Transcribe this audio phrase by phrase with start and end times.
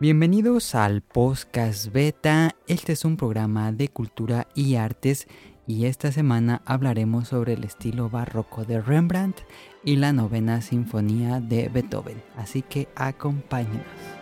[0.00, 2.54] Bienvenidos al Podcast Beta.
[2.68, 5.26] Este es un programa de cultura y artes
[5.66, 9.40] y esta semana hablaremos sobre el estilo barroco de Rembrandt
[9.82, 12.22] y la novena sinfonía de Beethoven.
[12.36, 14.17] Así que acompáñenos.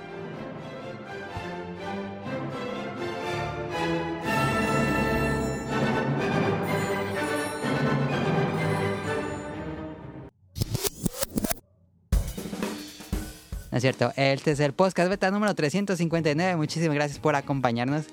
[13.76, 16.56] Es cierto, este es el podcast beta número 359.
[16.56, 18.06] Muchísimas gracias por acompañarnos.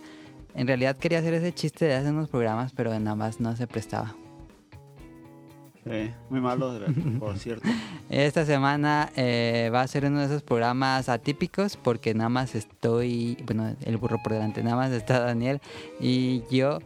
[0.55, 3.65] En realidad quería hacer ese chiste de hacer unos programas, pero nada más no se
[3.65, 4.13] prestaba.
[5.85, 6.79] Sí, muy malo,
[7.19, 7.67] por cierto.
[8.09, 13.37] Esta semana eh, va a ser uno de esos programas atípicos porque nada más estoy,
[13.45, 15.61] bueno, el burro por delante, nada más está Daniel
[15.99, 16.79] y yo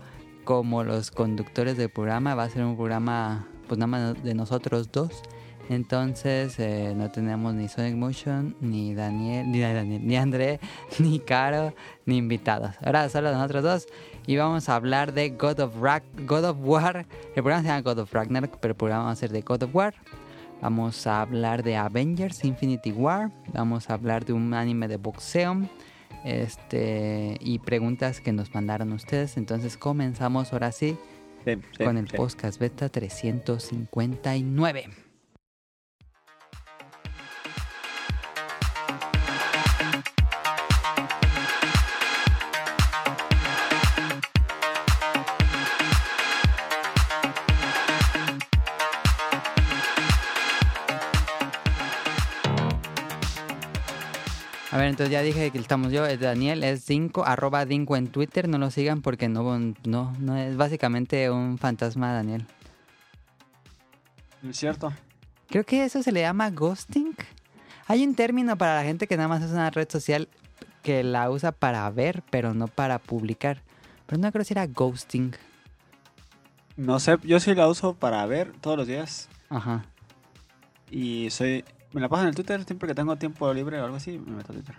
[0.43, 2.35] como los conductores del programa.
[2.35, 5.23] Va a ser un programa, pues nada más de nosotros dos.
[5.69, 10.59] Entonces eh, no tenemos ni Sonic Motion, ni Daniel, ni Daniel, ni André,
[10.99, 11.73] ni Caro,
[12.05, 12.75] ni invitados.
[12.81, 13.87] Ahora solo nosotros dos.
[14.25, 15.75] Y vamos a hablar de God of,
[16.25, 17.05] God of War.
[17.35, 19.63] El programa se llama God of Ragnarok, pero el programa va a ser de God
[19.63, 19.93] of War.
[20.61, 23.31] Vamos a hablar de Avengers Infinity War.
[23.53, 25.67] Vamos a hablar de un anime de boxeo.
[26.23, 29.37] Este, y preguntas que nos mandaron ustedes.
[29.37, 30.97] Entonces comenzamos ahora sí,
[31.77, 35.06] con el podcast beta 359.
[54.77, 58.09] A ver, entonces ya dije que estamos yo, es Daniel, es 5, arroba Dinko en
[58.09, 62.45] Twitter, no lo sigan porque no, no, no es básicamente un fantasma Daniel.
[64.47, 64.93] Es cierto.
[65.49, 67.15] Creo que eso se le llama ghosting.
[67.87, 70.29] Hay un término para la gente que nada más es una red social
[70.83, 73.63] que la usa para ver, pero no para publicar.
[74.05, 75.33] Pero no creo si era ghosting.
[76.75, 79.27] No sé, yo sí la uso para ver todos los días.
[79.49, 79.85] Ajá.
[80.91, 83.97] Y soy me la paso en el Twitter siempre que tengo tiempo libre o algo
[83.97, 84.75] así, me meto a Twitter.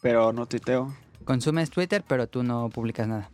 [0.00, 0.94] Pero no tuiteo.
[1.24, 3.30] Consumes Twitter, pero tú no publicas nada.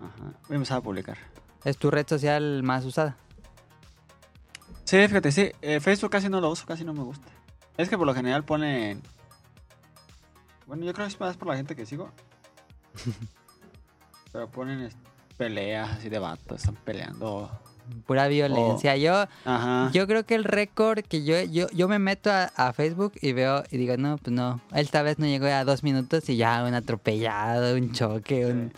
[0.00, 0.32] Ajá.
[0.46, 1.18] Voy a empezar a publicar.
[1.64, 3.16] ¿Es tu red social más usada?
[4.84, 5.50] Sí, fíjate, sí.
[5.60, 7.28] Eh, Facebook casi no lo uso, casi no me gusta.
[7.76, 9.02] Es que por lo general ponen...
[10.66, 12.10] Bueno, yo creo que es más por la gente que sigo.
[14.32, 14.90] pero ponen
[15.36, 17.50] peleas así de vatos, están peleando
[18.06, 18.96] pura violencia.
[18.96, 19.26] Yo,
[19.92, 23.64] yo creo que el récord que yo, yo, yo me meto a, Facebook y veo
[23.70, 26.74] y digo, no, pues no, esta vez no llegó a dos minutos y ya un
[26.74, 28.70] atropellado, un choque,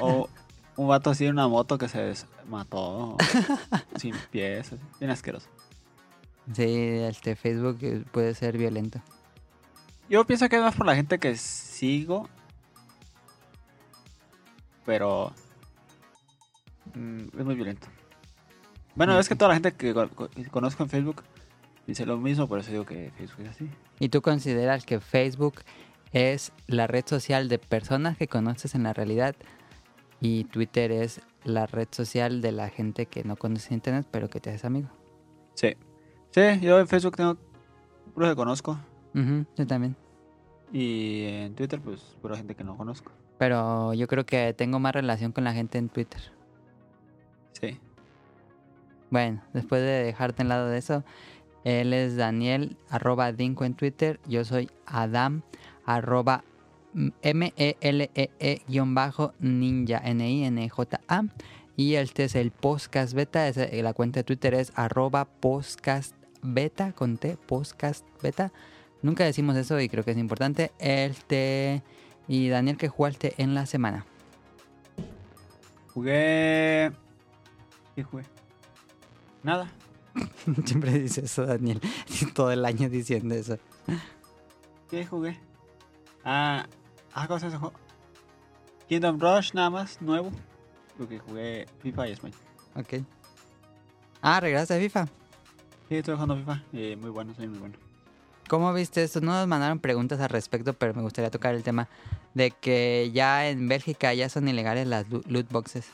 [0.00, 0.28] O
[0.76, 2.14] un vato así en una moto que se
[2.48, 3.16] mató
[3.96, 5.48] sin pies, bien asqueroso.
[6.54, 7.78] Sí, este Facebook
[8.12, 9.00] puede ser violento.
[10.08, 12.28] Yo pienso que es más por la gente que sigo.
[14.84, 15.32] Pero
[16.94, 17.88] mm, es muy violento.
[18.96, 19.94] Bueno, es que toda la gente que
[20.50, 21.22] conozco en Facebook
[21.86, 23.70] dice lo mismo, por eso digo que Facebook es así.
[24.00, 25.60] ¿Y tú consideras que Facebook
[26.12, 29.36] es la red social de personas que conoces en la realidad
[30.20, 34.40] y Twitter es la red social de la gente que no conoce Internet pero que
[34.40, 34.88] te haces amigo?
[35.54, 35.76] Sí.
[36.30, 37.36] Sí, yo en Facebook tengo
[38.14, 38.78] puro que conozco.
[39.14, 39.96] yo también.
[40.72, 43.12] Y en Twitter, pues, pura gente que no conozco.
[43.38, 46.20] Pero yo creo que tengo más relación con la gente en Twitter.
[47.52, 47.78] Sí.
[49.10, 51.04] Bueno, después de dejarte en lado de eso,
[51.64, 54.20] él es Daniel, arroba Dinko en Twitter.
[54.26, 55.42] Yo soy Adam,
[55.84, 56.44] arroba
[57.22, 57.72] M-E-L-E-E-ninja,
[60.04, 61.24] N-I-N-J-A.
[61.76, 63.50] Y este es el podcast beta.
[63.70, 68.52] la cuenta de Twitter es arroba podcast beta, con T, podcast beta.
[69.02, 70.72] Nunca decimos eso y creo que es importante.
[70.78, 71.82] Este.
[72.28, 74.06] Y Daniel, ¿qué jugaste en la semana?
[75.92, 76.92] Jugué.
[77.94, 78.35] ¿Qué jugué?
[79.46, 79.70] Nada.
[80.64, 81.80] Siempre dice eso, Daniel.
[82.34, 83.58] Todo el año diciendo eso.
[84.90, 85.38] ¿Qué jugué?
[86.24, 86.66] Ah,
[87.14, 87.58] ah ¿cómo se ese
[88.88, 90.32] Kingdom Rush nada más, nuevo.
[90.98, 92.34] Porque jugué FIFA y Smash.
[92.74, 93.04] Ok.
[94.20, 95.06] Ah, regresaste a FIFA.
[95.88, 96.64] Sí, estoy jugando FIFA.
[96.72, 97.76] Eh, muy bueno, soy muy bueno.
[98.48, 99.20] ¿Cómo viste esto?
[99.20, 101.88] No nos mandaron preguntas al respecto, pero me gustaría tocar el tema
[102.34, 105.88] de que ya en Bélgica ya son ilegales las loot boxes.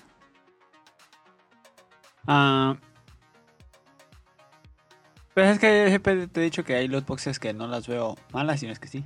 [2.26, 2.76] Ah,
[5.34, 8.60] pero es que te he dicho que hay loot boxes que no las veo malas,
[8.60, 9.04] sino es que sí.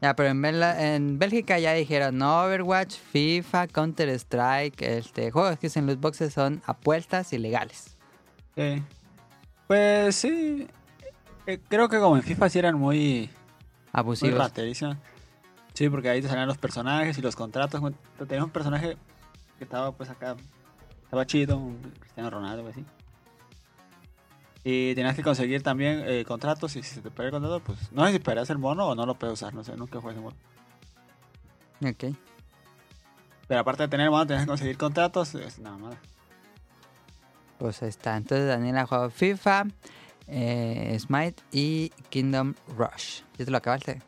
[0.00, 5.70] Ya, pero en, en Bélgica ya dijeron no Overwatch, FIFA, Counter Strike, este juegos que
[5.74, 7.96] en loot boxes son apuestas ilegales.
[8.56, 8.82] Sí.
[9.66, 10.66] Pues sí.
[11.46, 13.30] Eh, creo que como en FIFA sí eran muy
[13.92, 14.52] abusivos.
[14.54, 14.96] Muy
[15.74, 17.80] Sí, porque ahí te salían los personajes y los contratos.
[18.18, 18.96] Tenías un personaje
[19.58, 20.36] que estaba pues acá,
[21.04, 22.84] estaba chido, un Cristiano Ronaldo, así.
[24.62, 27.92] Y tenías que conseguir también eh, contratos y si se te perdía el contrato, pues
[27.92, 30.12] no sé si perdías el mono o no lo puedes usar, no sé, nunca jugué
[30.12, 30.36] ese mono.
[31.82, 32.14] Ok.
[33.48, 35.94] Pero aparte de tener el mono, tenías que conseguir contratos, es nada más.
[37.58, 38.16] Pues ahí está.
[38.16, 39.64] Entonces Daniel ha jugado FIFA,
[40.28, 43.22] eh, Smite y Kingdom Rush.
[43.38, 44.02] ¿Ya te lo acabaste?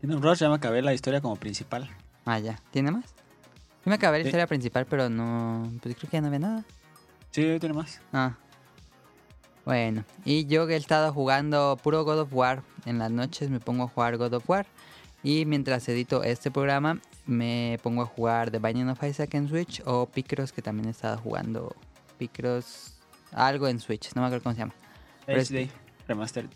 [0.00, 1.88] Kingdom Rush ya me acabé la historia como principal.
[2.24, 2.58] Ah, ya.
[2.70, 3.04] ¿Tiene más?
[3.84, 4.28] Yo me acabé la Sí.
[4.28, 5.70] historia principal, pero no...
[5.82, 6.64] Pues creo que ya no había nada.
[7.30, 8.00] Sí, tiene más.
[8.12, 8.34] Ah.
[9.64, 12.62] Bueno, y yo que he estado jugando puro God of War.
[12.86, 14.66] En las noches me pongo a jugar God of War.
[15.22, 19.82] Y mientras edito este programa, me pongo a jugar The Binding of Isaac en Switch
[19.84, 21.76] o Picross, que también he estado jugando
[22.18, 22.94] Picross.
[23.32, 24.74] Algo en Switch, no me acuerdo cómo se llama.
[25.28, 25.70] HD
[26.08, 26.48] Remastered.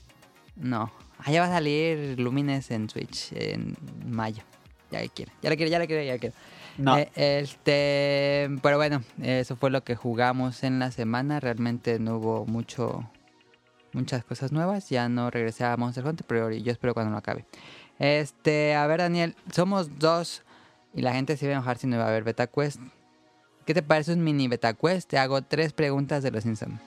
[0.57, 0.91] No.
[1.19, 4.43] Ah, ya va a salir Lumines en Switch en mayo.
[4.91, 6.35] Ya que quiero, ya la quiero, ya la quiero, ya la quiero.
[6.79, 11.41] No, Eh, este, pero bueno, eso fue lo que jugamos en la semana.
[11.41, 13.09] Realmente no hubo mucho,
[13.93, 14.89] muchas cosas nuevas.
[14.91, 17.45] Ya no regresé a Monster Hunter, pero yo espero cuando lo acabe.
[17.99, 20.43] Este, a ver, Daniel, somos dos
[20.95, 22.81] y la gente se iba a enojar si no iba a haber Beta Quest.
[23.65, 25.09] ¿Qué te parece un mini Beta Quest?
[25.11, 26.81] Te hago tres preguntas de los Simpsons.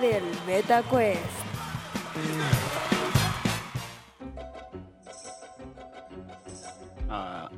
[0.00, 1.22] Del Beta Quest.
[7.08, 7.50] ah,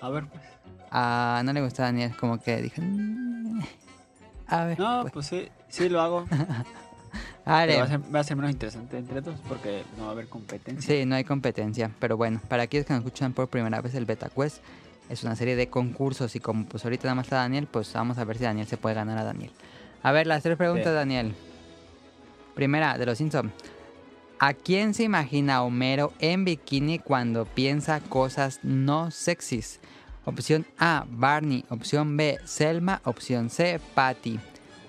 [0.00, 0.42] a ver, pues.
[0.90, 2.80] Ah, no le gustó a Daniel, como que dijo.
[2.82, 3.60] "Mm,
[4.48, 6.26] A ver, No, pues, pues sí, sí lo hago.
[7.44, 10.12] Pero va, a ser, va a ser menos interesante entre todos porque no va a
[10.12, 10.94] haber competencia.
[10.96, 14.04] Sí, no hay competencia, pero bueno, para aquellos que nos escuchan por primera vez el
[14.06, 14.58] Beta Quest
[15.10, 18.16] es una serie de concursos y como pues ahorita nada más está Daniel, pues vamos
[18.18, 19.50] a ver si Daniel se puede ganar a Daniel.
[20.04, 20.92] A ver, las tres preguntas, Sí.
[20.94, 21.34] Daniel.
[22.54, 23.52] Primera, de los Simpsons.
[24.38, 29.80] ¿A quién se imagina Homero en bikini cuando piensa cosas no sexys?
[30.24, 31.64] Opción A, Barney.
[31.68, 33.00] Opción B, Selma.
[33.04, 34.38] Opción C, Patty.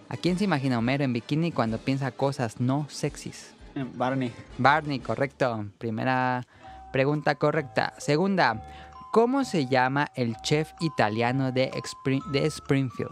[0.10, 3.54] ¿A quién se imagina Homero en bikini cuando piensa cosas no sexys?
[3.76, 4.32] Eh, Barney.
[4.58, 5.66] Barney, correcto.
[5.78, 6.46] Primera
[6.92, 7.94] pregunta correcta.
[7.98, 8.64] Segunda,
[9.12, 13.12] ¿cómo se llama el chef italiano de, Spring- de Springfield?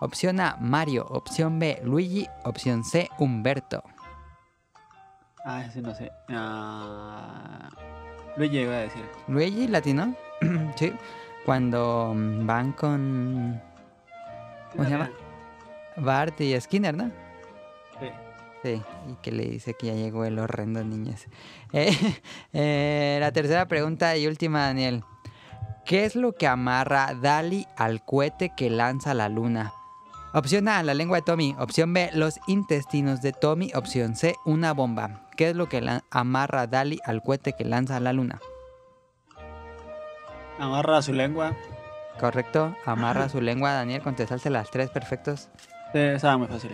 [0.00, 1.06] Opción A, Mario.
[1.08, 2.26] Opción B, Luigi.
[2.44, 3.82] Opción C, Humberto.
[5.44, 6.10] Ah, ese no sé.
[6.28, 7.70] Ah,
[8.36, 9.04] Luigi iba a decir.
[9.28, 10.14] Luigi, latino.
[10.76, 10.92] sí.
[11.44, 13.62] Cuando mm, van con
[14.72, 15.10] ¿Cómo se llama?
[15.96, 17.10] Bart y Skinner, ¿no?
[18.00, 18.10] Sí.
[18.62, 21.26] Sí, y que le dice que ya llegó el horrendo niñez.
[21.72, 21.92] Eh,
[22.52, 25.04] eh, la tercera pregunta y última, Daniel.
[25.84, 29.72] ¿Qué es lo que amarra Dali al cohete que lanza la luna?
[30.32, 31.54] Opción A, la lengua de Tommy.
[31.58, 33.72] Opción B, los intestinos de Tommy.
[33.74, 35.22] Opción C, una bomba.
[35.36, 38.38] ¿Qué es lo que amarra Dali al cohete que lanza la luna?
[40.58, 41.54] Amarra su lengua.
[42.20, 44.02] Correcto, amarra su lengua, Daniel.
[44.02, 45.48] Contestaste las tres perfectos.
[45.92, 46.70] Sí, estaba muy fácil.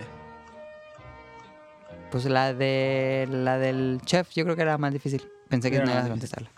[2.11, 5.27] Pues la de la del chef, yo creo que era más difícil.
[5.49, 6.49] Pensé que no ibas a contestarla.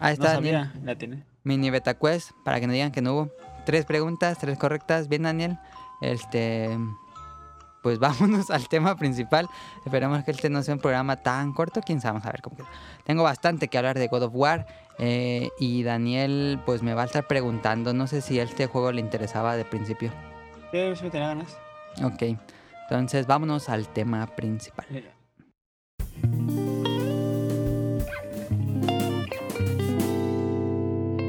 [0.00, 0.70] Ahí No está, Daniel.
[0.82, 1.24] la tiene.
[1.44, 3.30] Mini beta quest, para que no digan que no hubo.
[3.68, 5.08] Tres preguntas, tres correctas.
[5.08, 5.58] Bien, Daniel.
[6.00, 6.70] Este.
[7.82, 9.46] Pues vámonos al tema principal.
[9.84, 11.82] Esperemos que este no sea un programa tan corto.
[11.82, 12.68] Quién sabe, vamos a ver cómo queda.
[13.04, 14.66] Tengo bastante que hablar de God of War.
[14.98, 17.92] eh, y Daniel, pues me va a estar preguntando.
[17.92, 20.12] No sé si este juego le interesaba de principio.
[20.72, 21.58] Sí, sí me tenía ganas.
[22.02, 22.38] Ok.
[22.88, 24.86] Entonces, vámonos al tema principal.
[24.90, 25.04] Sí.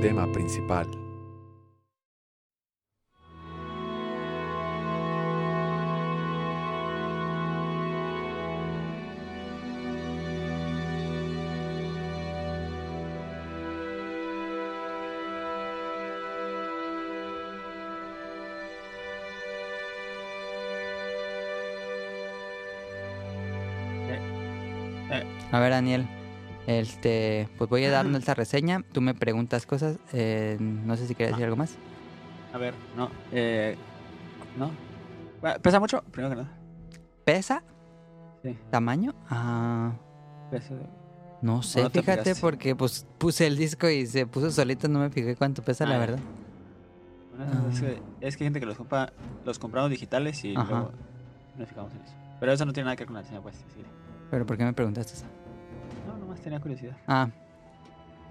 [0.01, 0.87] Tema principal.
[25.51, 26.07] A ver, Daniel.
[26.67, 28.83] Este, pues voy a darnos esta reseña.
[28.91, 29.97] Tú me preguntas cosas.
[30.13, 31.75] eh, no sé si quieres decir algo más.
[32.53, 33.09] A ver, no.
[33.31, 33.75] Eh,
[34.57, 34.71] no.
[35.41, 36.03] Bueno, ¿Pesa mucho?
[36.11, 36.57] Primero que nada.
[37.25, 37.63] ¿Pesa?
[38.43, 38.57] Sí.
[38.69, 39.13] ¿Tamaño?
[39.29, 39.93] Ah,
[40.51, 40.73] Pesa.
[41.41, 45.09] no sé, no fíjate, porque pues puse el disco y se puso solito, no me
[45.09, 46.19] fijé cuánto pesa, la Ah, verdad.
[47.37, 49.13] Bueno, es, que, es que hay gente que los compra,
[49.45, 50.69] los compramos digitales y Ajá.
[50.69, 50.91] luego
[51.57, 52.13] nos fijamos en eso.
[52.39, 53.55] Pero eso no tiene nada que ver con la reseña, pues.
[53.57, 53.83] Sí.
[54.31, 55.25] ¿Pero por qué me preguntaste eso?
[56.39, 56.97] Nomás tenía curiosidad.
[57.07, 57.29] Ah,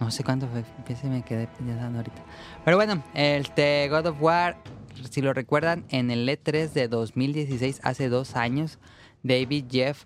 [0.00, 0.64] no sé cuánto fue,
[0.96, 2.22] se me quedé pensando ahorita.
[2.64, 4.56] Pero bueno, este God of War,
[5.10, 8.78] si lo recuerdan, en el E3 de 2016, hace dos años,
[9.22, 10.04] David Jeff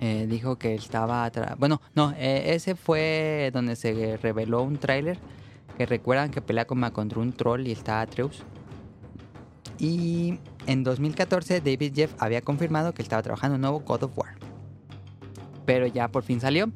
[0.00, 1.30] eh, dijo que estaba...
[1.30, 5.18] tra- Bueno, no, eh, ese fue donde se reveló un tráiler
[5.76, 8.42] que recuerdan que pelea contra un troll y está Atreus.
[9.78, 14.34] Y en 2014 David Jeff había confirmado que estaba trabajando un nuevo God of War.
[15.70, 16.68] Pero ya por fin salió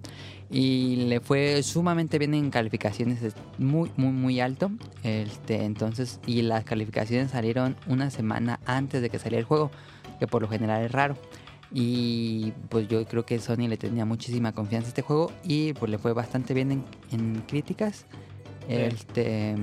[0.48, 4.70] y le fue sumamente bien en calificaciones, es muy, muy, muy alto.
[5.02, 9.72] Este, entonces, y las calificaciones salieron una semana antes de que saliera el juego,
[10.20, 11.16] que por lo general es raro.
[11.72, 15.90] Y pues yo creo que Sony le tenía muchísima confianza a este juego y pues
[15.90, 18.06] le fue bastante bien en, en críticas.
[18.68, 19.56] Este,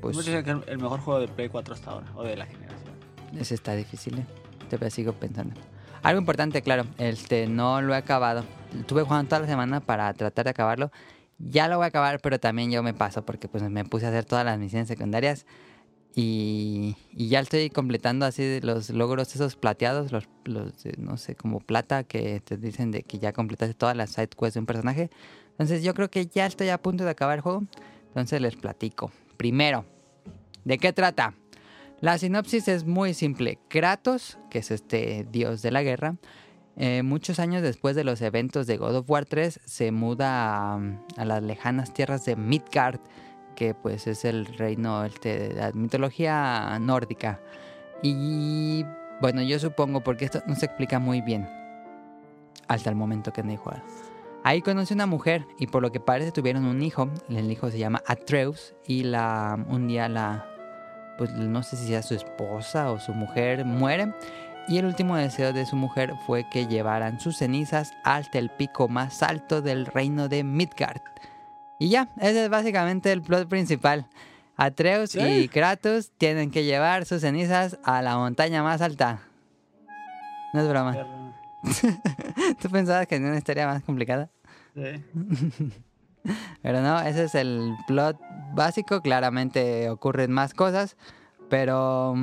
[0.00, 2.92] pues que es el mejor juego de Play 4 hasta ahora, o de la generación.
[3.38, 4.26] ese está difícil, ¿eh?
[4.68, 5.54] Todavía sigo pensando.
[6.02, 8.44] Algo importante, claro, este no lo he acabado.
[8.78, 10.90] Estuve jugando toda la semana para tratar de acabarlo.
[11.38, 14.10] Ya lo voy a acabar, pero también yo me paso porque pues me puse a
[14.10, 15.46] hacer todas las misiones secundarias
[16.14, 21.58] y, y ya estoy completando así los logros esos plateados, los, los no sé, como
[21.58, 25.10] plata que te dicen de que ya completaste todas las side quests de un personaje.
[25.50, 27.64] Entonces yo creo que ya estoy a punto de acabar el juego.
[28.08, 29.10] Entonces les platico.
[29.36, 29.84] Primero,
[30.64, 31.34] ¿de qué trata?
[32.00, 33.58] La sinopsis es muy simple.
[33.68, 36.16] Kratos, que es este dios de la guerra,
[36.76, 40.80] eh, muchos años después de los eventos de God of War 3, se muda a,
[41.16, 43.00] a las lejanas tierras de Midgard,
[43.54, 47.40] que pues es el reino este, de la mitología nórdica.
[48.02, 48.84] Y
[49.20, 51.48] bueno, yo supongo, porque esto no se explica muy bien
[52.68, 53.82] hasta el momento que no he jugado.
[54.42, 57.08] Ahí conoce una mujer y por lo que parece tuvieron un hijo.
[57.30, 60.46] El hijo se llama Atreus y la, un día la,
[61.16, 64.12] pues no sé si sea su esposa o su mujer muere.
[64.66, 68.88] Y el último deseo de su mujer fue que llevaran sus cenizas hasta el pico
[68.88, 71.02] más alto del reino de Midgard.
[71.78, 74.08] Y ya, ese es básicamente el plot principal.
[74.56, 75.20] Atreus ¿Sí?
[75.20, 79.20] y Kratos tienen que llevar sus cenizas a la montaña más alta.
[80.52, 80.96] No es broma.
[82.62, 84.30] ¿Tú pensabas que era una historia más complicada?
[84.74, 85.02] sí.
[86.62, 88.18] Pero no, ese es el plot
[88.54, 89.02] básico.
[89.02, 90.96] Claramente ocurren más cosas,
[91.48, 92.14] pero...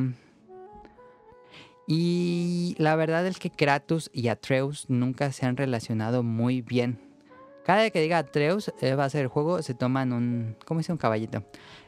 [1.87, 6.99] Y la verdad es que Kratos y Atreus nunca se han relacionado muy bien.
[7.65, 10.55] Cada vez que diga Atreus eh, va a ser el juego, se toman un...
[10.65, 11.43] ¿Cómo dice un caballito?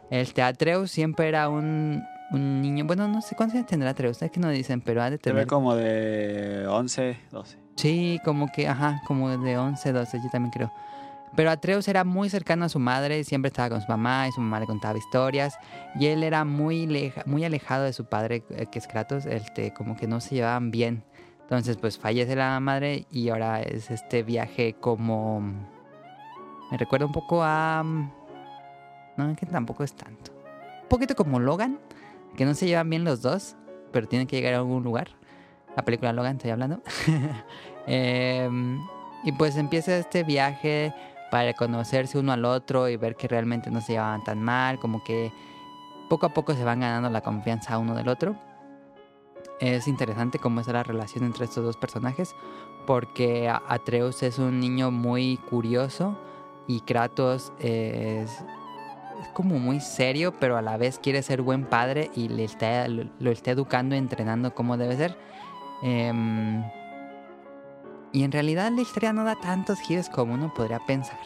[0.10, 2.86] Este Atreus siempre era un, un niño...
[2.86, 5.30] Bueno, no sé cuántos años tendrá Atreus, es que no dicen, pero ha de Se
[5.30, 5.48] ve tener...
[5.48, 7.58] como de 11, 12.
[7.76, 10.72] Sí, como que, ajá, como de 11, 12, yo también creo.
[11.36, 14.42] Pero Atreus era muy cercano a su madre, siempre estaba con su mamá y su
[14.42, 15.58] mamá le contaba historias.
[16.00, 19.74] Y él era muy, leja- muy alejado de su padre, eh, que es Kratos, este,
[19.74, 21.04] como que no se llevaban bien.
[21.42, 25.42] Entonces, pues fallece la madre y ahora es este viaje como...
[26.72, 27.84] Me recuerda un poco a...
[29.18, 30.32] No, es que tampoco es tanto.
[30.84, 31.80] Un poquito como Logan,
[32.38, 33.56] que no se llevan bien los dos,
[33.92, 35.10] pero tienen que llegar a algún lugar.
[35.76, 36.82] La película Logan, estoy hablando.
[37.86, 38.80] Em,
[39.24, 40.94] y pues empieza este viaje
[41.34, 45.04] para conocerse uno al otro y ver que realmente no se llevaban tan mal, como
[45.04, 45.34] que
[46.08, 48.36] poco a poco se van ganando la confianza uno del otro.
[49.60, 52.36] Es interesante cómo es la relación entre estos dos personajes,
[52.86, 56.16] porque Atreus es un niño muy curioso
[56.68, 62.12] y Kratos es, es como muy serio, pero a la vez quiere ser buen padre
[62.14, 65.18] y le está, lo, está educando entrenando como debe ser.
[65.82, 66.64] Em,
[68.14, 71.20] y en realidad la historia no da tantos giros como uno podría pensar.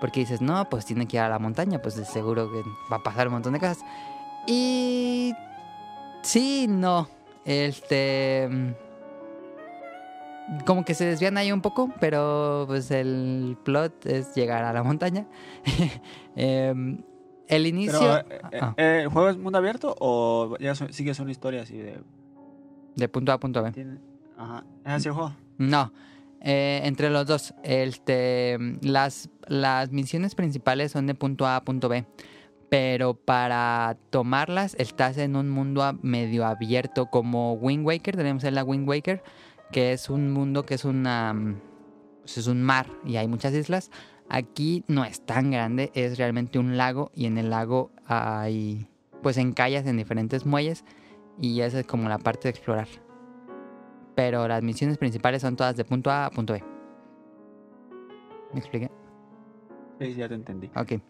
[0.00, 2.62] Porque dices, no, pues tiene que ir a la montaña, pues de seguro que
[2.92, 3.78] va a pasar un montón de cosas.
[4.46, 5.32] Y...
[6.22, 7.08] Sí, no.
[7.44, 8.48] Este...
[10.66, 14.82] Como que se desvían ahí un poco, pero pues el plot es llegar a la
[14.82, 15.26] montaña.
[16.34, 17.02] Em,
[17.46, 17.98] el inicio...
[18.00, 21.30] Pero, eh, eh, Ah, eh, ¿el juego es mundo abierto o ya so- sigue una
[21.30, 22.00] historia así de...
[22.96, 23.70] de punto A a punto B.
[23.72, 23.98] tiene-
[24.36, 24.64] Ajá.
[24.84, 25.32] ¿Es así el juego?
[25.60, 25.92] No,
[26.40, 27.54] eh, entre los dos.
[27.62, 29.28] Este, las,
[29.90, 32.06] misiones principales son de punto A a punto B.
[32.70, 38.16] Pero para tomarlas estás en un mundo medio abierto como Wind Waker.
[38.16, 39.22] Tenemos la Wind Waker,
[39.70, 41.34] que es un mundo que es una...
[42.22, 43.90] pues es un mar y hay muchas islas.
[44.30, 48.88] Aquí no es tan grande, es realmente un lago y en el lago hay
[49.22, 50.84] pues encallas en diferentes muelles
[51.38, 52.88] y esa es como la parte de explorar
[54.20, 56.62] pero las misiones principales son todas de punto A a punto B.
[58.52, 58.90] ¿Me expliqué?
[59.98, 60.70] Sí, ya te entendí.
[60.76, 61.00] Ok.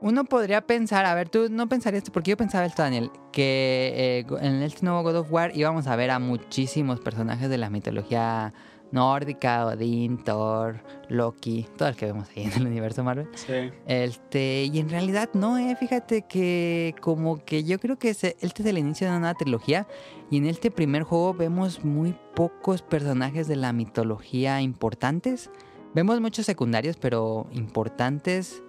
[0.00, 4.26] Uno podría pensar, a ver, tú no pensarías porque yo pensaba esto, Daniel, que eh,
[4.40, 8.52] en este nuevo God of War íbamos a ver a muchísimos personajes de la mitología
[8.92, 13.28] nórdica, Odín, Thor, Loki, todo el que vemos ahí en el universo Marvel.
[13.34, 13.70] Sí.
[13.86, 18.66] Este, y en realidad no, eh, fíjate que como que yo creo que este es
[18.66, 19.86] el inicio de una nueva trilogía
[20.30, 25.50] y en este primer juego vemos muy pocos personajes de la mitología importantes.
[25.94, 28.62] Vemos muchos secundarios, pero importantes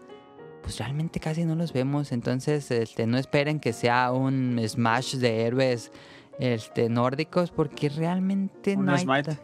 [0.62, 5.44] pues realmente casi no los vemos, entonces este no esperen que sea un smash de
[5.44, 5.92] héroes
[6.40, 9.38] este nórdicos porque realmente Un no Smite.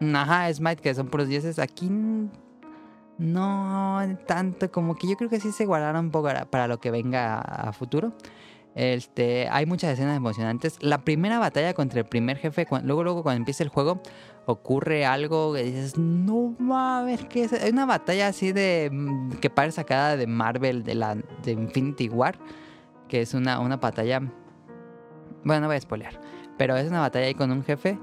[0.00, 1.58] Ajá, Smite, que son puros dioses.
[1.58, 1.90] Aquí
[3.18, 6.90] no tanto, como que yo creo que sí se guardaron un poco para, lo que
[6.90, 8.12] venga a, futuro.
[8.74, 10.78] Este, hay muchas escenas emocionantes.
[10.80, 14.00] La primera batalla contra el primer jefe, cuan- luego, luego cuando empieza el juego,
[14.46, 16.54] ocurre algo que dices, no
[17.04, 17.52] ver qué es.
[17.52, 22.08] Hay una batalla así de mm, que parece sacada de Marvel de la de Infinity
[22.08, 22.38] War,
[23.08, 24.20] que es una, una batalla.
[25.44, 26.18] Bueno, no voy a spoilear,
[26.56, 27.98] pero es una batalla ahí con un jefe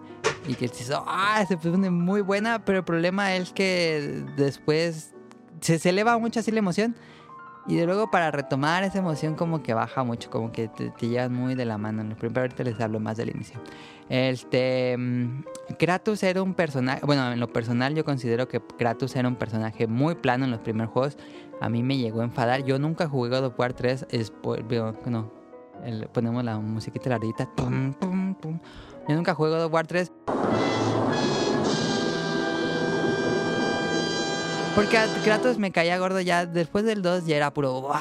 [0.47, 5.13] y que dices, ah, se pone muy buena, pero el problema es que después
[5.61, 6.95] se, se eleva mucho así la emoción
[7.67, 11.09] y de luego para retomar esa emoción como que baja mucho, como que te, te
[11.09, 12.01] llevan muy de la mano.
[12.15, 13.59] Primeros ahorita les hablo más del inicio.
[14.07, 15.43] Este, mm,
[15.77, 19.85] Kratos era un personaje, bueno, en lo personal yo considero que Kratos era un personaje
[19.87, 21.17] muy plano en los primeros juegos.
[21.59, 22.63] A mí me llegó a enfadar.
[22.63, 25.29] Yo nunca jugué God of War 3, spo- digo, no,
[25.83, 27.49] el- ponemos la musiquita la ardita.
[27.55, 28.59] Tum, tum, tum.
[29.07, 30.11] Yo nunca jugué God of War 3.
[34.75, 37.93] Porque a Kratos me caía gordo ya después del 2 ya era puro ¡Wow!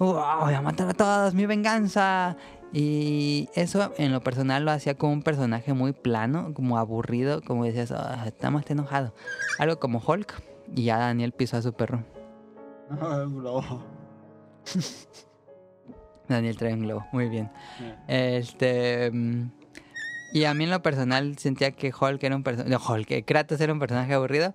[0.00, 0.40] ¡Wow!
[0.40, 2.36] Voy a matar a todos, mi venganza.
[2.72, 7.64] Y eso en lo personal lo hacía como un personaje muy plano, como aburrido, como
[7.64, 9.14] decías, "Ah, está más enojado.
[9.60, 10.42] Algo como Hulk.
[10.74, 12.02] Y ya Daniel pisó a su perro.
[12.90, 13.84] Un globo.
[16.28, 17.50] Daniel trae un globo, muy bien.
[18.08, 19.12] Este.
[20.34, 22.76] Y a mí en lo personal sentía que Hulk era un personaje.
[22.76, 24.52] Hulk, que Kratos era un personaje aburrido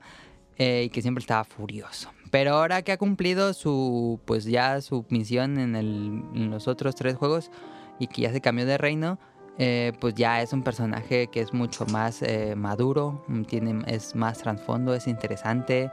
[0.57, 2.11] eh, y que siempre estaba furioso.
[2.31, 4.19] Pero ahora que ha cumplido su.
[4.25, 7.49] Pues ya su misión en, el, los otros tres juegos
[7.97, 9.19] y que ya se cambió de reino.
[9.57, 14.39] eh, pues ya es un personaje que es mucho más eh, maduro, tiene, es más
[14.39, 15.91] trasfondo, es interesante,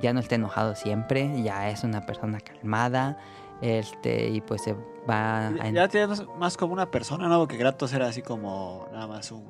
[0.00, 3.18] ya no está enojado siempre, ya es una persona calmada,
[3.60, 4.76] este, y pues se
[5.08, 5.50] va a...
[5.52, 7.38] Ya, ya tienes más como una persona, ¿no?
[7.38, 9.44] Porque Kratos era así como nada más un...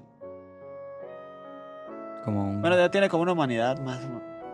[2.25, 4.01] como un- Bueno, ya tiene como una humanidad más...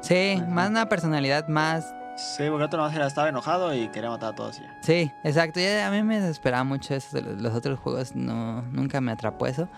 [0.01, 1.93] Sí, más una personalidad más...
[2.17, 4.79] Sí, porque Kratos nada más era, estaba enojado y quería matar a todos ya.
[4.83, 5.59] Sí, exacto.
[5.61, 7.17] Ya a mí me desesperaba mucho eso.
[7.17, 9.69] de Los los otros juegos no, nunca me atrapó eso.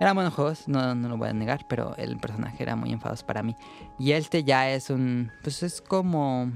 [0.00, 3.26] Eran buenos juegos, no, no lo voy a negar, pero el personaje era muy enfadoso
[3.26, 3.56] para mí.
[3.98, 5.32] Y este ya es un...
[5.42, 6.52] Pues es como...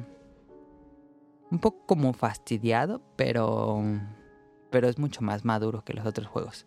[1.53, 3.83] Un poco como fastidiado, pero...
[4.71, 6.65] Pero es mucho más maduro que los otros juegos.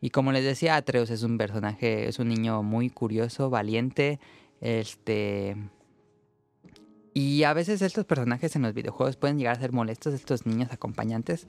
[0.00, 4.20] Y como les decía, Atreus es un personaje, es un niño muy curioso, valiente,
[4.60, 5.56] este...
[7.14, 10.70] Y a veces estos personajes en los videojuegos pueden llegar a ser molestos, estos niños
[10.70, 11.48] acompañantes.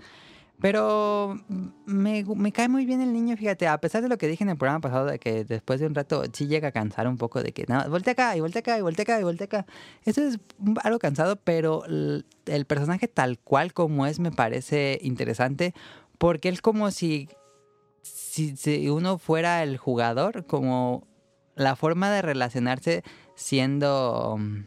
[0.61, 1.39] Pero
[1.85, 4.57] me, cae muy bien el niño, fíjate, a pesar de lo que dije en el
[4.57, 7.53] programa pasado, de que después de un rato sí llega a cansar un poco de
[7.53, 9.65] que nada, voltea acá y voltea acá y voltea acá y voltea acá.
[10.03, 10.37] Eso es
[10.83, 12.25] algo cansado, pero el,
[12.67, 15.73] personaje tal cual como es me parece interesante,
[16.17, 17.29] porque es como si,
[18.01, 21.07] si, si uno fuera el jugador, como
[21.55, 23.03] la forma de relacionarse
[23.35, 24.65] siendo, um,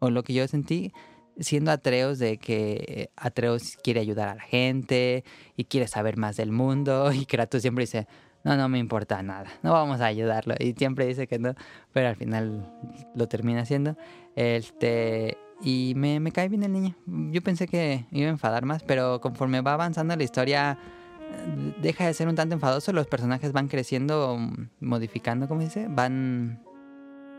[0.00, 0.92] o lo que yo sentí,
[1.40, 5.24] siendo Atreus de que Atreus quiere ayudar a la gente
[5.56, 8.06] y quiere saber más del mundo y Kratos siempre dice,
[8.44, 11.54] no, no me importa nada, no vamos a ayudarlo y siempre dice que no,
[11.92, 12.66] pero al final
[13.14, 13.96] lo termina haciendo.
[14.36, 16.96] Este, y me, cae bien el niño.
[17.06, 20.78] Yo pensé que iba a enfadar más, pero conforme va avanzando la historia
[21.20, 24.38] eh, deja de ser un tanto enfadoso, los personajes van creciendo,
[24.80, 25.86] modificando, ¿cómo se dice?
[25.90, 26.62] Van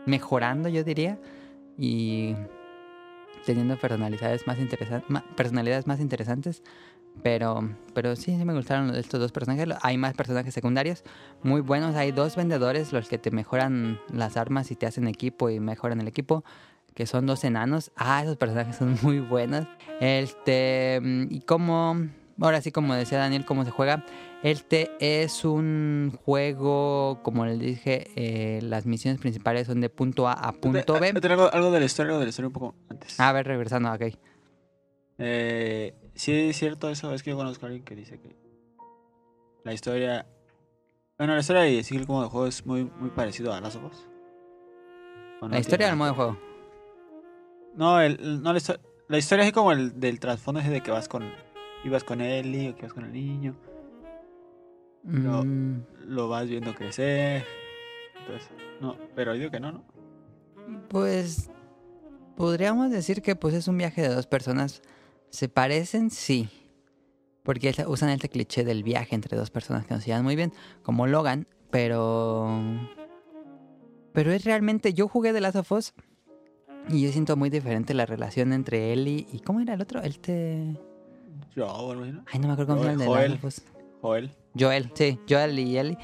[0.06, 1.18] mejorando, yo diría,
[1.76, 2.34] y
[3.44, 6.62] teniendo personalidades más interesantes, personalidades más interesantes.
[7.22, 9.68] Pero, pero sí, sí me gustaron estos dos personajes.
[9.82, 11.04] Hay más personajes secundarios
[11.42, 11.94] muy buenos.
[11.94, 16.00] Hay dos vendedores, los que te mejoran las armas y te hacen equipo y mejoran
[16.00, 16.42] el equipo,
[16.94, 17.92] que son dos enanos.
[17.96, 19.66] Ah, esos personajes son muy buenos.
[20.00, 22.08] Este, y como,
[22.44, 24.04] ahora sí, como decía Daniel, cómo se juega.
[24.42, 30.32] Este es un juego, como les dije, eh, las misiones principales son de punto A
[30.32, 31.12] a punto B.
[31.14, 33.18] Yo tengo algo, de la historia, algo de la historia un poco antes.
[33.20, 34.02] A ver, regresando, ok.
[35.18, 37.14] Eh, sí, es cierto eso.
[37.14, 38.34] Es que yo conozco a alguien que dice que
[39.64, 40.26] la historia.
[41.18, 43.92] Bueno, la historia de Sigil como de juego es muy, muy parecido a Last of
[43.92, 44.08] Us.
[45.40, 46.38] ¿O no La historia del modo de juego.
[47.76, 48.60] No, el, no la
[49.08, 51.30] la historia es como el del trasfondo ese de que vas con.
[51.84, 53.56] Ibas con Ellie o que vas con el niño.
[55.04, 57.44] Mm, Lo vas viendo crecer.
[58.20, 58.48] Entonces,
[58.80, 59.84] no, pero digo que no, ¿no?
[60.88, 61.50] Pues
[62.36, 64.82] podríamos decir que pues es un viaje de dos personas.
[65.30, 66.10] ¿Se parecen?
[66.10, 66.48] Sí.
[67.42, 70.52] Porque usan este cliché del viaje entre dos personas que no se llevan muy bien,
[70.82, 72.48] como Logan, pero...
[74.12, 74.92] Pero es realmente...
[74.92, 75.94] Yo jugué de Last of Us
[76.88, 79.40] y yo siento muy diferente la relación entre Ellie y...
[79.40, 80.02] ¿Cómo era el otro?
[80.02, 80.20] El
[81.56, 82.24] así, ¿no?
[82.32, 83.38] Ay, no me acuerdo cómo se llama Joel.
[83.42, 83.62] Us.
[84.00, 84.30] Joel.
[84.58, 85.98] Joel, sí, Joel y Ellie.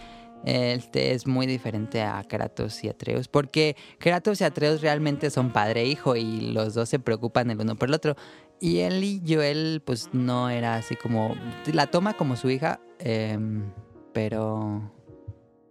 [0.44, 5.80] Este es muy diferente a Kratos y Atreus, porque Kratos y Atreus realmente son padre
[5.82, 8.14] e hijo y los dos se preocupan el uno por el otro.
[8.60, 11.34] Y Ellie y Joel, pues no era así como.
[11.72, 13.64] La toma como su hija, em,
[14.12, 14.92] pero.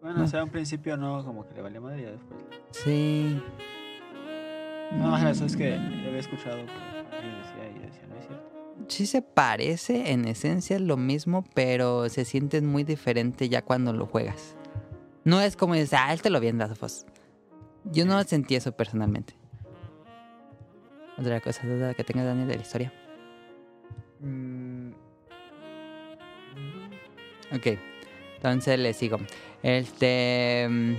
[0.02, 0.26] Bueno, No.
[0.26, 2.39] o sea, un principio no, como que le valía madre y después.
[2.72, 3.41] Sí.
[4.93, 8.46] No, eso es que yo había escuchado que alguien decía y decía, no es cierto.
[8.88, 13.92] Sí se parece, en esencia es lo mismo, pero se sienten muy diferente ya cuando
[13.94, 14.56] lo juegas.
[15.24, 17.06] No es como dices, ah, este lo vi en Last of Us".
[17.86, 19.34] Yo no sentí eso personalmente.
[21.18, 22.94] Otra cosa, duda que tenga Daniel de la historia.
[24.20, 24.92] Mm,
[27.56, 27.68] Ok,
[28.36, 29.18] entonces le sigo.
[29.63, 30.68] Este.
[30.70, 30.96] mm,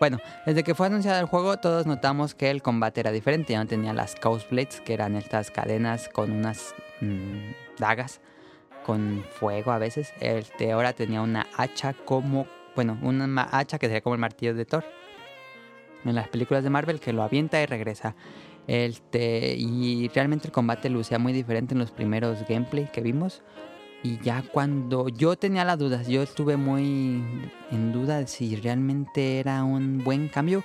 [0.00, 3.52] Bueno, desde que fue anunciado el juego, todos notamos que el combate era diferente.
[3.52, 8.20] Ya no tenía las Chaos Blades, que eran estas cadenas con unas mm, dagas
[8.84, 10.12] con fuego a veces.
[10.20, 12.46] Este, ahora tenía una hacha como.
[12.74, 14.84] Bueno, una hacha que sería como el martillo de Thor.
[16.04, 18.14] En las películas de Marvel, que lo avienta y regresa.
[18.66, 23.42] Este, y realmente el combate lucía muy diferente en los primeros gameplay que vimos.
[24.02, 27.22] Y ya cuando yo tenía las dudas, yo estuve muy
[27.70, 30.64] en duda de si realmente era un buen cambio.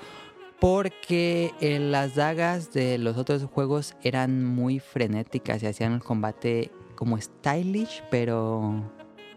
[0.65, 6.71] Porque eh, las dagas de los otros juegos eran muy frenéticas y hacían el combate
[6.95, 8.83] como stylish, pero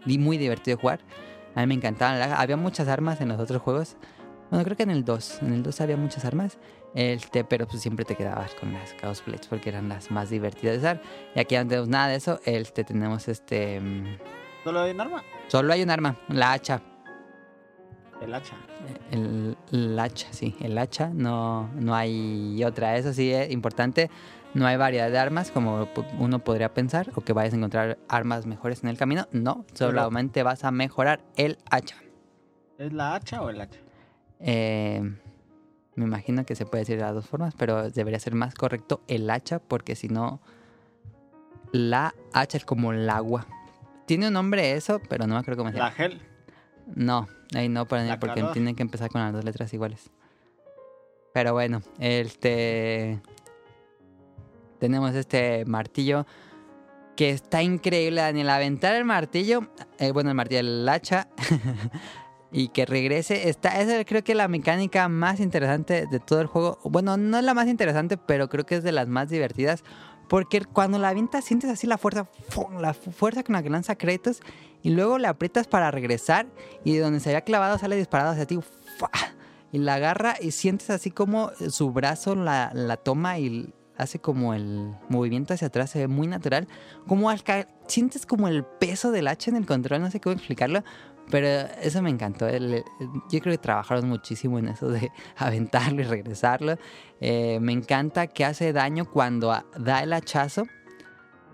[0.05, 1.01] muy divertido de jugar.
[1.53, 2.19] A mí me encantaban.
[2.33, 3.95] Había muchas armas en los otros juegos.
[4.49, 5.43] Bueno, creo que en el 2.
[5.43, 6.57] En el 2 había muchas armas.
[6.95, 10.77] Este, pero pues siempre te quedabas con las Chaos Blades porque eran las más divertidas
[10.77, 11.01] de usar.
[11.35, 12.39] Y aquí no tenemos nada de eso.
[12.43, 13.79] Este, tenemos este.
[13.79, 14.17] mm,
[14.63, 15.23] ¿Solo hay un arma?
[15.47, 16.81] Solo hay un arma, la hacha.
[18.21, 18.55] El hacha.
[19.11, 21.09] El, el hacha, sí, el hacha.
[21.13, 22.97] No, no hay otra.
[22.97, 24.09] Eso sí es importante.
[24.53, 27.11] No hay variedad de armas como uno podría pensar.
[27.15, 29.27] O que vayas a encontrar armas mejores en el camino.
[29.31, 31.95] No, solamente vas a mejorar el hacha.
[32.77, 33.79] ¿Es la hacha o el hacha?
[34.39, 35.01] Eh,
[35.95, 39.01] me imagino que se puede decir de las dos formas, pero debería ser más correcto
[39.07, 40.39] el hacha, porque si no,
[41.71, 43.45] la hacha es como el agua.
[44.05, 45.95] Tiene un nombre eso, pero no me acuerdo cómo se La llama.
[45.95, 46.21] gel.
[46.95, 48.53] No, ahí no, para mí, porque calor.
[48.53, 50.09] tiene que empezar con las dos letras iguales.
[51.33, 53.21] Pero bueno, este.
[54.79, 56.25] Tenemos este martillo
[57.15, 58.49] que está increíble, Daniel.
[58.49, 61.27] Aventar el martillo, eh, bueno, el martillo, el hacha,
[62.51, 63.49] y que regrese.
[63.49, 66.79] Está, esa creo que es la mecánica más interesante de todo el juego.
[66.85, 69.83] Bueno, no es la más interesante, pero creo que es de las más divertidas.
[70.29, 72.27] Porque cuando la avientas sientes así la fuerza,
[72.79, 74.41] la fu- fuerza con la que lanza Kratos.
[74.81, 76.47] Y luego le aprietas para regresar.
[76.85, 78.59] Y de donde se había clavado sale disparado hacia ti.
[79.71, 84.53] Y la agarra y sientes así como su brazo la, la toma y hace como
[84.53, 85.89] el movimiento hacia atrás.
[85.89, 86.67] Se ve muy natural.
[87.07, 87.43] Como al
[87.87, 90.01] sientes como el peso del hacha en el control.
[90.01, 90.83] No sé cómo explicarlo.
[91.29, 91.47] Pero
[91.81, 92.49] eso me encantó.
[92.49, 96.77] Yo creo que trabajaron muchísimo en eso de aventarlo y regresarlo.
[97.21, 100.63] Eh, me encanta que hace daño cuando da el hachazo.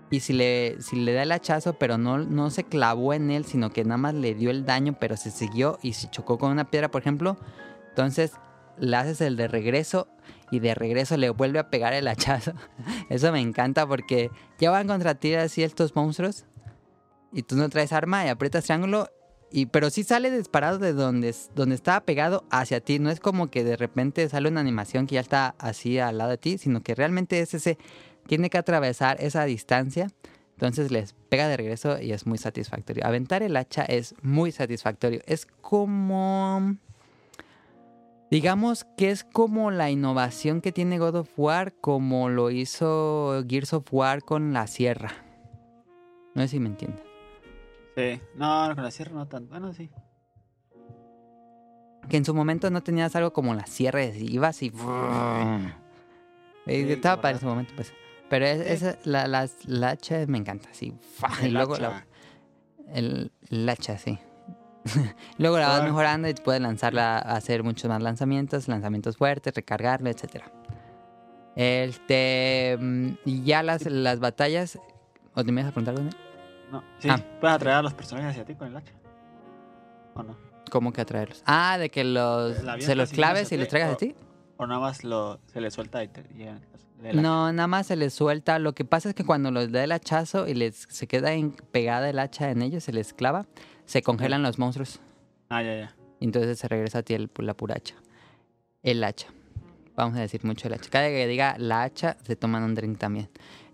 [0.08, 3.44] Y si le, si le da el hachazo, pero no, no se clavó en él,
[3.44, 6.52] sino que nada más le dio el daño, pero se siguió y se chocó con
[6.52, 7.36] una piedra, por ejemplo,
[7.88, 8.32] entonces
[8.78, 10.06] le haces el de regreso
[10.52, 12.52] y de regreso le vuelve a pegar el hachazo.
[13.10, 16.44] Eso me encanta porque ya van contra ti así estos monstruos
[17.32, 19.08] y tú no traes arma y aprietas triángulo
[19.56, 22.98] y, pero sí sale disparado de donde, donde estaba pegado hacia ti.
[22.98, 26.28] No es como que de repente sale una animación que ya está así al lado
[26.28, 27.78] de ti, sino que realmente es ese.
[28.26, 30.08] Tiene que atravesar esa distancia.
[30.50, 33.06] Entonces les pega de regreso y es muy satisfactorio.
[33.06, 35.22] Aventar el hacha es muy satisfactorio.
[35.24, 36.76] Es como.
[38.30, 43.72] Digamos que es como la innovación que tiene God of War, como lo hizo Gears
[43.72, 45.14] of War con la sierra.
[46.34, 47.05] No sé si me entienden.
[47.96, 48.20] Sí.
[48.34, 49.50] No, con la sierra no tanto.
[49.50, 49.90] Bueno, sí.
[52.08, 54.66] Que en su momento no tenías algo como la sierra, y ibas y...
[54.68, 55.72] Eh,
[56.66, 57.92] Sí, estaba para la- ese momento, pues.
[58.28, 58.72] Pero es, Sí.
[58.86, 60.68] esa- la, las- la hacha me encanta.
[60.72, 61.30] ¡fua!
[61.42, 61.82] Y luego hacha.
[61.82, 62.06] la,
[62.92, 64.18] el, el hacha, sí.
[65.38, 70.52] luego la vas mejorando y puedes lanzarla hacer muchos más lanzamientos, lanzamientos fuertes, recargarlo, etcétera.
[71.56, 72.78] Este,
[73.24, 74.78] y ya las, las batallas...
[75.34, 76.16] ¿O te me ibas a preguntar dónde?
[76.70, 77.18] No, sí, Ah.
[77.40, 78.92] puedes atraer a los personajes hacia ti con el hacha.
[80.14, 80.36] ¿O no?
[80.70, 81.42] ¿Cómo que atraerlos?
[81.46, 84.14] Ah, de que los, se los claves y los traigas a ti.
[84.56, 86.60] O nada más lo, se le suelta y te llegan.
[87.14, 88.58] No, nada más se les suelta.
[88.58, 91.52] Lo que pasa es que cuando les da el hachazo y les se queda en-
[91.52, 93.46] pegada el hacha en ellos, se les clava,
[93.84, 95.00] se congelan los monstruos.
[95.50, 95.94] Ah, ya, ya.
[96.18, 97.94] Y entonces se regresa a ti el- la pura hacha.
[98.82, 99.28] El hacha.
[99.94, 100.88] Vamos a decir mucho el hacha.
[100.90, 103.28] Cada que diga la hacha, se toman un drink también.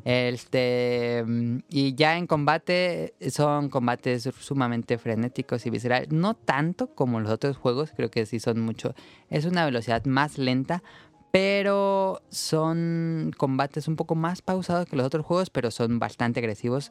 [0.05, 6.11] Este, mm, y ya en combate son combates sumamente frenéticos y viscerales.
[6.11, 8.95] No tanto como los otros juegos, creo que sí son mucho.
[9.31, 10.83] Es una velocidad más lenta,
[11.31, 16.89] pero son combates un poco más pausados que los otros juegos, pero son bastante agresivos.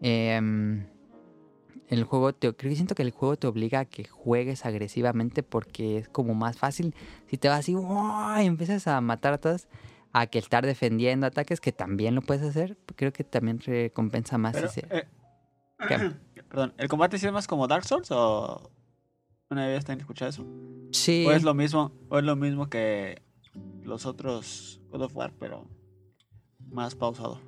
[0.00, 0.86] Em,
[1.88, 5.42] el juego te, creo que siento que el juego te obliga a que juegues agresivamente
[5.42, 6.94] porque es como más fácil
[7.28, 9.68] si te vas así y empiezas a matar a todos
[10.12, 14.54] a que estar defendiendo ataques que también lo puedes hacer creo que también recompensa más
[14.54, 15.06] Pero, si se- eh,
[16.48, 18.70] perdón, ¿el combate sí es más como Dark Souls o
[19.50, 20.46] una vez también escuchado eso?
[20.92, 23.22] sí ¿O es lo mismo, o es lo mismo que
[23.82, 25.66] los otros God of War, pero
[26.70, 27.40] más pausado?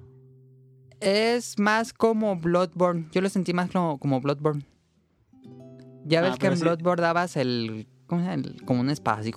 [1.00, 4.64] es más como Bloodborne yo lo sentí más como, como Bloodborne
[6.04, 6.62] ya Ah, ves que en sí.
[6.62, 8.42] Bloodborne dabas el, ¿cómo se llama?
[8.42, 8.82] El- como
[9.20, 9.32] así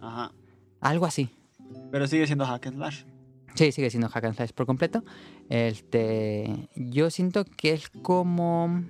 [0.00, 0.32] Ajá.
[0.80, 1.30] algo así
[1.90, 3.04] Pero sigue siendo hack and slash.
[3.54, 5.04] Sí, sigue siendo hack and slash por completo.
[5.48, 8.84] Este, yo siento que es como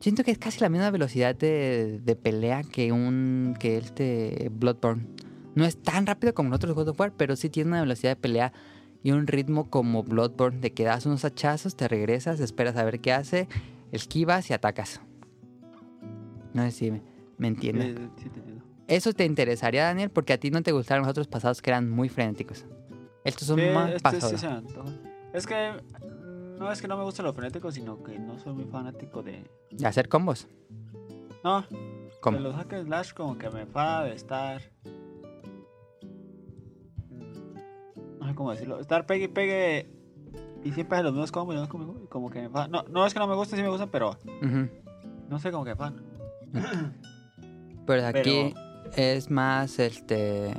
[0.00, 5.06] siento que es casi la misma velocidad de, de pelea que un que este Bloodborne.
[5.54, 8.12] No es tan rápido como los otros God of War, pero sí tiene una velocidad
[8.12, 8.52] de pelea
[9.02, 13.00] y un ritmo como Bloodborne de que das unos hachazos, te regresas, esperas a ver
[13.00, 13.48] qué hace,
[13.92, 15.00] esquivas y atacas.
[16.54, 17.02] No sé si me,
[17.38, 17.96] me entiendes.
[18.16, 18.51] Sí, te entiendo.
[18.88, 21.88] Eso te interesaría, Daniel, porque a ti no te gustaron los otros pasados que eran
[21.88, 22.64] muy frenéticos.
[23.24, 24.44] Estos son Sí, más este sí pasados.
[24.44, 24.90] antoja.
[25.32, 25.72] Es que
[26.58, 29.44] no es que no me guste lo frenético, sino que no soy muy fanático de...
[29.70, 30.46] De hacer combos.
[31.44, 31.64] No,
[32.20, 32.36] ¿Cómo?
[32.38, 34.60] de los hack and slash como que me enfada de estar...
[38.20, 38.78] No sé cómo decirlo.
[38.80, 39.88] Estar pegue y pegue
[40.64, 42.68] y siempre hacer los mismos combos y los mismos combos, como que me enfada.
[42.68, 44.16] No, no es que no me guste, sí me gusta, pero
[45.28, 45.94] no sé, como que enfada.
[47.86, 48.54] Pero aquí
[48.96, 50.52] es más, este...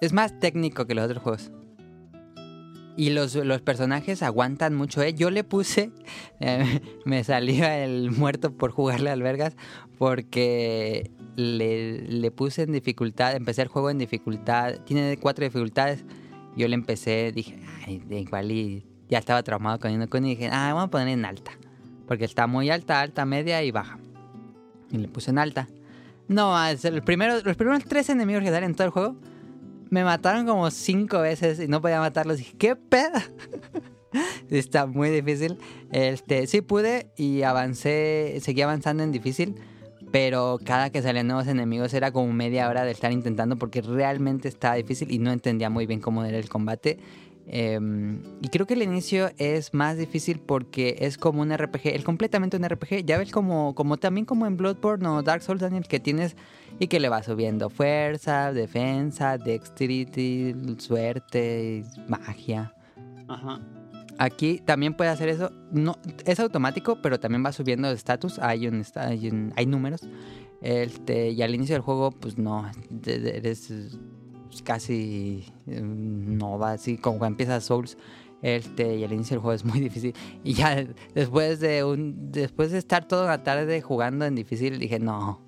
[0.00, 1.50] Es más técnico que los otros juegos.
[2.96, 5.14] Y los, los personajes aguantan mucho, ¿eh?
[5.14, 5.90] Yo le puse...
[6.40, 9.56] eh, me salió el muerto por jugarle al Vergas
[9.98, 16.04] porque le, le puse en dificultad, empecé el juego en dificultad, tiene cuatro dificultades.
[16.56, 20.72] Yo le empecé, dije, ay, igual y ya estaba traumado con Inokuni y dije, ah,
[20.72, 21.52] vamos a poner en alta.
[22.06, 23.98] Porque está muy alta, alta, media y baja.
[24.90, 25.68] Y le puse en alta.
[26.28, 29.16] No, el primero, los primeros tres enemigos que salen en todo el juego
[29.90, 32.38] me mataron como cinco veces y no podía matarlos.
[32.38, 33.20] Dije, ¿qué pedo?
[34.50, 35.58] Está muy difícil.
[35.92, 39.54] Este, sí pude y avancé, seguí avanzando en difícil,
[40.10, 44.48] pero cada que salían nuevos enemigos era como media hora de estar intentando porque realmente
[44.48, 46.98] estaba difícil y no entendía muy bien cómo era el combate.
[47.46, 52.02] Em, y creo que el inicio es más difícil porque es como un RPG, es
[52.04, 53.04] completamente un RPG.
[53.04, 56.36] Ya ves como, como también como en Bloodborne o Dark Souls, Daniel, que tienes
[56.78, 62.74] y que le va subiendo fuerza, defensa, dexterity, suerte, magia.
[63.28, 63.60] Ajá.
[64.18, 65.50] Aquí también puede hacer eso.
[65.72, 68.38] No, es automático, pero también va subiendo de estatus.
[68.38, 70.02] Hay, un, hay, un- hay números.
[70.62, 72.64] Este, y al inicio del juego, pues no,
[73.06, 73.70] eres
[74.60, 77.96] eh, casi eh, no va así como cuando empiezas Souls.
[78.42, 80.14] Este, y al inicio del juego es muy difícil.
[80.42, 84.98] Y ya después de un después de estar toda la tarde jugando en difícil, dije,
[84.98, 85.40] no.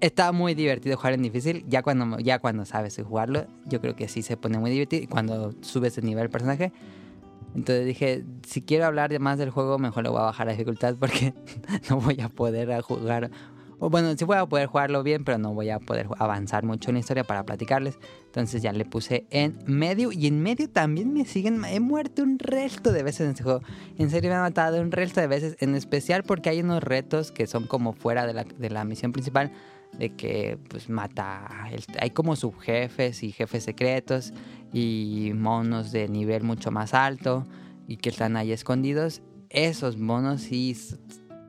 [0.00, 1.64] Está muy divertido jugar en difícil.
[1.68, 5.06] Ya cuando, ya cuando sabes jugarlo, yo creo que sí se pone muy divertido.
[5.10, 6.72] Cuando subes el nivel del personaje,
[7.54, 10.96] entonces dije, si quiero hablar más del juego, mejor lo voy a bajar la dificultad
[10.98, 11.34] porque
[11.90, 13.30] no voy a poder jugar.
[13.88, 16.94] Bueno, sí voy a poder jugarlo bien, pero no voy a poder avanzar mucho en
[16.94, 17.98] la historia para platicarles.
[18.26, 20.12] Entonces ya le puse en medio.
[20.12, 21.64] Y en medio también me siguen.
[21.64, 23.62] He muerto un resto de veces en este juego.
[23.98, 25.56] En serio me han matado un resto de veces.
[25.60, 29.12] En especial porque hay unos retos que son como fuera de la, de la misión
[29.12, 29.50] principal.
[29.98, 31.48] De que pues mata.
[31.72, 34.32] el- hay como subjefes y jefes secretos
[34.72, 37.46] y monos de nivel mucho más alto
[37.88, 39.22] y que están ahí escondidos.
[39.48, 40.76] Esos monos sí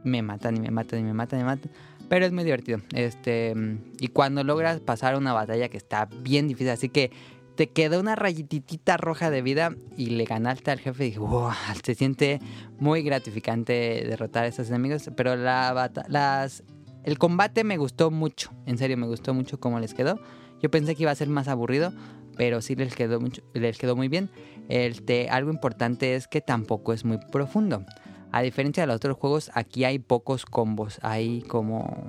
[0.03, 1.71] me matan y me matan y me matan y me matan.
[2.11, 2.81] Pero es muy divertido.
[2.93, 3.53] Este,
[3.97, 7.09] y cuando logras pasar una batalla que está bien difícil, así que
[7.55, 11.51] te quedó una rayitita roja de vida y le ganaste al jefe y dije, wow,
[11.81, 12.41] se siente
[12.79, 15.09] muy gratificante derrotar a esos enemigos.
[15.15, 16.65] Pero la las,
[17.05, 18.51] el combate me gustó mucho.
[18.65, 20.19] En serio, me gustó mucho cómo les quedó.
[20.61, 21.93] Yo pensé que iba a ser más aburrido,
[22.35, 24.29] pero sí les quedó, mucho, les quedó muy bien.
[24.67, 27.85] Este, algo importante es que tampoco es muy profundo.
[28.31, 30.99] A diferencia de los otros juegos, aquí hay pocos combos.
[31.01, 32.05] Hay como...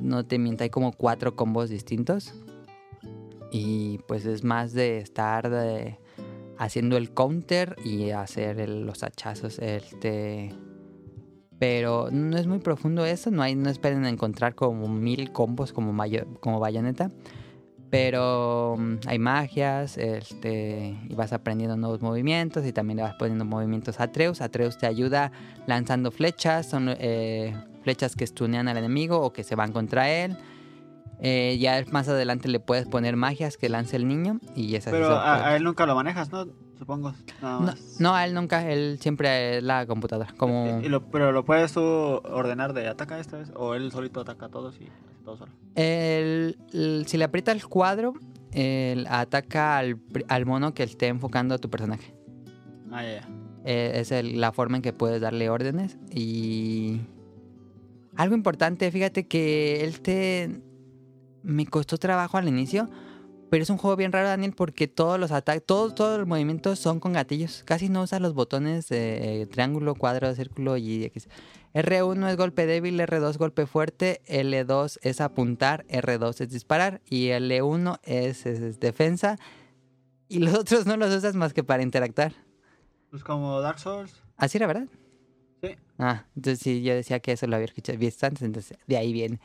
[0.00, 2.34] No te miento, hay como cuatro combos distintos.
[3.50, 5.50] Y pues es más de estar
[6.58, 9.58] haciendo el counter y hacer los hachazos.
[9.58, 10.52] Este...
[11.58, 15.92] Pero no es muy profundo eso, no, hay, no esperen encontrar como mil combos como,
[15.92, 17.10] mayo- como bayoneta.
[17.90, 23.44] Pero mm, hay magias, este, y vas aprendiendo nuevos movimientos y también le vas poniendo
[23.44, 24.40] movimientos a Atreus.
[24.40, 25.32] Atreus te ayuda
[25.66, 30.36] lanzando flechas, son eh, flechas que stunean al enemigo o que se van contra él.
[31.20, 35.16] Eh, ya más adelante le puedes poner magias que lance el niño y esas Pero
[35.16, 36.46] a, a él nunca lo manejas, ¿no?
[36.78, 37.12] Supongo.
[37.42, 37.96] Nada No, más.
[37.98, 40.32] no, a él nunca, él siempre es la computadora.
[40.36, 43.50] Como Y- y lo- pero lo puedes tú ordenar de ataca esta vez.
[43.56, 44.88] O él solito ataca a todos y
[45.28, 45.52] todo solo.
[45.74, 48.14] el- el- si le aprieta el cuadro,
[48.52, 49.98] él ataca al,
[50.46, 52.14] mono que esté enfocando a tu personaje.
[52.90, 53.28] Ah, ya, ya.
[53.64, 55.98] Eh, es el- la forma en que puedes darle órdenes.
[56.10, 57.00] Y
[58.16, 60.62] algo importante, fíjate que él te...
[61.42, 62.88] Me costó trabajo al inicio,
[63.50, 66.78] pero es un juego bien raro, Daniel, porque todos los ataques, todos, todos los movimientos
[66.78, 67.62] son con gatillos.
[67.64, 71.28] Casi no usas los botones de eh, triángulo, cuadro, círculo y X.
[71.74, 78.00] R1 es golpe débil, R2 golpe fuerte, L2 es apuntar, R2 es disparar y L1
[78.02, 79.36] es, es defensa.
[80.28, 82.32] Y los otros no los usas más que para interactuar.
[83.10, 84.22] Pues como Dark Souls.
[84.36, 84.88] Así era, ¿verdad?
[85.62, 85.76] Sí.
[85.98, 89.12] Ah, entonces sí, yo decía que eso lo había escuchado visto antes, entonces de ahí
[89.12, 89.40] viene.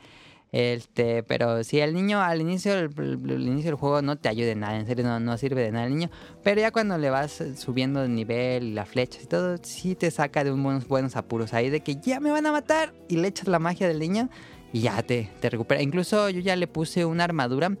[0.52, 2.92] Este, pero si el niño al inicio, el,
[3.28, 5.86] inicio del juego no te ayuda en nada, en serio no, no sirve de nada
[5.86, 6.10] el niño.
[6.42, 10.10] Pero ya cuando le vas subiendo de nivel y las flechas y todo, sí te
[10.10, 13.28] saca de unos buenos apuros ahí de que ya me van a matar y le
[13.28, 14.30] echas la magia del niño
[14.72, 15.82] y ya te, te recupera.
[15.82, 17.76] Incluso yo ya le puse una armadura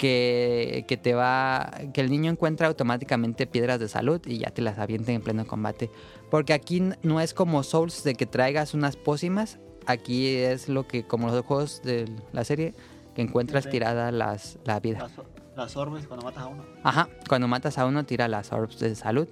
[0.00, 1.70] que, que te va.
[1.92, 5.46] que el niño encuentra automáticamente piedras de salud y ya te las avienten en pleno
[5.46, 5.90] combate.
[6.30, 9.58] Porque aquí no es como Souls de que traigas unas pócimas.
[9.90, 12.74] Aquí es lo que, como los juegos de la serie,
[13.14, 15.00] que encuentras tirada las, la vida.
[15.00, 15.12] Las,
[15.56, 16.64] las orbes cuando matas a uno.
[16.82, 19.28] Ajá, cuando matas a uno, tira las orbs de salud.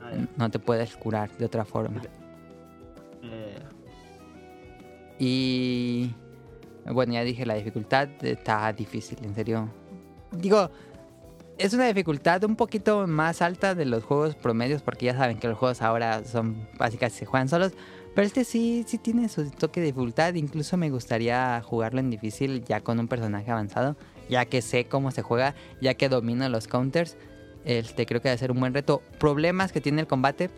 [0.00, 0.12] Ah.
[0.36, 2.02] No te puedes curar de otra forma.
[3.22, 3.58] Eh,
[5.18, 6.14] Y
[6.86, 9.68] bueno, ya dije, la dificultad está difícil, en serio.
[10.32, 10.70] Digo,
[11.58, 15.46] es una dificultad un poquito más alta de los juegos promedios, porque ya saben que
[15.46, 17.72] los juegos ahora son básicamente se juegan solos.
[18.14, 20.34] Pero este sí, sí tiene su toque de dificultad.
[20.34, 23.96] Incluso me gustaría jugarlo en difícil ya con un personaje avanzado,
[24.28, 27.16] ya que sé cómo se juega, ya que domino los counters.
[27.64, 29.02] Este creo que debe ser un buen reto.
[29.18, 30.50] Problemas que tiene el combate.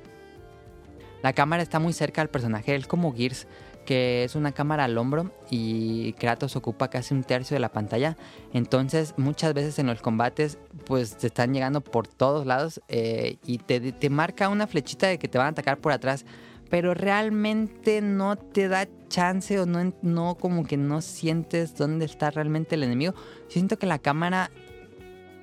[1.23, 3.47] La cámara está muy cerca al personaje, es como Gears
[3.85, 8.17] que es una cámara al hombro y Kratos ocupa casi un tercio de la pantalla.
[8.53, 13.59] Entonces muchas veces en los combates pues te están llegando por todos lados eh, y
[13.59, 16.25] te, te marca una flechita de que te van a atacar por atrás.
[16.73, 22.31] Pero realmente no te da chance o no, no como que no sientes dónde está
[22.31, 23.13] realmente el enemigo.
[23.13, 24.51] Yo siento que la cámara,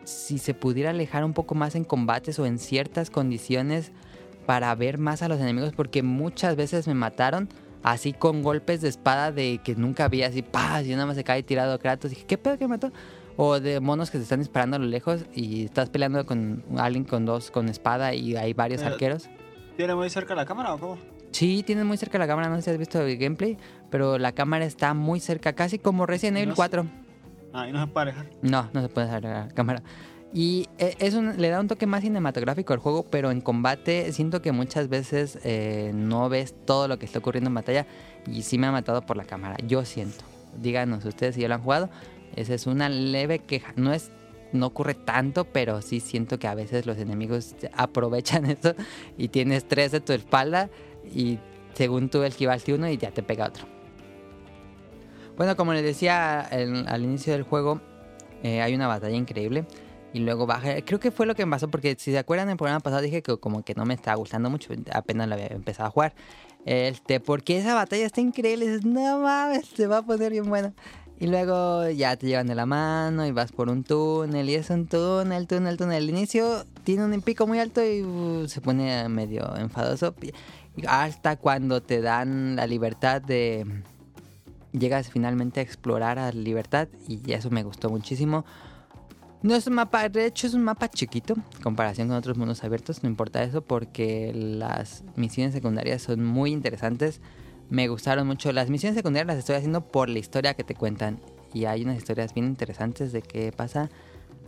[0.06, 3.92] si se pudiera alejar un poco más en combates o en ciertas condiciones
[4.48, 7.48] para ver más a los enemigos, porque muchas veces me mataron
[7.84, 10.88] así con golpes de espada de que nunca había así, ¡paz!
[10.88, 12.10] Y nada más se cae tirado Kratos.
[12.10, 12.92] dije, ¿qué pedo que me mató?
[13.38, 17.04] O de monos que se están disparando a lo lejos y estás peleando con alguien
[17.04, 19.30] con dos, con espada y hay varios Pero- arqueros.
[19.78, 20.98] ¿Tiene muy cerca la cámara o cómo?
[21.32, 23.58] Sí, tienes muy cerca la cámara, no sé si has visto el gameplay,
[23.89, 26.58] pero la cámara está muy cerca, casi como Resident Evil No sé.
[26.58, 26.86] 4.
[27.54, 28.30] Ah, y no se puede alejar.
[28.42, 29.84] No, no se puede agregar la cámara.
[30.34, 34.12] Y eh, es un- le da un toque más cinematográfico al juego, pero en combate
[34.13, 37.88] siento que muchas veces eh, no ves todo lo que está ocurriendo en batalla
[38.28, 39.56] y sí me ha matado por la cámara.
[39.68, 40.24] Yo siento.
[40.62, 41.89] Díganos ustedes si ya lo han jugado.
[42.36, 43.74] Esa es una leve queja.
[43.76, 44.12] No es
[44.51, 48.74] no ocurre tanto, pero sí siento que a veces los enemigos aprovechan eso
[49.18, 50.70] y tienes tres de tu espalda
[51.14, 51.39] y
[51.74, 53.66] según tú esquivaste uno y ya te pega otro.
[55.38, 57.80] Bueno, como les decía al inicio del juego,
[58.43, 59.66] eh, hay una batalla increíble
[60.14, 60.82] y luego baja.
[60.82, 63.01] Creo que fue lo que me pasó porque si se acuerdan en el programa pasado
[63.01, 66.14] dije que como que no me estaba gustando mucho, apenas lo había empezado a jugar.
[66.66, 70.74] Este, porque esa batalla está increíble, dices, no mames, se va a poner bien buena.
[71.22, 74.70] Y luego ya te llevan de la mano y vas por un túnel y es
[74.70, 75.97] un túnel, túnel, túnel.
[75.97, 80.16] Al inicio tiene un pico muy alto y uh, se pone medio enfadoso.
[80.88, 83.84] Hasta cuando te dan la libertad de...
[84.72, 88.45] Llegas finalmente a explorar a libertad y eso me gustó muchísimo.
[89.41, 92.63] No es un mapa, de hecho es un mapa chiquito en comparación con otros mundos
[92.63, 97.20] abiertos, no importa eso porque las misiones secundarias son muy interesantes.
[97.70, 98.51] Me gustaron mucho.
[98.51, 101.20] Las misiones secundarias las estoy haciendo por la historia que te cuentan.
[101.51, 103.89] y hay unas historias bien interesantes de qué pasa.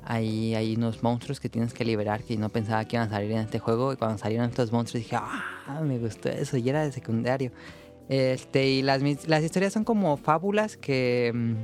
[0.04, 3.32] Hay, hay unos monstruos que tienes que liberar que no pensaba que iban a salir
[3.32, 6.84] en este juego y cuando salieron estos monstruos dije, ah, me gustó eso y era
[6.84, 7.52] de secundario.
[8.10, 11.56] Este, y las, las historias son como fábulas que mm,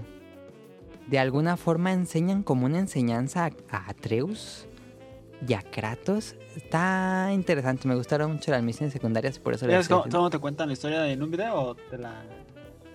[1.09, 4.65] de alguna forma enseñan como una enseñanza a, Atreus
[5.47, 6.35] y a Kratos.
[6.55, 10.29] Está interesante, me gustaron mucho las misiones secundarias, por eso las ¿Sabes estoy cómo, cómo
[10.29, 12.23] te cuentan la historia en un video o te la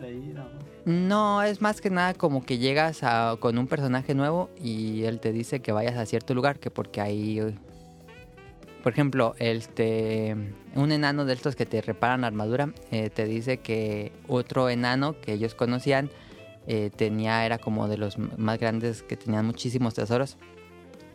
[0.00, 0.32] leí?
[0.34, 0.71] No.
[0.84, 5.20] No, es más que nada como que llegas a- con un personaje nuevo y él
[5.20, 7.40] te dice que vayas a cierto lugar, que porque ahí...
[8.82, 10.34] Por ejemplo, este,
[10.74, 15.14] un enano de estos que te reparan la armadura eh, te dice que otro enano
[15.20, 16.10] que ellos conocían
[16.66, 20.36] eh, tenía, era como de los más grandes que tenían muchísimos tesoros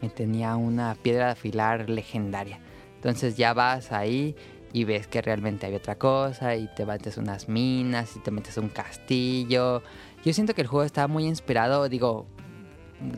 [0.02, 2.60] y tenía una piedra de afilar legendaria.
[2.96, 4.38] Entonces ya vas ahí
[4.74, 8.58] y ves que realmente hay otra cosa y te metes unas minas y te metes
[8.58, 9.82] un castillo.
[10.24, 12.28] Yo siento que el juego está muy inspirado, digo,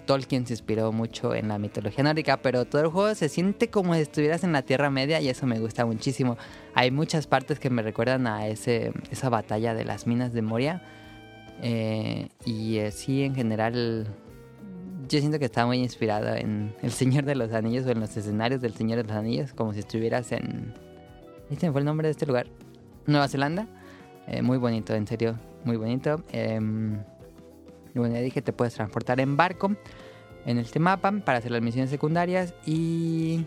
[0.06, 3.94] Tolkien se inspiró mucho en la mitología nórdica, pero todo el juego se siente como
[3.96, 6.38] si estuvieras en la Tierra Media y eso me gusta muchísimo.
[6.74, 10.82] Hay muchas partes que me recuerdan a ese, esa batalla de las minas de Moria.
[11.62, 14.08] Eh, y eh, sí, en general,
[15.08, 18.16] yo siento que está muy inspirado en El Señor de los Anillos o en los
[18.16, 20.74] escenarios del Señor de los Anillos, como si estuvieras en...
[21.50, 22.48] Este fue el nombre de este lugar.
[23.06, 23.68] Nueva Zelanda.
[24.28, 26.24] Eh, muy bonito, en serio, muy bonito.
[26.32, 29.72] Y bueno, ya dije, te puedes transportar en barco
[30.46, 33.46] en este mapa para hacer las misiones secundarias y...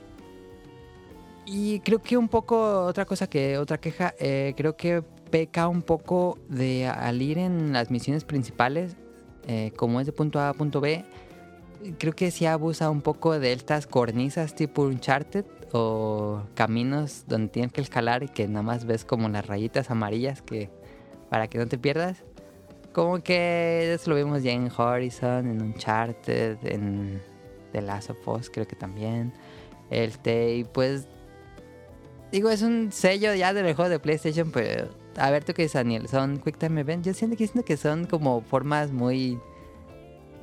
[1.45, 5.83] Y creo que un poco, otra cosa que, otra queja, eh, creo que peca un
[5.83, 8.97] poco de al ir en las misiones principales,
[9.49, 11.05] eh, como es de punto A a punto B,
[11.99, 17.73] creo que sí abusa un poco de estas cornisas tipo Uncharted o caminos donde tienes
[17.73, 20.71] que escalar y que nada más ves como las rayitas amarillas que
[21.31, 22.23] para que no te pierdas.
[22.93, 27.23] Como que eso lo vimos ya en Horizon, en Uncharted, en
[27.73, 29.33] The Last of Us creo que también.
[29.91, 31.07] Este, y pues
[32.31, 35.75] digo, es un sello ya del juego de PlayStation, pero a ver tú qué dices,
[35.75, 37.05] Daniel, son Quick Time Event.
[37.05, 39.39] Yo siento que siento que son como formas muy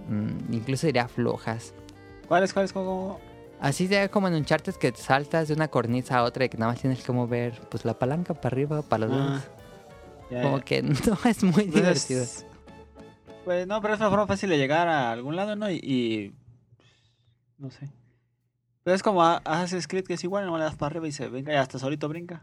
[0.08, 1.74] mm, incluso diría flojas.
[2.28, 3.20] ¿Cuáles, cuáles, cómo?
[3.60, 6.58] Así de como en Uncharted que te saltas de una cornisa a otra y que
[6.58, 9.42] nada más tienes que mover pues la palanca para arriba, para los Ah,
[10.32, 10.64] ya, Como ya.
[10.64, 10.94] que no
[11.26, 12.26] es muy Entonces, divertido.
[13.44, 15.70] Pues no, pero es una forma fácil de llegar a algún lado, ¿no?
[15.70, 16.34] Y, y-
[17.58, 17.90] no sé.
[18.84, 21.28] Pero es como Assassin's Creed que es igual, no le das para arriba y se
[21.28, 22.42] venga y hasta solito brinca.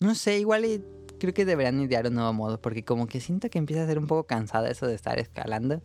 [0.00, 0.82] No sé, igual y
[1.18, 3.98] creo que deberían idear un nuevo modo, porque como que siento que empieza a ser
[3.98, 5.80] un poco cansado eso de estar escalando.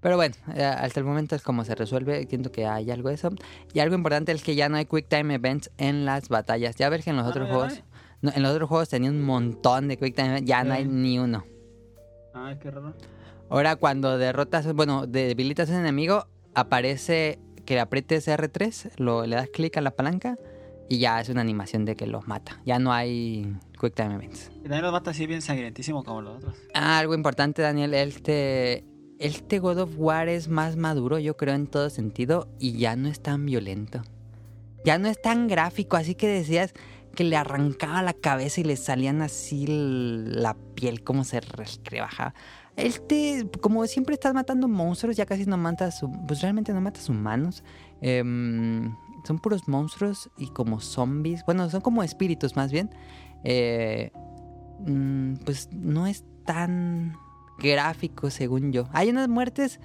[0.00, 3.16] Pero bueno, eh, hasta el momento es como se resuelve, siento que hay algo de
[3.16, 3.30] eso.
[3.72, 6.76] Y algo importante es que ya no hay Quick Time Events en las batallas.
[6.76, 7.48] Ya ves que en los Ah, otros ¿no?
[7.48, 7.84] ¿Ya no juegos,
[8.22, 10.84] no, en los otros juegos tenía un montón de Quick Time Events, ya no hay
[10.84, 11.44] ni uno.
[12.32, 12.94] Ah, qué raro.
[13.50, 19.36] Ahora cuando derrotas, bueno, debilitas a un enemigo, aparece que le aprietes R3, lo, le
[19.36, 20.38] das clic a la palanca
[20.88, 22.60] y ya es una animación de que los mata.
[22.64, 24.50] Ya no hay Quick Time Events.
[24.56, 26.56] Y también los mata así bien sangrientísimo como los otros.
[26.74, 28.84] Ah, algo importante, Daniel, este,
[29.18, 33.08] este God of War es más maduro, yo creo, en todo sentido, y ya no
[33.08, 34.02] es tan violento.
[34.84, 36.72] Ya no es tan gráfico, así que decías
[37.14, 41.40] que le arrancaba la cabeza y le salían así la piel como se
[41.84, 42.34] rebajaba.
[42.76, 47.64] Este, como siempre estás matando monstruos, ya casi no matas, pues realmente no matas humanos.
[48.00, 52.90] Em, son puros monstruos y como zombies, bueno, son como espíritus más bien.
[53.44, 54.10] Eh,
[54.80, 57.16] mm, pues no es tan
[57.58, 58.88] gráfico según yo.
[58.92, 59.80] Hay unas muertes.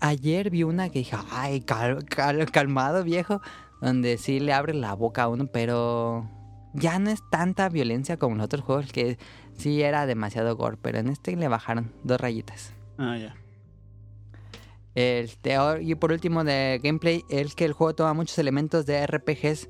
[0.00, 3.40] ayer vi una que dije, ay, cal- cal- calmado viejo,
[3.80, 6.28] donde sí le abre la boca a uno, pero
[6.74, 9.18] ya no es tanta violencia como en los otros juegos que
[9.56, 12.72] sí era demasiado gore, pero en este le bajaron dos rayitas.
[12.98, 13.36] Ah, ya.
[14.98, 19.68] Este, y por último de gameplay, es que el juego toma muchos elementos de RPGs,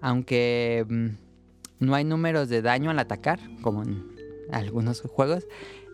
[0.00, 4.04] aunque mm, no hay números de daño al atacar, como en
[4.50, 5.46] algunos juegos.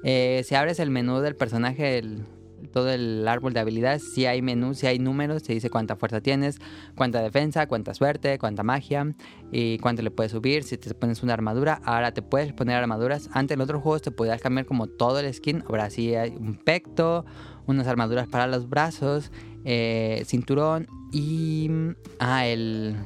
[0.05, 2.25] Eh, si abres el menú del personaje, el-
[2.73, 6.23] todo el árbol de habilidades, si hay menú, si hay números, se dice cuánta fuerza
[6.23, 6.59] tienes,
[6.97, 9.15] cuánta defensa, cuánta suerte, cuánta magia
[9.51, 10.63] y cuánto le puedes subir.
[10.63, 13.29] Si te pones una armadura, ahora te puedes poner armaduras.
[13.33, 16.55] Antes en otros juegos te podías cambiar como todo el skin, ahora sí hay un
[16.55, 17.27] pecto,
[17.67, 19.31] unas armaduras para los brazos,
[19.65, 21.71] eh, cinturón y
[22.19, 22.97] ah, el,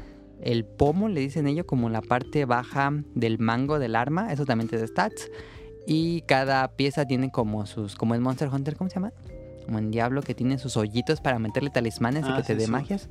[0.40, 4.68] el pomo, le dicen ellos, como la parte baja del mango del arma, eso también
[4.68, 5.30] te da stats.
[5.88, 9.12] Y cada pieza tiene como sus, como en Monster Hunter, ¿cómo se llama?
[9.66, 12.66] Como en Diablo, que tiene sus hoyitos para meterle talismanes y Ah, que te dé
[12.66, 13.08] magias.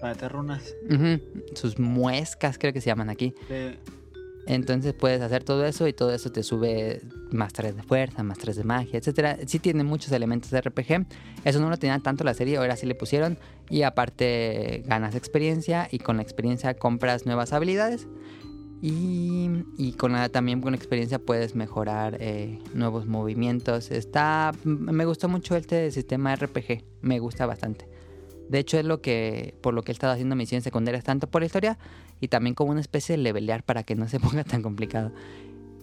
[0.00, 0.74] Para meter runas.
[1.54, 3.34] Sus muescas creo que se llaman aquí.
[3.48, 3.78] De-
[4.46, 8.38] Entonces puedes hacer todo eso y todo eso te sube más 3 de fuerza, más
[8.38, 9.38] 3 de magia, etcétera.
[9.46, 11.06] Sí tiene muchos elementos de RPG.
[11.44, 13.38] Eso no lo tenía tanto la serie, ahora sí le pusieron.
[13.70, 18.08] Y aparte ganas experiencia y con la experiencia compras nuevas habilidades.
[18.84, 23.92] Y, y con la, también con experiencia puedes mejorar eh, nuevos movimientos.
[23.92, 27.91] Está, me gustó mucho este sistema RPG, me gusta bastante.
[28.52, 31.40] De hecho es lo que por lo que he estado haciendo misiones secundarias tanto por
[31.40, 31.78] la historia
[32.20, 35.10] y también como una especie de levelear para que no se ponga tan complicado.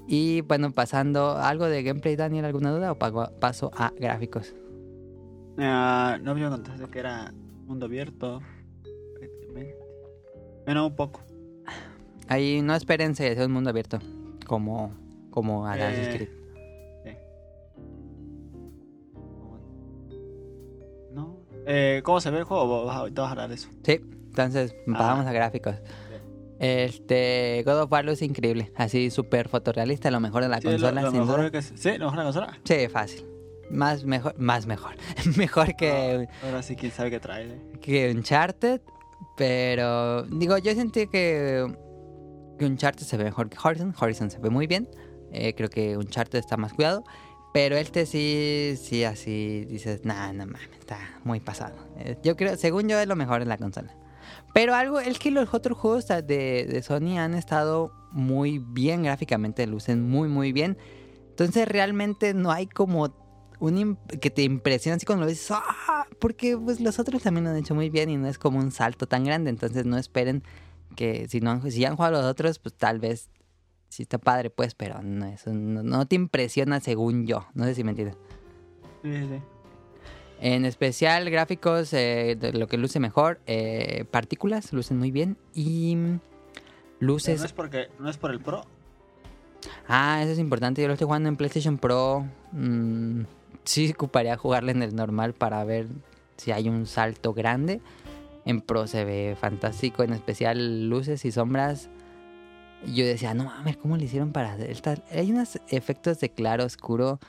[0.07, 4.53] Y bueno, pasando algo de gameplay, Daniel, ¿alguna duda o paso a gráficos?
[5.57, 7.33] Ah, no me contaste que era
[7.65, 8.39] mundo abierto.
[10.65, 11.21] Bueno, un poco.
[12.27, 13.97] Ahí no espérense ser un mundo abierto
[14.45, 14.93] como
[15.31, 16.29] como Eh,
[21.71, 22.85] Eh, ¿Cómo se ve el juego?
[22.85, 23.69] Vas a- Ahorita vas a hablar de eso.
[23.83, 25.75] Sí, entonces pasamos a gráficos.
[26.59, 30.71] Este God of War es increíble, así súper fotorrealista, lo mejor de la Sí, lo-
[30.71, 31.51] consola, lo sin mejor duda.
[31.51, 32.59] que sí, lo mejor de la consola.
[32.65, 33.25] Sí, fácil.
[33.71, 34.95] Más mejor, más mejor.
[35.37, 37.45] mejor que, Ahora sí, quién sabe qué trae.
[37.45, 37.61] eh.
[37.81, 38.81] que Uncharted,
[39.37, 41.65] pero digo, yo sentí que,
[42.57, 43.93] que Uncharted se ve mejor que Horizon.
[43.97, 44.89] Horizon se ve muy bien.
[45.31, 47.03] Eh, creo que Uncharted está más cuidado.
[47.61, 51.75] Pero este sí, sí, así dices, nah, no mames, está muy pasado.
[51.97, 53.93] Eh, yo creo, según yo, es lo mejor en la consola.
[54.53, 59.67] Pero algo, es que los otros juegos de, de Sony han estado muy bien gráficamente,
[59.67, 60.77] lucen muy, muy bien.
[61.31, 63.13] Entonces realmente no hay como
[63.59, 66.05] un que te impresiona así cuando lo ves, ¡ah!
[66.21, 68.71] porque pues los otros también lo han hecho muy bien y no es como un
[68.71, 70.43] salto tan grande, entonces no esperen
[70.95, 73.29] que si no han- si han jugado los otros, pues tal vez
[73.89, 77.75] sí está padre pues, pero no eso no, no te impresiona según yo, no sé
[77.75, 78.17] si me entiendes.
[79.03, 79.41] Sí, sí, sí.
[80.41, 85.95] En especial gráficos, eh, de lo que luce mejor, eh, partículas lucen muy bien y
[85.95, 86.19] Pero
[86.99, 88.63] luces no es porque no es por el Pro.
[89.87, 90.81] Ah, eso es importante.
[90.81, 92.25] Yo lo estoy jugando en PlayStation Pro.
[92.53, 93.23] Mm,
[93.65, 95.87] sí, ocuparía jugarlo en el normal para ver
[96.37, 97.81] si hay un salto grande.
[98.45, 101.89] En Pro se ve fantástico, en especial luces y sombras.
[102.87, 106.63] Yo decía, no mames, ¿cómo le hicieron para hacer esta-?" Hay unos efectos de claro
[106.65, 107.19] oscuro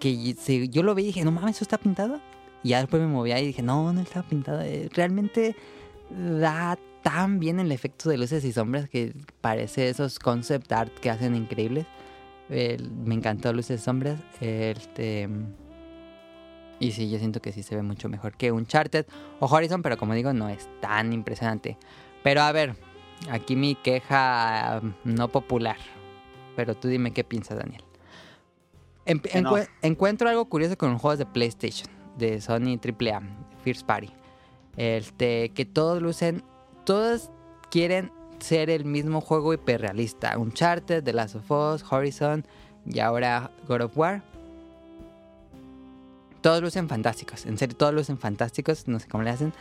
[0.00, 2.20] que se- yo lo vi y dije, no mames, ¿eso está pintado?
[2.62, 4.60] Y ya después me movía y dije, no, no está pintado.
[4.62, 5.56] Eh, Realmente
[6.10, 11.10] da tan bien el efecto de luces y sombras que parece esos concept art que
[11.10, 11.86] hacen increíbles.
[12.48, 14.18] Me encantó luces y sombras.
[14.40, 15.28] Este.
[16.80, 19.06] Y sí, yo siento que sí se ve mucho mejor que Uncharted
[19.40, 21.76] o Horizon, pero como digo, no es tan impresionante.
[22.22, 22.76] Pero a ver,
[23.30, 25.76] aquí mi queja um, no popular.
[26.56, 27.82] Pero tú dime qué piensas, Daniel.
[29.06, 31.88] En- encue- encuentro algo curioso con los juegos de PlayStation,
[32.18, 33.22] de Sony AAA,
[33.64, 34.10] First Party.
[34.76, 36.42] Este, que todos lucen,
[36.84, 37.30] todos
[37.70, 40.36] quieren ser el mismo juego hiperrealista.
[40.38, 42.44] Uncharted, The Last of Us, Horizon
[42.86, 44.22] y ahora God of War.
[46.40, 49.52] Todos lucen fantásticos, en serio, todos lucen fantásticos, no sé cómo le hacen.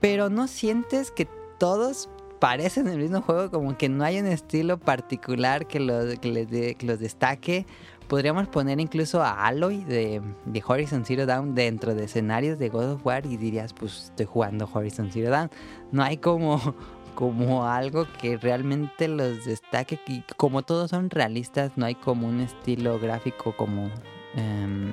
[0.00, 1.26] Pero no sientes que
[1.58, 2.08] todos
[2.38, 6.46] parecen el mismo juego, como que no hay un estilo particular que los, que les
[6.48, 7.66] que los destaque.
[8.08, 12.92] Podríamos poner incluso a Aloy de, de Horizon Zero Dawn dentro de escenarios de God
[12.92, 15.50] of War y dirías, pues estoy jugando Horizon Zero Dawn.
[15.90, 16.60] No hay como,
[17.16, 19.98] como algo que realmente los destaque.
[20.06, 23.90] Y como todos son realistas, no hay como un estilo gráfico como
[24.36, 24.92] em,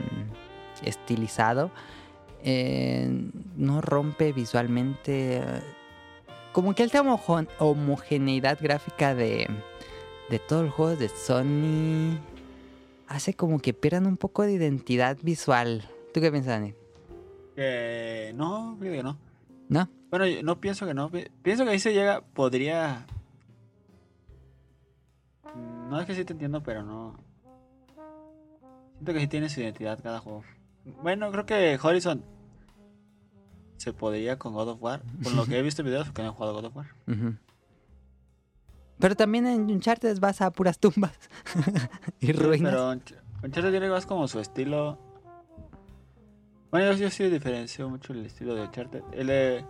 [0.83, 1.69] estilizado.
[2.43, 5.41] Eh, no rompe visualmente.
[6.53, 9.47] Como que esta homo- homogeneidad gráfica de,
[10.29, 12.17] de todos los juegos de Sony
[13.07, 15.83] hace como que pierdan un poco de identidad visual.
[16.13, 16.73] ¿Tú qué piensas, Dani?
[17.55, 19.17] Que no, creo que no.
[19.69, 19.89] ¿No?
[20.11, 21.09] Bueno, yo no pienso que no.
[21.09, 23.05] pi- Pienso que ahí se llega, podría...
[25.89, 27.15] No es que sí te entiendo, pero no...
[28.93, 30.43] Siento que sí tiene su identidad cada juego.
[31.01, 32.23] Bueno, creo que Horizon
[33.83, 35.01] se podría con God of War.
[35.21, 36.87] Por lo que he visto en videos, porque no he jugado God of War.
[38.99, 41.11] Pero también en Uncharted vas a puras tumbas
[42.21, 42.71] y ruinas.
[42.71, 44.97] Pero Unch- Uncharted tiene más como su estilo.
[46.71, 49.03] Bueno, yo, yo sí diferencio mucho el estilo de Uncharted.
[49.11, 49.65] El de.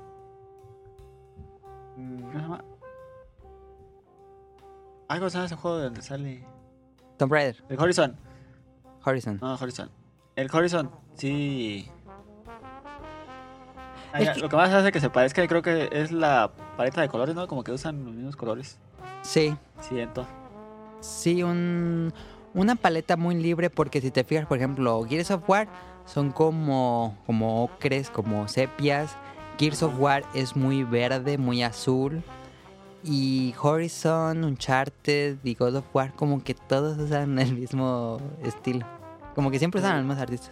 [1.98, 2.64] mm, ¿Cómo se llama?
[5.08, 6.46] Algo se llama ese juego donde sale.
[7.18, 8.16] Tomb Raider, El Horizon.
[9.06, 9.38] Horizon.
[9.42, 9.90] No, Horizon.
[10.36, 11.90] El Horizon, sí.
[14.14, 17.34] Ah, Lo que más hace que se parezca, creo que es la paleta de colores,
[17.36, 17.48] ¿no?
[17.48, 18.78] Como que usan los mismos colores.
[19.24, 20.26] Sí, Siento.
[21.00, 22.14] sí, un,
[22.54, 25.68] una paleta muy libre porque si te fijas, por ejemplo, Gears of War
[26.06, 29.16] son como, como ocres, como sepias.
[29.58, 32.22] Gears of War es muy verde, muy azul.
[33.04, 38.86] y Horizon, Uncharted y God of War, como que todos usan el mismo estilo.
[39.36, 40.52] Como que siempre usan los mismos artistas.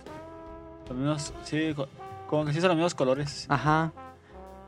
[0.89, 1.73] Los mismos, sí,
[2.31, 3.45] como que sí son los mismos colores.
[3.49, 3.91] Ajá.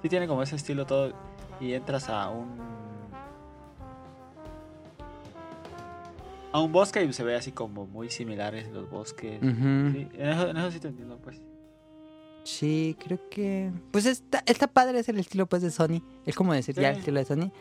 [0.01, 1.13] Sí tiene como ese estilo todo.
[1.61, 2.59] Y entras a un.
[6.51, 9.39] A un bosque y se ve así como muy similares los bosques.
[9.39, 9.47] Sí,
[10.13, 11.41] en, eso, en eso sí te entiendo, pues.
[12.43, 13.71] Sí, creo que...
[13.91, 16.03] Pues está, está padre es el estilo pues de Sony.
[16.25, 17.51] Es como decir ya el estilo de Sony.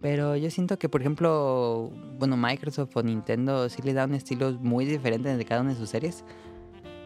[0.00, 4.52] Pero yo siento que, por ejemplo, bueno, Microsoft o Nintendo sí le da un estilo
[4.52, 6.22] muy diferente de cada una de sus series.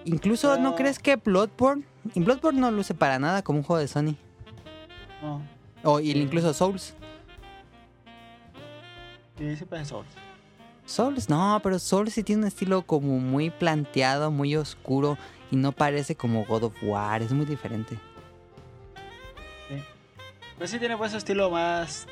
[0.05, 1.85] Incluso, ¿no Pero- crees que Bloodborne?
[2.15, 4.17] Y Bloodborne no luce para nada como un juego de Sony.
[5.23, 5.43] No.
[5.85, 6.11] O Sí.
[6.13, 6.95] incluso Souls.
[9.39, 10.09] Sí, sí parece Souls.
[10.85, 15.17] Souls, no, pero Souls sí tiene un estilo como muy planteado, muy oscuro.
[15.51, 17.99] Y no parece como God of War, es muy diferente.
[20.59, 22.07] Pues sí tiene pues ese estilo más.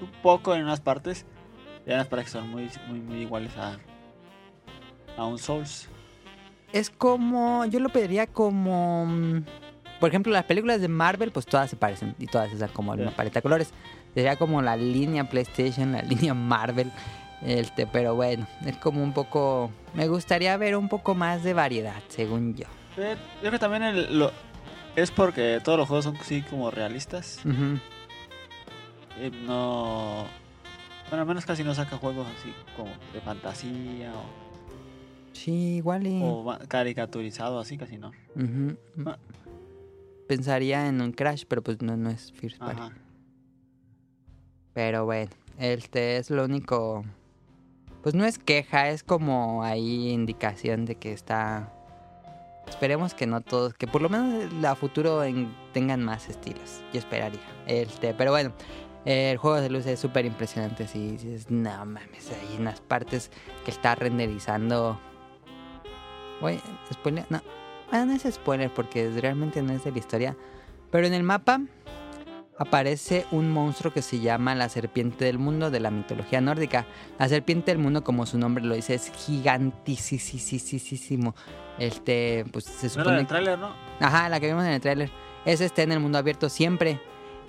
[0.00, 1.24] Un poco en unas partes.
[1.86, 3.78] Y unas partes que son muy, muy, muy iguales a.
[5.16, 5.88] A un Souls.
[6.72, 9.44] Es como, yo lo pediría como, mm,
[10.00, 13.10] por ejemplo, las películas de Marvel, pues todas se parecen y todas usan como una
[13.10, 13.70] paleta de colores.
[14.14, 16.90] Sería como la línea PlayStation, la línea Marvel.
[17.44, 22.00] Este, pero bueno, es como un poco, me gustaría ver un poco más de variedad,
[22.08, 22.66] según yo.
[22.96, 24.30] Eh, Yo creo que también el- lo,
[24.94, 27.40] es porque todos los juegos son así como realistas.
[29.46, 30.24] No.
[31.10, 34.24] Bueno, al menos casi no saca juegos así como de fantasía o,
[35.32, 36.20] Sí, igual y...
[36.22, 38.12] o caricaturizado, así casi no.
[39.06, 39.16] Ah.
[40.28, 42.80] Pensaría en un Crash, pero pues no, no es First Party.
[42.80, 42.92] Ajá.
[44.74, 47.04] Pero bueno, este es lo único.
[48.02, 51.72] Pues no es queja, es como ahí indicación de que está.
[52.68, 56.80] Esperemos que no todos, que por lo menos a futuro en- tengan más estilos.
[56.92, 57.40] Yo esperaría.
[57.66, 58.52] Este, pero bueno,
[59.04, 60.86] el juego de luces es súper impresionante.
[60.88, 63.30] Si dices, no mames, hay unas partes
[63.64, 64.98] que está renderizando.
[66.42, 66.60] Oye,
[66.92, 67.40] spoiler, no,
[67.90, 70.36] ah, no es spoiler porque realmente no es de la historia.
[70.90, 71.60] Pero en el mapa
[72.58, 76.86] aparece un monstruo que se llama la serpiente del mundo de la mitología nórdica.
[77.18, 81.34] La serpiente del mundo, como su nombre lo dice, es gigantísimo.
[81.78, 83.74] Este, pues se No era supone del tráiler, ¿no?
[84.00, 85.10] Ajá, la que vimos en el tráiler.
[85.44, 87.00] Ese está en el mundo abierto siempre.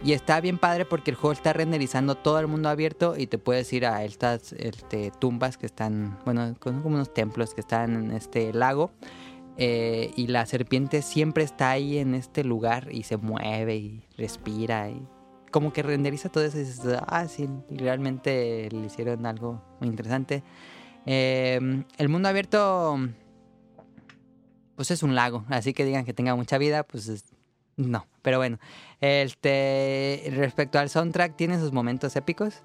[0.04, 3.38] Y está bien padre porque el juego está renderizando todo el mundo abierto y te
[3.38, 7.93] puedes ir a estas este, tumbas que están, bueno, son como unos templos que están
[7.95, 8.91] en este lago.
[9.56, 14.89] Eh, y la serpiente siempre está ahí en este lugar y se mueve y respira
[14.89, 15.08] y
[15.51, 20.43] como que renderiza todo eso y dices, ah, sí, realmente le hicieron algo muy interesante.
[21.06, 21.60] Eh,
[21.97, 22.97] el mundo abierto
[24.76, 27.26] pues es un lago, así que digan que tenga mucha vida, pues es-
[27.78, 28.59] no, pero bueno,
[29.01, 32.63] este respecto al soundtrack tiene sus momentos épicos,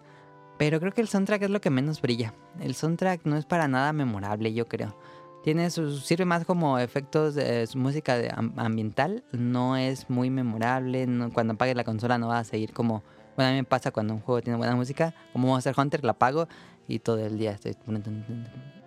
[0.58, 2.34] pero creo que el soundtrack es lo que menos brilla.
[2.60, 4.96] El soundtrack no es para nada memorable, yo creo.
[5.44, 11.06] Tiene sus, sirve más como efectos de música de am- ambiental, no es muy memorable,
[11.32, 13.02] cuando apagues la consola no va a seguir como,
[13.36, 16.12] bueno, a mí me pasa cuando un juego tiene buena música, como Monster Hunter la
[16.12, 16.48] apago
[16.88, 17.76] y todo el día estoy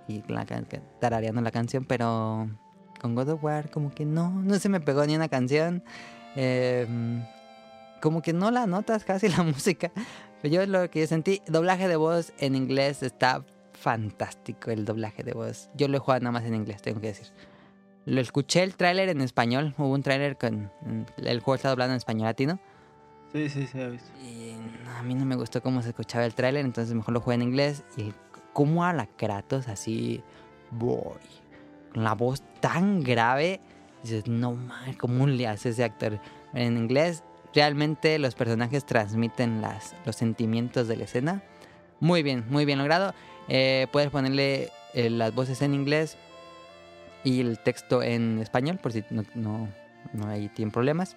[0.08, 0.22] y
[1.00, 2.50] tarareando la canción, pero
[3.02, 5.84] con God of War como que no, no se me pegó ni una canción.
[6.36, 6.88] Eh,
[8.02, 9.92] como que no la notas casi la música.
[10.42, 13.44] Pero yo lo que yo sentí, doblaje de voz en inglés está
[13.74, 15.70] fantástico el doblaje de voz.
[15.76, 17.28] Yo lo he jugado nada más en inglés, tengo que decir.
[18.06, 20.72] Lo escuché el tráiler en español, hubo un tráiler con
[21.18, 22.60] el juego está doblado en español latino
[23.32, 24.10] Sí, sí, sí, he visto.
[24.20, 24.56] y
[24.98, 27.44] a mí no me gustó cómo se escuchaba el tráiler, entonces mejor lo jugué en
[27.44, 28.12] inglés y
[28.54, 30.22] cómo habla Kratos así,
[30.72, 31.22] boy,
[31.94, 33.60] con la voz tan grave,
[34.04, 36.20] dices, no mames, ¿cómo le hace ese actor?
[36.54, 37.24] En inglés,
[37.54, 41.44] realmente los personajes transmiten las, los sentimientos de la escena.
[42.00, 43.14] Muy bien, muy bien logrado.
[43.48, 46.18] Eh, puedes ponerle eh, las voces en inglés
[47.24, 49.68] y el texto en español, por si no, no,
[50.14, 51.16] no hay tienen problemas.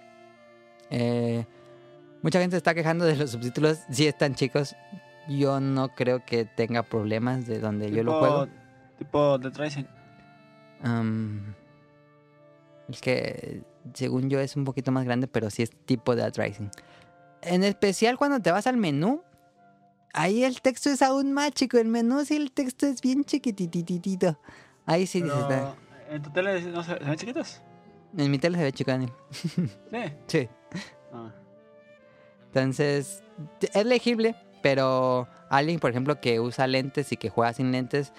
[0.90, 1.44] Eh,
[2.22, 3.80] mucha gente se está quejando de los subtítulos.
[3.90, 4.76] Si están chicos,
[5.28, 8.48] yo no creo que tenga problemas de donde yo lo juego.
[8.98, 10.03] Tipo The Tracing.
[10.84, 11.54] Am,
[12.88, 13.62] el que,
[13.94, 16.68] según yo, es un poquito más grande, pero sí es tipo de Rising.
[17.42, 19.22] En especial cuando te vas al menú,
[20.12, 21.78] ahí el texto es aún más chico.
[21.78, 24.38] El menú sí el texto es bien chiquitititito.
[24.86, 25.38] Ahí sí dices,
[26.10, 27.62] ¿En tu tele no se ven chiquitos?
[28.16, 29.12] en mi tele se ve chico, Daniel.
[29.90, 30.12] Sí.
[30.26, 30.48] Sí.
[31.12, 31.32] Ah.
[32.48, 33.22] Entonces,
[33.60, 38.12] es legible, pero alguien, por ejemplo, que usa lentes y que juega sin lentes,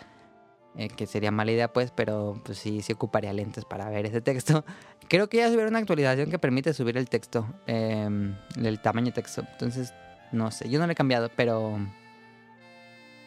[0.78, 4.19] eh, que sería mala idea, pues, pero pues sí, sí ocuparía lentes para ver ese
[4.19, 4.65] texto.
[5.07, 8.09] Creo que ya subieron una actualización que permite subir el texto, eh,
[8.57, 9.45] el tamaño de texto.
[9.53, 9.93] Entonces,
[10.32, 11.78] No sé, yo no lo he cambiado, pero.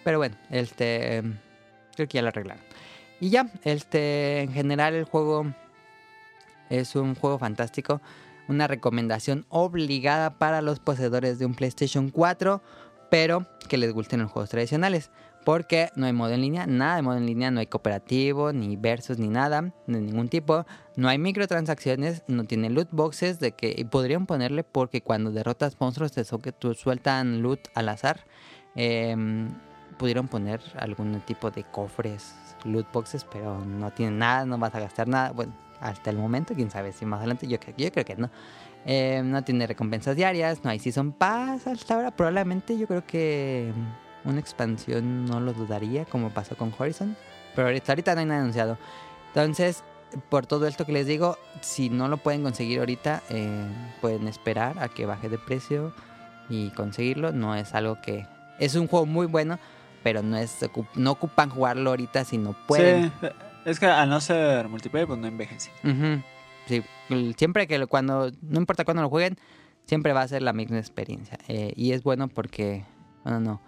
[0.05, 1.23] Pero bueno, este.
[1.95, 2.63] Creo que ya lo arreglaron.
[3.21, 4.43] Y ya, este.
[4.43, 5.47] En general, el juego
[6.69, 8.03] es un juego fantástico.
[8.49, 12.63] Una recomendación obligada para los poseedores de un PlayStation 4,
[13.11, 15.11] pero que les gusten los juegos tradicionales.
[15.49, 18.77] Porque no hay modo en línea, nada de modo en línea, no hay cooperativo, ni
[18.77, 20.67] versus, ni nada, de ningún tipo.
[20.95, 25.81] No hay microtransacciones, no tiene loot boxes, de que y podrían ponerle porque cuando derrotas
[25.81, 26.23] monstruos te
[26.75, 28.27] sueltan loot al azar.
[28.75, 29.49] Em,
[29.97, 32.35] pudieron poner algún tipo de cofres,
[32.67, 35.31] loot boxes, pero no tienen nada, no vas a gastar nada.
[35.31, 38.29] Bueno, hasta el momento, quién sabe si más adelante, yo, creo- que no.
[38.85, 42.11] Eh, no tiene recompensas diarias, no hay Season Pass hasta ahora.
[42.11, 43.73] Probablemente yo creo que
[44.29, 47.17] una expansión no lo dudaría, como pasó con Horizon.
[47.55, 48.79] Pero ahorita, ahorita no hay nada anunciado.
[49.29, 49.83] Entonces,
[50.29, 53.67] por todo esto que les digo, si no lo pueden conseguir ahorita, eh,
[54.01, 55.93] pueden esperar a que baje de precio
[56.49, 57.33] y conseguirlo.
[57.33, 58.27] No es algo que...
[58.59, 59.59] Es un juego muy bueno,
[60.03, 60.59] pero no es
[60.95, 63.13] no ocupan jugarlo ahorita si no pueden.
[63.21, 63.29] Sí,
[63.65, 65.71] es que al no ser multiplayer, pues no envejece.
[65.85, 66.23] Ujú.
[66.67, 69.37] Sí, el- siempre que lo- cuando, no importa cuándo lo jueguen,
[69.87, 71.39] siempre va a ser la misma experiencia.
[71.49, 72.85] Eh, y es bueno porque,
[73.25, 73.61] bueno, no.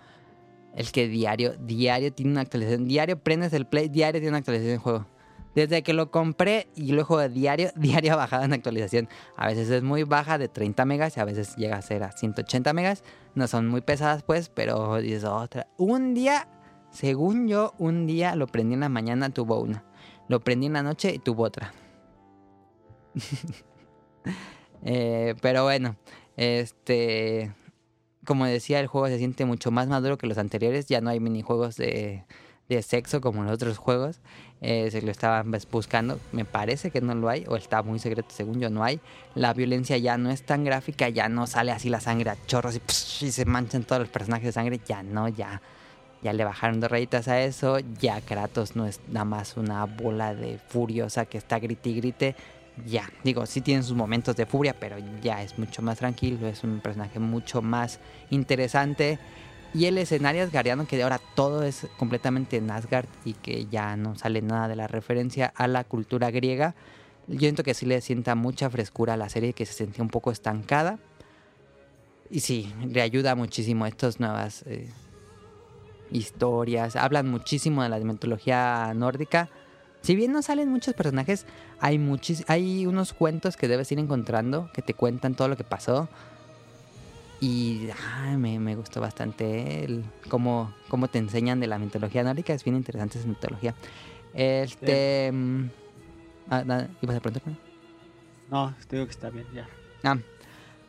[0.75, 2.87] El que diario, diario tiene una actualización.
[2.87, 5.07] Diario prendes el play, diario tiene una actualización de juego.
[5.55, 9.09] Desde que lo compré y lo juego diario, diario ha bajado en actualización.
[9.37, 12.12] A veces es muy baja de 30 megas y a veces llega a ser a
[12.12, 13.03] 180 megas.
[13.35, 15.66] No son muy pesadas pues, pero dices otra.
[15.77, 16.49] Un día,
[16.91, 19.85] según yo, un día lo prendí en la mañana, tuvo una.
[20.29, 21.73] Lo prendí en la noche y tuvo otra.
[24.83, 25.97] Eh, pero bueno,
[26.39, 27.53] este,
[28.31, 30.87] como decía, el juego se siente mucho más maduro que los anteriores.
[30.87, 32.22] Ya no hay minijuegos de,
[32.68, 34.20] de sexo como en los otros juegos.
[34.61, 37.99] Eh, se lo estaban bus- buscando, me parece que no lo hay, o está muy
[37.99, 39.01] secreto, según yo no hay.
[39.35, 42.76] La violencia ya no es tan gráfica, ya no sale así la sangre a chorros
[42.76, 44.81] y, psh, y se manchan todos los personajes de sangre.
[44.87, 45.61] Ya no, ya.
[46.22, 47.81] Ya le bajaron dos rayitas a eso.
[48.01, 52.37] Ya Kratos no es nada más una bola de furiosa que está grite y grite
[52.87, 56.64] ya, digo, sí tiene sus momentos de furia, pero ya es mucho más tranquilo, es
[56.64, 58.01] un personaje mucho más
[58.31, 59.18] interesante.
[59.72, 63.97] Y el escenario asgardiano, que de ahora todo es completamente en Asgard y que ya
[63.97, 66.74] no sale nada de la referencia a la cultura griega,
[67.31, 70.11] yo siento que sí le sienta mucha frescura a la serie, que se sentía un
[70.11, 70.99] poco estancada.
[72.28, 74.91] Y sí, le ayuda muchísimo estas nuevas eh,
[76.11, 76.97] historias.
[76.97, 79.49] Hablan muchísimo de la mitología nórdica.
[80.03, 81.46] Si bien no salen muchos personajes,
[81.78, 85.64] hay muchis hay unos cuentos que debes ir encontrando que te cuentan todo lo que
[85.64, 86.09] pasó.
[87.40, 92.53] Y ay, me, me gustó bastante el, cómo, cómo te enseñan de la mitología nórdica.
[92.53, 93.74] Es bien interesante esa mitología.
[94.34, 95.30] Este.
[95.32, 95.64] mm,
[96.51, 97.55] ah, ¿Ibas a preguntar?
[98.51, 99.68] No, te digo que está bien, ya.
[100.03, 100.18] Ah,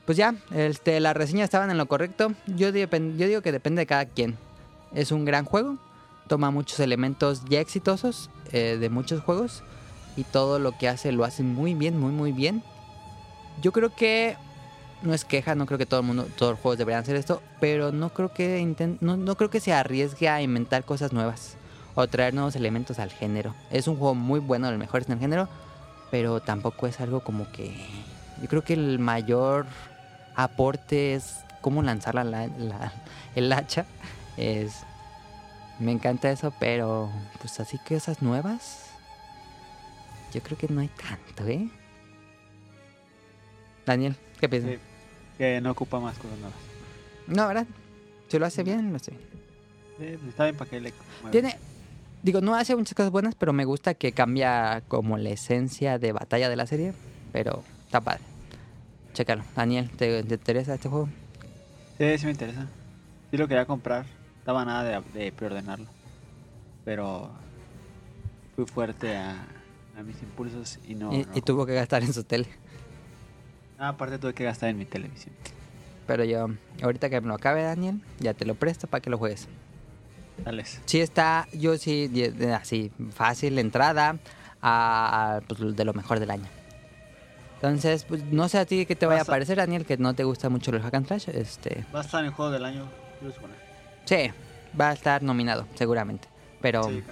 [0.06, 2.34] pues ya, este, las reseñas estaban en lo correcto.
[2.48, 4.38] Yo, yo digo que depende de cada quien.
[4.94, 5.78] Es un gran juego,
[6.32, 9.64] toma muchos elementos ya exitosos eh, de muchos juegos
[10.16, 12.64] y todo lo que hace lo hace muy bien, muy muy bien.
[13.62, 14.38] Yo creo que
[15.02, 17.42] no es queja, no creo que todo el mundo, todos los juegos deberían hacer esto,
[17.60, 21.58] pero no creo que inten- no, no creo que se arriesgue a inventar cosas nuevas
[21.96, 23.54] o traer nuevos elementos al género.
[23.70, 25.50] Es un juego muy bueno, el mejor en el género,
[26.12, 27.76] pero tampoco es algo como que
[28.42, 29.66] yo creo que el mayor
[30.36, 32.94] aporte es cómo lanzar la, la- la-
[33.36, 33.86] el hacha.
[34.38, 34.84] Es,
[35.82, 37.10] me encanta eso, pero
[37.40, 38.92] pues así que esas nuevas,
[40.34, 41.68] yo creo que no hay tanto, ¿eh?
[43.86, 44.74] Daniel, ¿qué piensas?
[44.74, 44.80] Sí,
[45.38, 46.58] que no ocupa más cosas nuevas.
[47.28, 47.66] No, ¿verdad?
[48.28, 49.24] Si lo hace bien, lo hace bien.
[49.98, 50.94] Pues está bien para que le.
[51.32, 51.58] Tiene,
[52.22, 56.12] digo, no hace muchas cosas buenas, pero me gusta que cambia como la esencia de
[56.12, 56.94] batalla de la serie,
[57.32, 58.22] pero está padre.
[59.14, 59.44] Chécalo.
[59.56, 61.10] Daniel, ¿te, te interesa este juego?
[61.98, 62.68] Sí, sí me interesa.
[63.32, 64.06] Sí lo quería comprar.
[64.42, 65.86] Estaba nada de, de preordenarlo.
[66.84, 67.30] Pero
[68.56, 69.36] fui fuerte a,
[69.98, 71.14] a mis impulsos y no...
[71.14, 71.32] y, no.
[71.36, 72.48] y tuvo que gastar en su tele.
[73.78, 75.34] Ah, aparte tuve que gastar en mi televisión.
[76.08, 76.48] Pero yo,
[76.82, 79.48] ahorita que me lo acabe, Daniel, ya te lo presto para que lo juegues.
[80.44, 80.82] Dales.
[80.86, 82.12] Sí está, yo sí,
[82.56, 84.18] así, fácil entrada
[84.62, 86.48] a, a, pues, de lo mejor del año.
[87.56, 90.24] Entonces, pues, no sé a ti qué te vaya a parecer, Daniel, que no te
[90.24, 91.30] gusta mucho el hack and slash.
[91.30, 92.86] Este, Va a estar en el juego del año.
[93.20, 93.61] quiero suponer.
[94.06, 94.32] Sí,
[94.80, 96.28] va a estar nominado, seguramente.
[96.62, 97.04] Pero, Sí,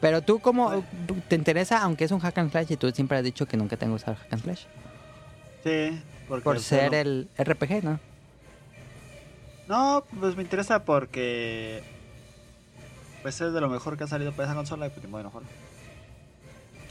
[0.00, 0.82] pero tú, ¿cómo
[1.28, 3.76] te interesa, aunque es un hack and slash y tú siempre has dicho que nunca
[3.76, 4.64] te han gustado el hack and slash?
[5.62, 8.00] Sí, porque Por ser el RPG, ¿no?
[9.68, 11.82] No, pues me interesa porque...
[13.22, 15.48] Pues es de lo mejor que ha salido para esa consola y pues de jugarlo.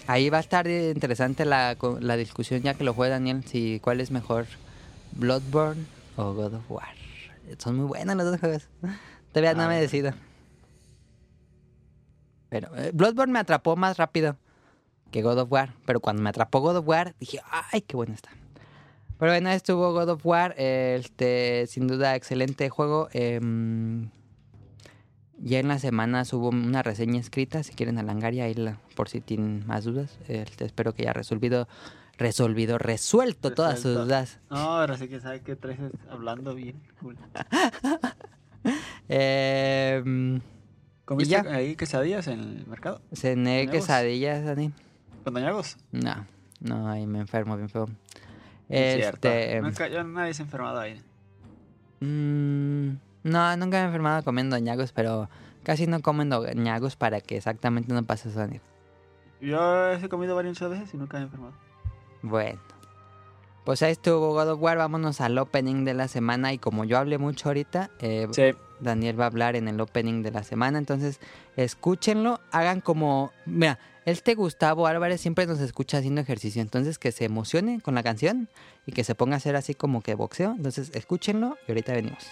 [0.05, 4.01] Ahí va a estar interesante la, la discusión ya que lo juegue Daniel, si cuál
[4.01, 4.45] es mejor,
[5.13, 5.85] Bloodborne
[6.15, 6.98] o God of War.
[7.57, 8.69] Son muy buenos los dos juegos.
[9.33, 10.11] Todavía no me decido.
[12.49, 14.37] Pero eh, Bloodborne me atrapó más rápido
[15.11, 15.73] que God of War.
[15.85, 17.39] Pero cuando me atrapó God of War, dije,
[17.71, 18.29] ¡ay, qué bueno está!
[19.19, 20.55] Pero bueno, estuvo God of War.
[20.57, 23.09] Este, sin duda, excelente juego.
[23.11, 24.09] Em,
[25.37, 27.61] ya en la semana hubo una reseña escrita.
[27.63, 30.17] Si quieren a Langaria, ahí la- por si tienen más dudas.
[30.27, 31.67] Este, espero que haya resolvido,
[32.19, 34.39] resolvido, resuelto todas sus dudas.
[34.49, 36.79] No, ahora sí que sabe que traes hablando bien.
[37.01, 37.17] Cool.
[39.07, 40.41] Em,
[41.05, 41.41] ¿Comiste ya.
[41.41, 43.01] ahí quesadillas en el mercado?
[43.13, 43.71] cené ¿Doñagos?
[43.71, 44.71] quesadillas, Dani.
[45.23, 45.77] ¿Con doñagos?
[45.91, 46.27] No,
[46.59, 47.87] no, ahí me enfermo bien feo.
[48.67, 51.01] Este, Nunca, yo, nadie se ha enfermado ahí.
[52.01, 52.89] mm,
[53.23, 55.29] no, nunca me he enfermado comiendo ñagos, pero
[55.63, 58.59] casi no comen ñagos para que exactamente no pase eso, Dani.
[59.41, 61.53] Yo he comido varias veces y nunca me he enfermado.
[62.21, 62.59] Bueno.
[63.65, 66.97] Pues ahí estuvo God of War, vámonos al opening de la semana y como yo
[66.97, 68.55] hablé mucho ahorita, eh, Sí.
[68.79, 71.19] Daniel va a hablar en el opening de la semana, entonces
[71.55, 77.25] escúchenlo, hagan como, mira, este Gustavo Álvarez siempre nos escucha haciendo ejercicio, entonces que se
[77.25, 78.49] emocione con la canción
[78.87, 82.25] y que se ponga a hacer así como que boxeo, entonces escúchenlo y ahorita venimos.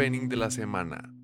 [0.00, 1.19] Opening de la semana.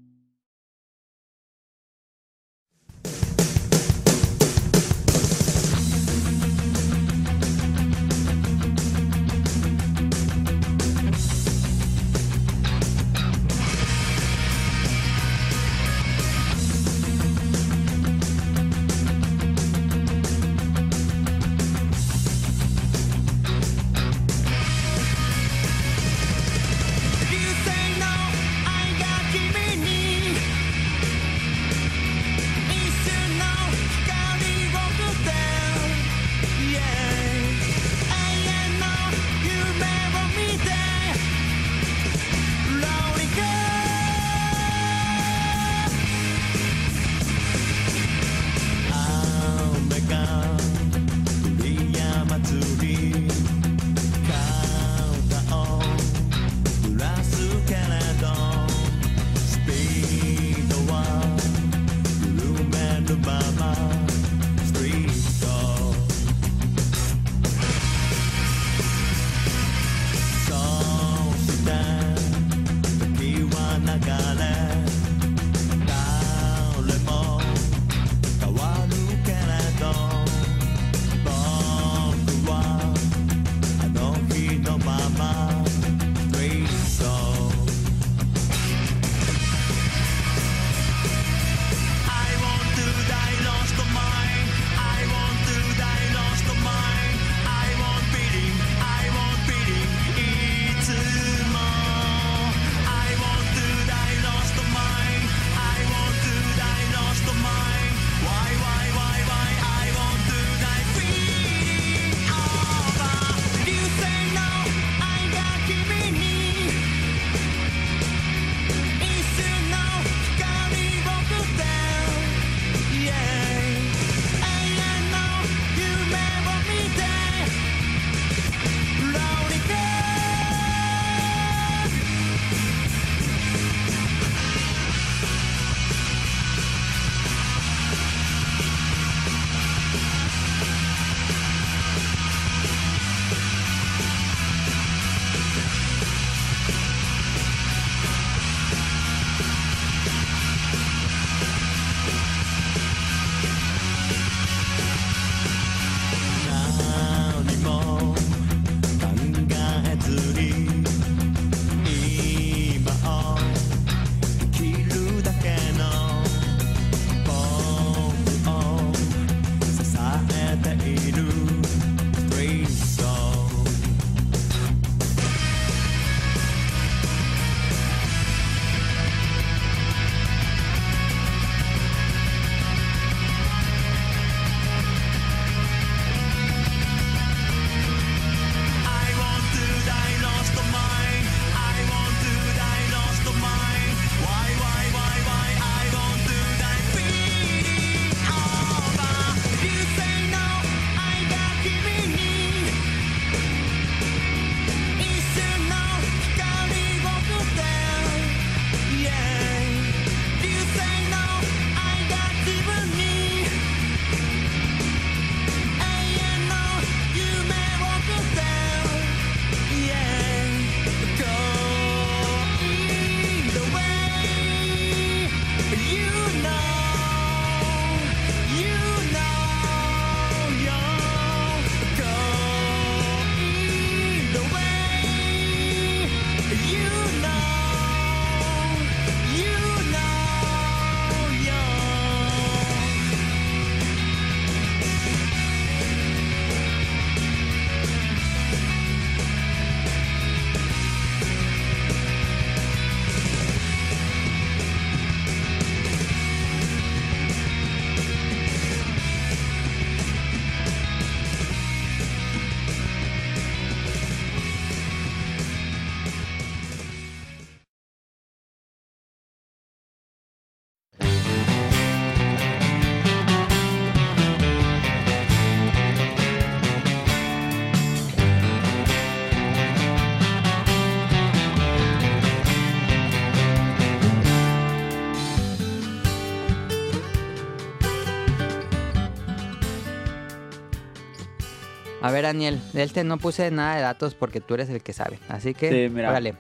[292.07, 294.93] A ver, Daniel, de este no puse nada de datos porque tú eres el que
[294.93, 295.19] sabe.
[295.29, 296.11] Así que, Sí, mira.
[296.11, 296.35] órale.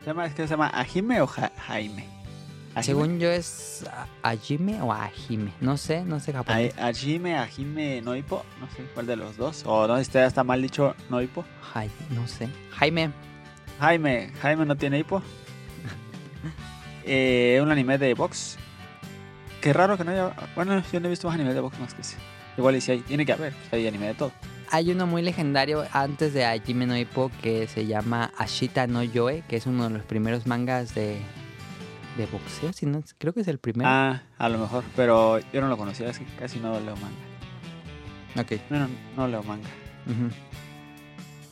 [0.00, 2.06] ¿Se llama, ¿Es que se llama Ajime o Ja- Jaime?
[2.74, 2.82] Ajime.
[2.84, 3.84] Según yo es
[4.22, 5.52] Ajime o Ajime.
[5.60, 6.74] No sé, no sé japonés.
[6.78, 8.44] Ajime, Ajime, Noipo.
[8.60, 9.62] No sé cuál de los dos.
[9.66, 11.44] O no, está, está mal dicho Noipo.
[11.74, 12.48] Jai- no sé.
[12.72, 13.10] Jaime.
[13.78, 15.22] Jaime, Jaime no tiene hipo.
[17.04, 18.56] Eh, un anime de box.
[19.60, 20.32] Qué raro que no haya.
[20.54, 22.16] Bueno, yo no he visto más anime de box más que ese.
[22.56, 24.32] Igual y si hay, tiene que haber, hay anime de todo.
[24.74, 29.44] Hay uno muy legendario antes de Hajime no Ippo que se llama Ashita no Yoe,
[29.46, 31.18] que es uno de los primeros mangas de,
[32.16, 32.72] de boxeo.
[32.72, 33.90] Si no, creo que es el primero.
[33.90, 38.40] Ah, a lo mejor, pero yo no lo conocía, es que casi no leo manga.
[38.40, 38.62] Ok.
[38.70, 39.68] No, no, no leo manga.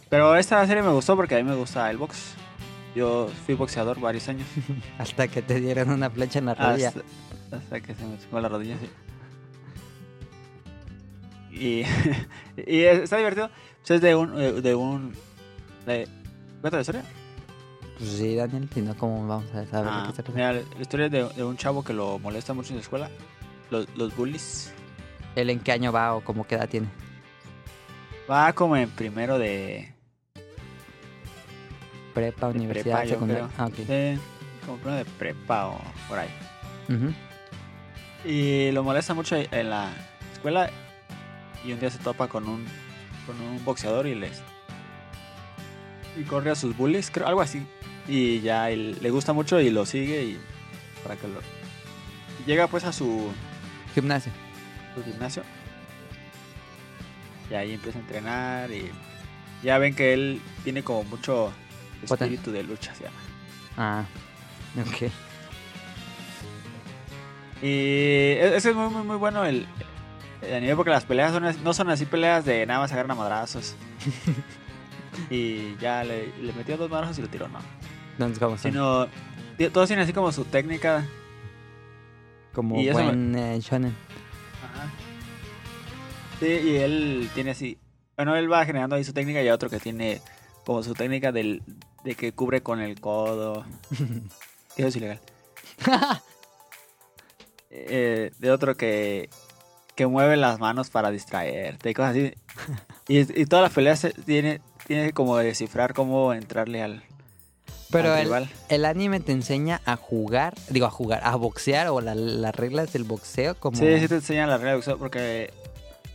[0.08, 2.32] Pero esta serie me gustó porque a mí me gusta el box.
[2.94, 4.48] Yo fui boxeador varios años.
[4.98, 6.88] Hasta que te dieron una flecha en la rodilla.
[6.88, 7.02] Hasta,
[7.54, 8.88] hasta que se me chingó la rodilla, sí.
[11.52, 11.82] Y,
[12.66, 13.50] y es- está divertido.
[13.80, 14.36] Pues es de un.
[14.36, 15.14] De, de un
[15.86, 16.06] de,
[16.60, 17.04] ¿Cuenta la historia?
[17.98, 21.12] Pues sí, Daniel, si no, ¿cómo vamos a saber Ah, qué mira, la historia es
[21.12, 23.10] de, de un chavo que lo molesta mucho en la escuela.
[23.70, 24.72] Los, los bullies.
[25.36, 26.88] ¿Él en qué año va o cómo qué edad tiene?
[28.30, 29.92] Va como en primero de.
[32.14, 33.48] Prepa, de universidad, prepa, secundaria.
[33.56, 33.74] Ah, ok.
[33.76, 34.18] Sí,
[34.66, 36.28] como primero de prepa o por ahí.
[38.24, 39.90] Y lo molesta mucho en la
[40.32, 40.70] escuela.
[41.64, 42.64] Y un día se topa con un,
[43.26, 44.42] con un boxeador y les.
[46.18, 47.66] Y corre a sus bullies, creo, algo así.
[48.08, 50.40] Y ya él- le gusta mucho y lo sigue y.
[51.02, 51.40] Para que lo.
[52.42, 53.30] y llega pues a su,
[53.94, 54.32] Gimnasio.
[54.94, 55.42] su gimnasio.
[57.50, 58.90] Y ahí empieza a entrenar y.
[59.62, 61.52] Ya ven que él tiene como mucho
[62.02, 63.16] espíritu de lucha, se llama.
[63.76, 64.04] Ah,
[64.80, 65.10] ok.
[67.62, 69.66] Y e- ese es muy, muy, muy bueno el,
[70.42, 73.14] el anime porque las peleas son, no son así peleas de nada más agarran a
[73.14, 73.74] madrazos.
[75.30, 77.60] y ya le, le metió dos madrazos y lo tiró, no.
[78.58, 79.08] Sino,
[79.72, 81.06] todos tienen así como su técnica.
[82.52, 83.96] Como y eso buen eh, shonen.
[84.62, 84.90] Ajá.
[86.38, 87.78] Sí, y él tiene así.
[88.16, 90.20] Bueno, él va generando ahí su técnica y hay otro que tiene
[90.66, 91.62] como su técnica del,
[92.04, 93.64] de que cubre con el codo.
[94.76, 95.20] que eso es ilegal.
[97.72, 99.30] Eh, de otro que,
[100.00, 102.32] que mueve las manos para distraerte y cosas así.
[103.06, 107.02] Y, y todas las peleas tiene, tiene como de descifrar cómo entrarle al,
[107.90, 108.50] Pero el, rival.
[108.70, 112.94] el anime te enseña a jugar, digo a jugar, a boxear o la- las reglas
[112.94, 113.76] del boxeo como...
[113.76, 115.52] Sí, sí te enseñan la regla de boxeo porque...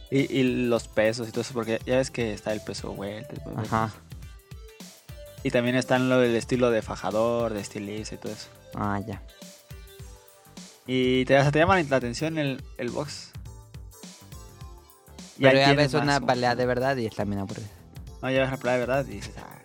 [0.10, 3.36] Y, y los pesos y todo eso, porque ya ves que está el peso vuelta.
[3.36, 3.76] y todo eso.
[3.76, 3.94] Ajá.
[5.44, 8.48] Y también está lo del estilo de fajador, de estilista y todo eso.
[8.74, 9.22] Ah, ya.
[10.88, 13.32] Y te, te llama la atención el, el box.
[15.40, 17.68] Pero ya ves una pelea de verdad y es también aburrida.
[18.22, 19.56] No, ya ves la pelea de verdad y dices, ah.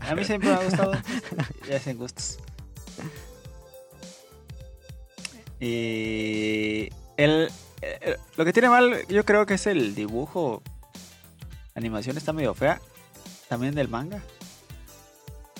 [0.00, 0.92] A mí siempre me ha gustado.
[1.68, 2.38] ya hacen gustos.
[5.60, 10.62] Y el, eh, lo que tiene mal, yo creo que es el dibujo.
[11.74, 12.80] La animación está medio fea.
[13.48, 14.22] También del manga.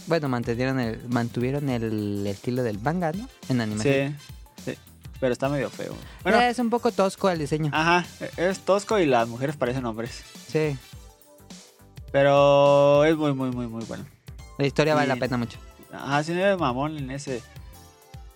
[0.07, 3.28] Bueno, mantuvieron el, mantuvieron el estilo del manga, ¿no?
[3.49, 4.16] En animación.
[4.18, 4.36] Sí.
[5.21, 5.95] Pero está medio feo.
[6.23, 7.71] Bueno, es un poco tosco el diseño.
[7.73, 8.05] ajá.
[8.37, 10.23] Es tosco y las mujeres parecen hombres.
[10.49, 10.77] Sí.
[12.12, 14.05] Pero es muy, muy, muy, muy bueno.
[14.59, 15.59] La historia vale la pena mucho.
[15.93, 17.43] Ajá, si no eres mamón en ese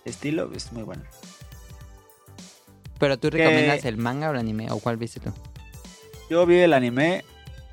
[0.05, 1.03] estilo, es muy bueno.
[2.99, 5.31] Pero tú que- recomiendas el manga o el anime, o cuál viste tú?
[6.29, 7.25] Yo vi el anime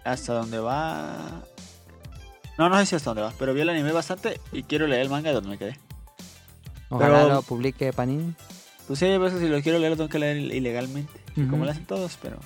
[0.04, 1.42] hasta donde va.
[2.56, 5.02] No, no sé si hasta dónde va, pero vi el anime bastante y quiero leer
[5.02, 5.78] el manga de donde me quedé.
[6.88, 8.34] Ojalá Pero- lo publique Panini.
[8.88, 11.12] Pues sí, a veces si lo quiero leer, lo tengo que leer ilegalmente.
[11.48, 12.38] Como lo hacen todos, pero.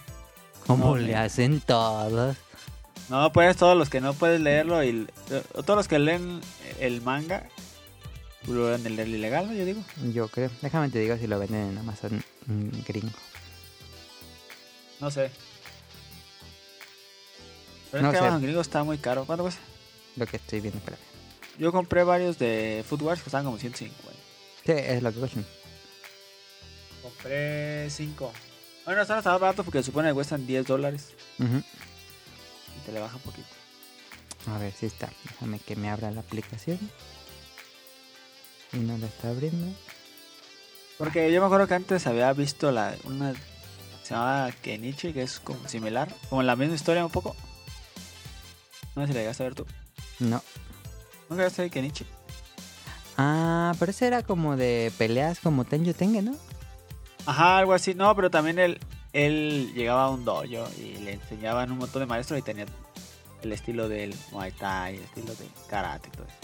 [0.67, 2.37] Como No, le hacen todos.
[3.09, 5.07] No, pues todos los que no puedes leerlo y.
[5.55, 6.41] o Todos los que leen
[6.81, 7.49] el manga.
[8.49, 9.55] Lo deben de leer ilegal, ¿no?
[9.55, 9.81] Yo digo.
[10.13, 10.51] Yo creo.
[10.63, 13.13] Déjame te digo si lo venden en Amazon mm, gringo.
[15.01, 15.31] No sé.
[17.93, 18.25] Pero No es que sé.
[18.27, 19.25] Amazon gringo está muy caro.
[19.27, 19.61] ¿Cuánto cuesta?
[20.17, 21.01] Lo que estoy viendo, espérame.
[21.59, 24.13] Yo compré varios de Food Wars que estaban como 150.
[24.67, 25.47] Sí, es lo que cuestan.
[27.23, 28.33] Compré 5.
[28.85, 31.11] Bueno, están hasta más baratos porque supone que cuestan 10 dólares.
[31.39, 31.59] Ujú.
[31.59, 33.49] Y te le baja un poquito.
[34.49, 35.09] A ver si está.
[35.25, 36.79] Déjame que me abra la aplicación.
[38.73, 39.73] Y no la está abriendo.
[40.99, 43.35] Porque yo me acuerdo que antes había visto la una
[44.03, 47.37] se llamaba Kenichi, que es como similar, como la misma historia un poco.
[48.97, 49.67] No sé si la llegaste a ver tú.
[50.19, 50.43] No.
[51.29, 52.05] ¿Nunca llegaste a ver Kenichi?
[53.17, 56.37] Ah, pero ese era como de peleas como Tenjo Tenge, ¿no?
[57.27, 57.95] Ajá, algo así.
[57.95, 58.81] No, pero también el,
[59.13, 62.67] él llegaba a un dojo y le enseñaban un montón de maestros y tenía
[63.43, 66.37] el estilo del Muay Thai, el estilo del karate y todo eso.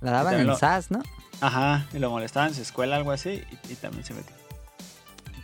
[0.00, 1.02] La daban en lo- SAS, ¿no?
[1.40, 4.34] Ajá, y lo molestaban en su escuela, algo así, y, y también se metió.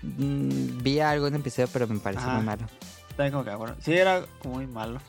[0.02, 2.36] Mm, vi algún episodio, pero me pareció Ajá.
[2.36, 2.66] muy malo.
[3.16, 5.00] También como que, bueno, sí, era como muy malo.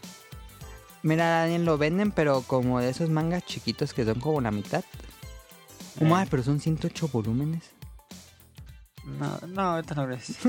[1.03, 4.83] Mira, Daniel, lo venden, pero como de esos mangas chiquitos que son como la mitad.
[5.99, 7.71] Eh, Ay, pero son 108 volúmenes.
[9.17, 10.37] No, no, ahorita no crees.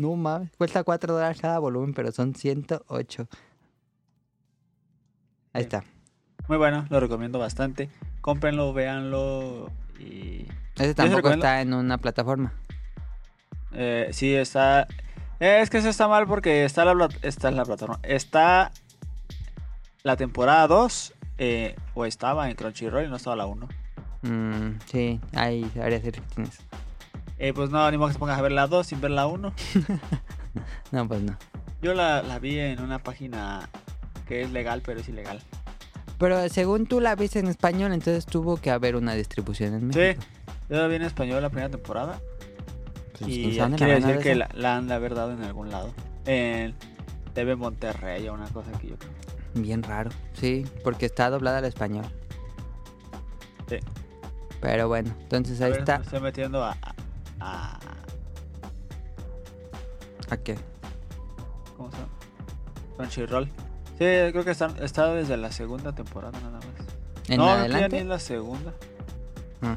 [0.00, 3.28] No mames, cuesta 4 dólares cada volumen, pero son 108.
[5.52, 5.84] Ahí está.
[6.48, 7.90] Muy bueno, lo recomiendo bastante.
[8.22, 10.46] Cómprenlo, véanlo y...
[10.76, 12.54] Ese tampoco está en una plataforma.
[13.72, 14.88] Eh, sí, está...
[15.38, 18.00] eh, es que eso está mal porque está la, está la plataforma.
[18.02, 18.72] Está
[20.02, 23.68] la temporada 2 eh, o estaba en Crunchyroll y no estaba la 1.
[24.22, 26.58] Mm, sí, hay varias secciones.
[27.38, 29.26] Eh, pues no, ni modo que se pongas a ver la 2 sin ver la
[29.26, 29.52] 1.
[30.90, 31.36] No, pues no.
[31.80, 33.68] Yo la, la vi en una página
[34.26, 35.40] que es legal, pero es ilegal.
[36.18, 39.98] Pero según tú la viste en español, entonces tuvo que haber una distribución en Sí,
[40.00, 40.22] México.
[40.68, 42.20] yo la vi en español la primera temporada.
[43.12, 45.94] Pues, ¿quién y la quiere decir que la han de haber dado en algún lado.
[46.26, 46.74] En
[47.32, 49.12] TV Monterrey o una cosa que yo creo.
[49.54, 50.10] Bien raro.
[50.34, 52.06] Sí, porque está doblada al español.
[53.68, 53.76] Sí.
[54.60, 55.98] Pero bueno, entonces ahí ver, está.
[55.98, 56.94] Me estoy metiendo a, a,
[57.40, 57.78] a-
[60.30, 60.56] ¿A qué?
[61.76, 62.08] ¿Cómo se llama?
[62.96, 63.46] Crunchyroll.
[63.46, 67.28] Sí, creo que está, está desde la segunda temporada nada más.
[67.28, 67.96] ¿En no, adelante?
[67.96, 68.72] ni es la segunda.
[69.62, 69.76] Ah,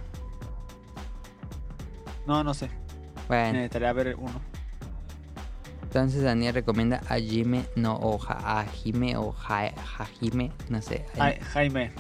[2.27, 2.69] No, no sé.
[3.27, 4.39] bueno, Necesitaría ver uno.
[5.84, 11.05] entonces Daniel recomienda a Jime no o Ja- a Jime o Ja- Hajime, no sé.
[11.19, 11.91] Ay, Jaime.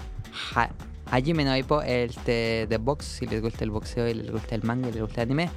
[0.53, 0.69] Ja-
[1.13, 4.63] Hajime no Ippo, este de box, si les gusta el boxeo y les gusta el
[4.63, 5.47] manga y les gusta el anime,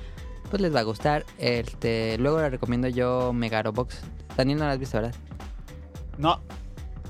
[0.51, 1.24] pues les va a gustar.
[1.39, 4.01] Este, luego le recomiendo yo Megarobox.
[4.36, 5.14] Daniel no lo has visto, ¿verdad?
[6.18, 6.40] No.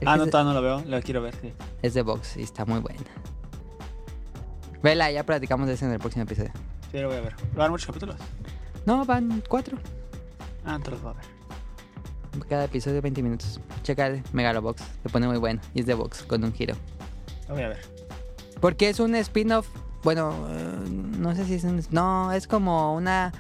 [0.00, 0.80] Es Ah, no, es- no lo veo.
[0.86, 1.52] Lo quiero ver, sí.
[1.82, 3.00] Es de box y está muy buena.
[4.80, 6.52] Vela, ya platicamos de eso en el próximo episodio.
[6.92, 7.34] Sí, lo voy a ver.
[7.56, 8.14] ¿Van muchos capítulos?
[8.84, 9.76] No, van cuatro.
[10.64, 12.46] Ah, entonces voy a ver.
[12.48, 13.60] Cada episodio 20 minutos.
[13.82, 15.60] Checa Megalobox, se pone muy bueno.
[15.74, 16.76] Y es de box, con un giro.
[17.48, 17.95] Lo voy a ver.
[18.60, 19.68] Porque es un spin-off.
[20.02, 20.88] Bueno, eh,
[21.18, 21.82] no sé si es un.
[21.90, 23.32] No, es como una.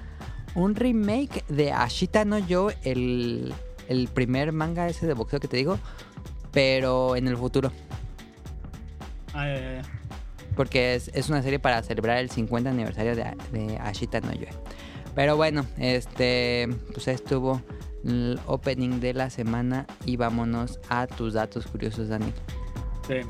[0.54, 3.54] Un remake de Ashita no Yo, el,
[3.88, 5.78] el primer manga ese de boxeo que te digo.
[6.52, 7.70] Pero en el futuro.
[9.34, 9.82] Ah, ya, ya, ya.
[10.56, 14.46] Porque es, es una serie para celebrar el 50 aniversario de, de Ashita no Yo.
[15.14, 16.68] Pero bueno, este.
[16.92, 17.60] Pues estuvo
[18.04, 19.86] el opening de la semana.
[20.04, 22.32] Y vámonos a tus datos curiosos, Dani.
[23.06, 23.20] Sí.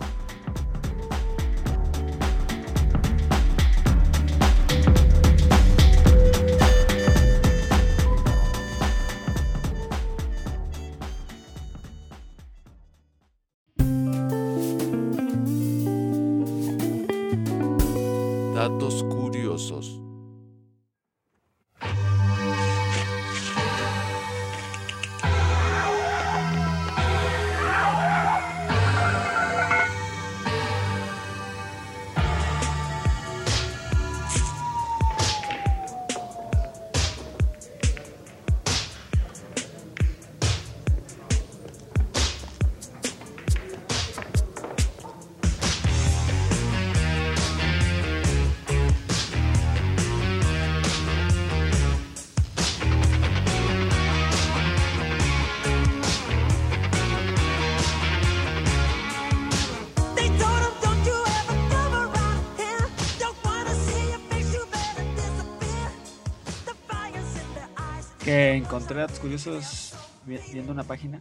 [68.77, 69.95] Encontré datos curiosos
[70.27, 71.21] vi- viendo una página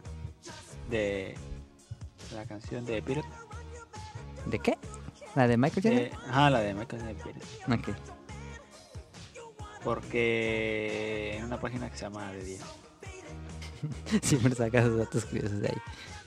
[0.90, 1.34] de
[2.34, 3.28] la canción de Pirate.
[4.46, 4.76] ¿De qué?
[5.34, 6.02] ¿La de Michael Jackson?
[6.02, 7.40] Eh, ajá, la de Michael de Pirate.
[7.90, 7.96] Ok.
[9.84, 12.60] Porque en una página que se llama De 10.
[14.22, 15.76] Siempre sacas los datos curiosos de ahí.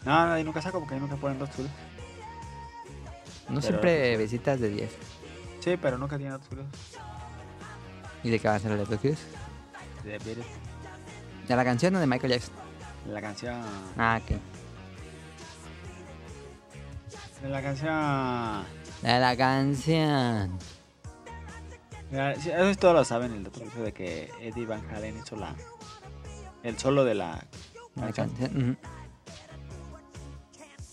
[0.06, 1.78] No, no, ahí nunca saco porque ahí nunca ponen datos curiosos.
[3.50, 4.92] No Pero- siempre visitas de 10.
[5.60, 6.72] Sí, pero nunca tienen datos curiosos.
[8.24, 9.26] ¿Y de qué van a ser los datos curiosos?
[10.04, 10.69] De Pirate.
[11.50, 12.54] ¿De la canción o de Michael Jackson?
[13.08, 13.62] La canción.
[13.98, 14.38] Ah, ok.
[17.42, 18.64] De la canción.
[19.02, 20.60] De la canción.
[22.12, 25.56] Mira, eso todos lo saben, el curioso de que Eddie Van Halen hizo la.
[26.64, 27.44] El solo de la
[27.96, 28.78] La canción.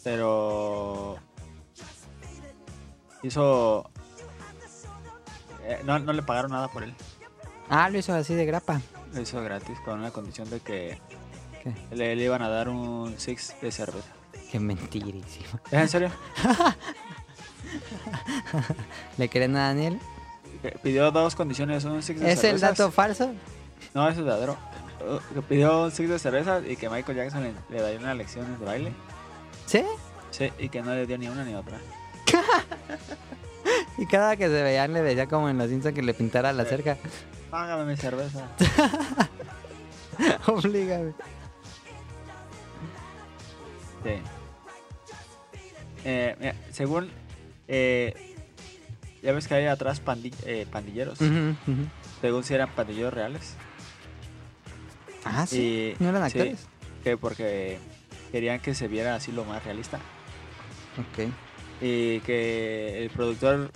[0.05, 1.17] Pero.
[3.23, 3.91] Hizo.
[5.65, 6.95] eh, no, no le pagaron nada por él.
[7.69, 8.81] Ah, lo hizo así de grapa.
[9.17, 10.99] Lo hizo gratis con una condición de que
[11.91, 14.09] le, le iban a dar un six de cerveza.
[14.53, 15.59] Qué mentirísimo.
[15.71, 16.11] ¿Es en serio?
[19.17, 19.99] ¿Le creen a Daniel?
[20.61, 23.33] Que Pidió dos condiciones, un six de ¿Es el dato falso?
[23.95, 24.59] No, es verdadero.
[25.01, 28.19] Uh, que pidió un six de cerveza y que Michael Jackson le, le daría unas
[28.19, 28.93] lecciones de baile.
[29.65, 29.83] ¿Sí?
[30.31, 31.79] Sí, y que no le dio ni una ni otra.
[33.99, 36.65] Y cada que se veían le decía como en los Simpsons que le pintara la
[36.67, 36.97] cerca.
[37.51, 38.47] Págame mi cerveza.
[40.47, 41.13] Oblígame.
[44.03, 44.11] Sí.
[46.05, 47.11] Eh, mira, según.
[47.69, 48.35] eh,
[49.23, 51.19] ya ves que hay atrás pandi- eh, pandilleros.
[52.21, 53.55] Según si eran pandilleros reales.
[55.25, 55.95] Ah, sí.
[55.99, 56.67] Y- ¿No eran sí, actores?
[57.03, 57.79] que porque
[58.31, 59.99] querían que se viera así lo más realista.
[60.99, 61.29] Ok.
[61.81, 63.71] Y que el productor,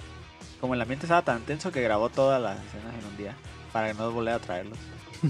[0.60, 3.34] como el ambiente estaba tan tenso que grabó todas las escenas en un día.
[3.72, 4.78] Para que no volviera a traerlos.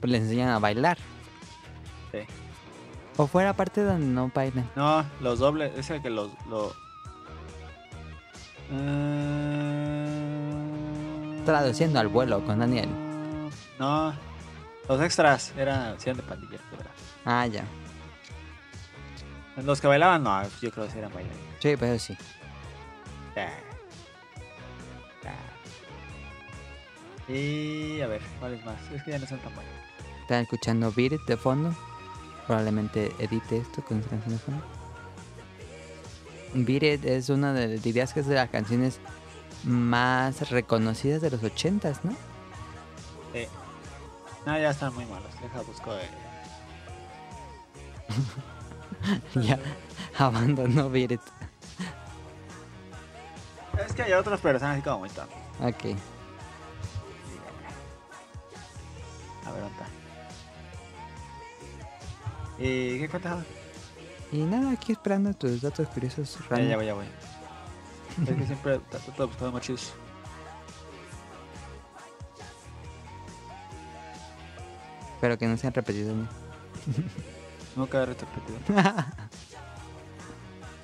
[0.00, 0.96] Pues le enseñan a bailar.
[2.12, 2.18] Sí.
[3.16, 4.70] O fuera parte donde no bailan.
[4.76, 6.30] No, los dobles, es el que los...
[6.48, 6.72] Lo...
[8.70, 9.58] Mm,
[11.44, 12.88] Traduciendo al vuelo con Daniel.
[13.78, 14.12] No,
[14.88, 16.92] los extras eran, sí eran de pandilleros, de verdad.
[17.24, 17.64] Ah, ya.
[19.64, 21.42] Los que bailaban, no, yo creo que sí eran bailarines.
[21.60, 22.16] Sí, pero sí.
[23.36, 23.48] Ah.
[27.28, 28.76] Y a ver, ¿cuáles más?
[28.92, 29.72] Es que ya no son tan buenos.
[30.22, 31.74] Están escuchando Beat It de fondo.
[32.46, 34.62] Probablemente edite esto con esa canción de fondo.
[36.54, 38.98] Beat It es una de, dirías que es de las canciones
[39.64, 42.16] más reconocidas de los ochentas, ¿no?
[43.34, 43.48] Eh,
[44.46, 45.30] no, ya están muy malos.
[45.42, 46.08] Deja, busco de...
[49.46, 49.58] ya
[50.16, 51.20] abandonó Beat It.
[53.86, 55.36] Es que hay otros, pero están así como muy tontos.
[55.60, 55.96] Ok.
[59.58, 59.86] A ver, ¿dónde está?
[62.58, 63.44] ¿Y qué cuentas?
[64.32, 66.38] Y nada, aquí esperando tus datos curiosos.
[66.50, 67.06] Ya, ya voy, ya voy.
[68.22, 69.94] es que siempre trato de buscar más chidos.
[75.14, 76.14] Espero que no sean repetidos.
[76.16, 76.28] ¿no?
[77.76, 78.58] Nunca he repetido.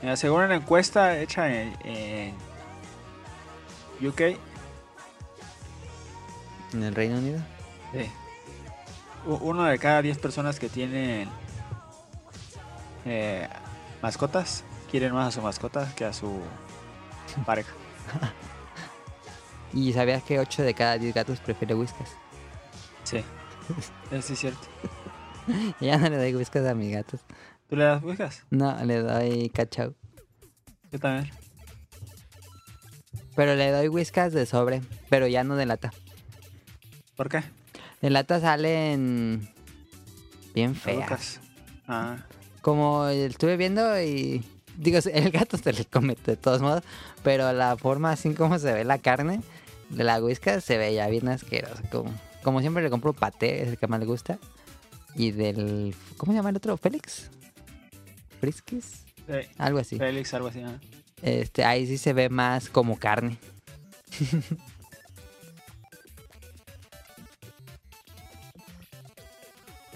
[0.02, 2.34] Mira, según una encuesta hecha en, en
[4.06, 4.20] UK,
[6.72, 7.40] En el Reino Unido.
[7.92, 8.10] Sí.
[9.26, 11.28] Uno de cada 10 personas que tienen
[13.06, 13.48] eh,
[14.02, 16.40] mascotas quieren más a su mascota que a su
[17.46, 17.72] pareja.
[19.72, 22.10] ¿Y sabías que 8 de cada 10 gatos prefiere whiskas?
[23.02, 23.24] Sí.
[24.10, 24.66] Eso es cierto.
[25.78, 27.20] Ya no le doy whiskas a mis gatos.
[27.68, 28.44] ¿Tú le das buscas?
[28.48, 29.94] No, le doy cachao.
[30.90, 31.30] Yo también.
[33.36, 34.80] Pero le doy whiskas de sobre,
[35.10, 35.92] pero ya no de lata.
[37.14, 37.42] ¿Por qué?
[38.04, 39.48] De lata salen
[40.54, 41.40] bien feas.
[41.88, 42.18] Ah,
[42.60, 44.44] Como estuve viendo y...
[44.76, 46.82] Digo, el gato se le come de todos modos,
[47.22, 49.40] pero la forma así como se ve la carne
[49.88, 51.82] de la whiskas se ve ya bien asquerosa.
[51.90, 52.12] Como,
[52.42, 54.38] como siempre le compro paté, es el que más le gusta.
[55.14, 55.96] Y del...
[56.18, 56.76] ¿Cómo se llama el otro?
[56.76, 57.30] ¿Félix?
[58.38, 59.06] ¿Friskis?
[59.16, 59.48] sí.
[59.56, 59.96] Algo así.
[59.96, 60.62] Félix, algo así.
[61.22, 63.38] Este, ahí sí se ve más como carne.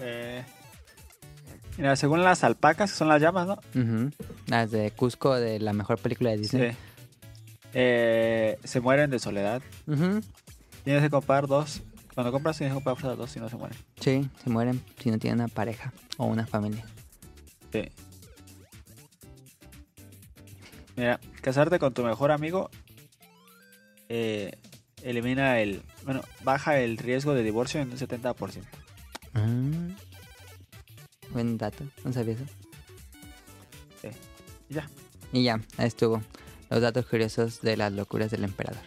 [0.01, 0.43] Eh,
[1.77, 3.59] mira, según las alpacas, que son las llamas, ¿no?
[4.47, 6.71] Las de Cusco de la mejor película de Disney.
[6.71, 6.77] Sí.
[7.73, 9.61] Eh, se mueren de soledad.
[10.83, 11.81] Tienes que comprar dos.
[12.13, 13.77] Cuando compras tienes que comprar dos si no se mueren.
[13.99, 16.83] Sí, se mueren si no tienen una pareja o una familia.
[17.71, 17.89] Sí.
[20.95, 22.69] Mira, casarte con tu mejor amigo
[24.09, 24.51] eh,
[25.03, 25.83] elimina el.
[26.03, 28.63] Bueno, baja el riesgo de divorcio en un 70%.
[29.33, 29.47] Ah.
[31.31, 32.45] Buen dato, no sabía eso.
[34.69, 34.89] Y ya.
[35.31, 36.21] Y ya, ahí estuvo.
[36.69, 38.81] Los datos curiosos de las locuras del emperador.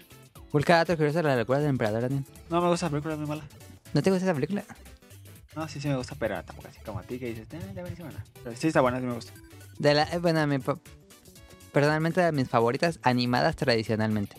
[0.52, 2.24] Busca datos curiosos de las locuras del emperador, Daniel.
[2.50, 3.44] No me gusta la película, es muy mala.
[3.92, 4.64] ¿No te gusta esa película?
[5.56, 7.82] No, sí, sí me gusta, pero tampoco así como a ti que dices, eh, ya
[7.82, 8.10] buenísima.
[8.42, 9.32] Pero sí está buena, sí me gusta.
[9.78, 10.58] De la, eh, bueno, mi,
[11.72, 14.36] personalmente de mis favoritas animadas tradicionalmente.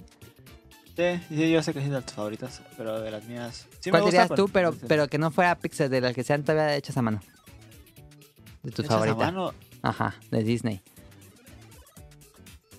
[0.95, 3.67] Sí, sí, yo sé que sí de tus favoritas, pero de las mías.
[3.79, 6.23] Sí ¿Cuál me gusta, dirías tú, pero, pero que no fuera Pixar, de las que
[6.23, 7.19] sean todavía hechas a mano?
[8.61, 9.33] De tus ¿Hechas a favoritas.
[9.33, 9.53] mano?
[9.81, 10.81] Ajá, de Disney.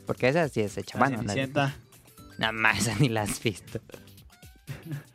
[0.07, 1.23] Porque esa sí es hecha a mano.
[2.39, 3.81] Nada más, ni la has visto.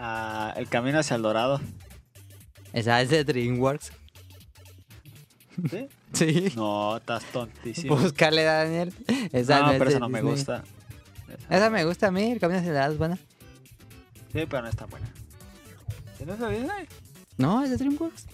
[0.00, 1.60] Ah, el camino hacia el dorado.
[2.72, 3.90] Esa es de DreamWorks.
[5.68, 5.88] ¿Sí?
[6.12, 6.52] Sí.
[6.56, 7.96] No, estás tontísimo.
[7.96, 8.92] Búscale, Daniel.
[9.32, 10.64] Esa no, no, es pero esa no me gusta.
[11.28, 13.16] Esa- Esa me gusta a mí, el camino hacia la edad es buena.
[13.16, 15.10] Sí, pero no está buena.
[16.20, 16.86] ¿Y no es de Disney?
[17.36, 18.26] No, es de DreamWorks.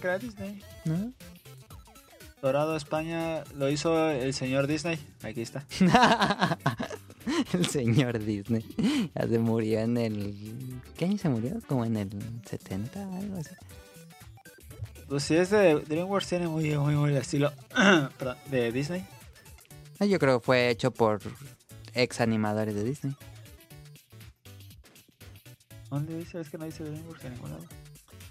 [0.00, 0.62] Que era Disney.
[0.84, 1.12] No.
[2.42, 4.98] Dorado España lo hizo el señor Disney.
[5.22, 5.64] Aquí está.
[7.52, 8.64] el señor Disney.
[9.14, 10.80] Ya se murió en el.
[10.96, 11.58] ¿Qué año se murió?
[11.66, 12.10] Como en el
[12.48, 13.50] 70, algo así.
[15.08, 17.50] Pues si es de DreamWorks tiene muy, muy, muy el estilo
[18.18, 19.06] perdón, de Disney.
[19.98, 21.20] Ah, Yo creo que fue hecho por
[21.94, 23.16] ex animadores de Disney.
[25.90, 26.40] ¿Dónde dice?
[26.40, 27.64] Es que no dice DreamWorks en ningún lado.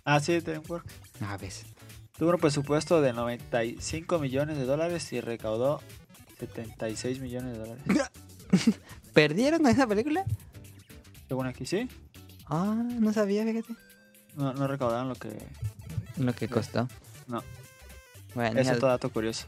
[0.06, 0.94] Ah, sí, DreamWorks.
[1.22, 1.66] A veces.
[2.18, 5.82] Tuvo un presupuesto de 95 millones de dólares y recaudó
[6.40, 7.84] 76 millones de dólares.
[9.14, 10.24] ¿Perdieron esa película?
[11.28, 11.90] Según aquí, ¿sí?
[12.46, 13.74] Ah, no sabía, fíjate.
[14.36, 15.30] No, no recaudaron lo que...
[16.18, 16.88] Lo que costó.
[17.28, 17.44] No.
[18.34, 19.48] Bueno, Es ya- otro dato curioso.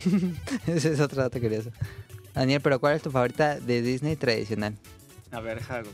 [0.66, 1.70] ese es otro dato curioso.
[2.34, 4.76] Daniel, pero ¿cuál es tu favorita de Disney tradicional?
[5.30, 5.88] A ver, deja de.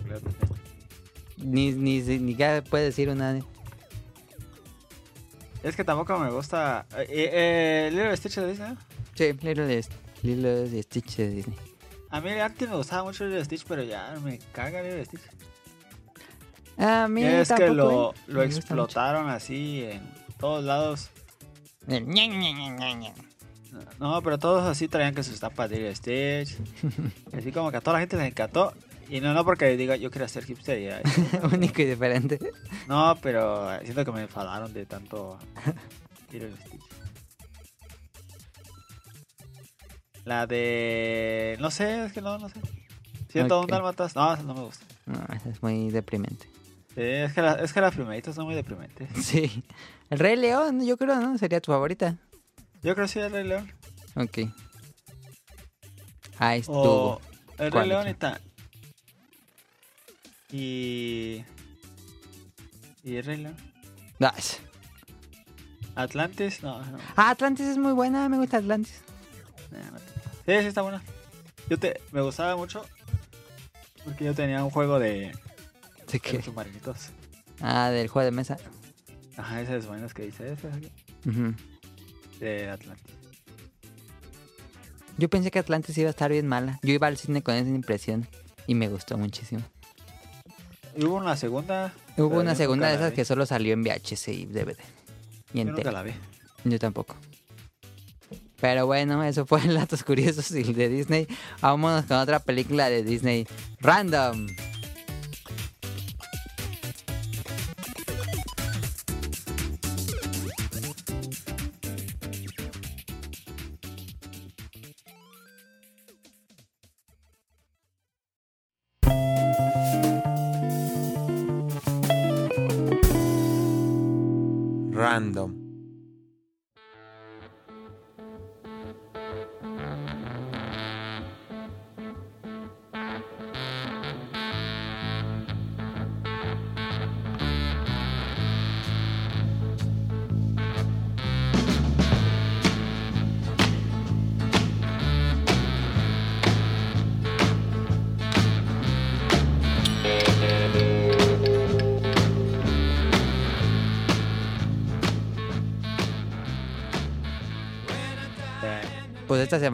[1.36, 3.38] Ni, ni, ni qué puedes decir una.
[5.62, 6.86] Es que tampoco me gusta...
[6.96, 8.74] Eh, eh, y Stitch de Disney.
[9.14, 9.32] Sí,
[10.22, 11.56] Lilo y Stitch de Disney.
[12.10, 15.20] A mí antes me gustaba mucho y Stitch, pero ya me caga y Stitch.
[16.78, 18.14] A mí es que lo, ¿eh?
[18.28, 18.56] lo mucho.
[18.56, 20.00] explotaron así en
[20.38, 21.10] todos lados.
[23.98, 26.56] No, pero todos así traían que sus tapas de Stitch.
[27.36, 28.72] Así como que a toda la gente les encantó.
[29.08, 30.80] Y no, no porque diga yo quiero ser hipster.
[30.80, 31.02] ya.
[31.52, 32.38] Único y diferente.
[32.88, 35.38] No, pero siento que me enfadaron de tanto
[36.32, 36.80] y Stitch.
[40.24, 41.56] La de...
[41.60, 42.60] No sé, es que no, no sé.
[43.30, 43.64] Siento Ok.
[43.64, 44.14] un dálmatas.
[44.14, 44.84] No, no me gusta.
[45.06, 46.46] No, esa es muy deprimente.
[46.98, 49.08] Sí, es que, la- es que las primeritas son muy deprimentes.
[49.24, 49.62] Sí.
[50.10, 51.38] El Rey León, yo creo, ¿no?
[51.38, 52.16] Sería tu favorita.
[52.82, 53.72] Yo creo que sí, el Rey León.
[54.16, 54.38] Ok.
[56.38, 56.80] Ahí estuvo.
[57.14, 57.20] O
[57.58, 58.40] el ¿Cuál Rey León otra?
[60.50, 61.44] y
[63.04, 63.16] Y...
[63.16, 63.56] El Rey León.
[64.20, 64.34] Ah,
[65.94, 66.98] Atlantis, no, no.
[67.16, 69.02] Ah, Atlantis es muy buena, me gusta Atlantis.
[70.46, 71.02] Sí, sí está buena.
[71.68, 72.00] Yo te...
[72.12, 72.84] Me gustaba mucho.
[74.04, 75.32] Porque yo tenía un juego de...
[76.08, 76.32] ¿De de qué?
[76.34, 77.10] los submarinitos.
[77.60, 78.56] Ah, del juego de mesa.
[79.36, 80.54] Ajá, esas buenas que dice
[81.26, 81.54] Ujú.
[82.40, 83.14] de Atlantis.
[85.16, 86.78] Yo pensé que Atlantis iba a estar bien mala.
[86.82, 88.26] Yo iba al cine con esa impresión
[88.66, 89.62] y me gustó muchísimo.
[90.96, 91.92] Y hubo una segunda.
[92.16, 94.76] Hubo una segunda de esas que solo salió en VHS y DVD.
[95.52, 96.12] Y Yo nunca la vi.
[96.64, 97.16] Yo tampoco.
[98.60, 101.28] Pero bueno, eso fue el datos curiosos y de Disney.
[101.60, 103.46] Vámonos con otra película de Disney.
[103.80, 104.48] Random.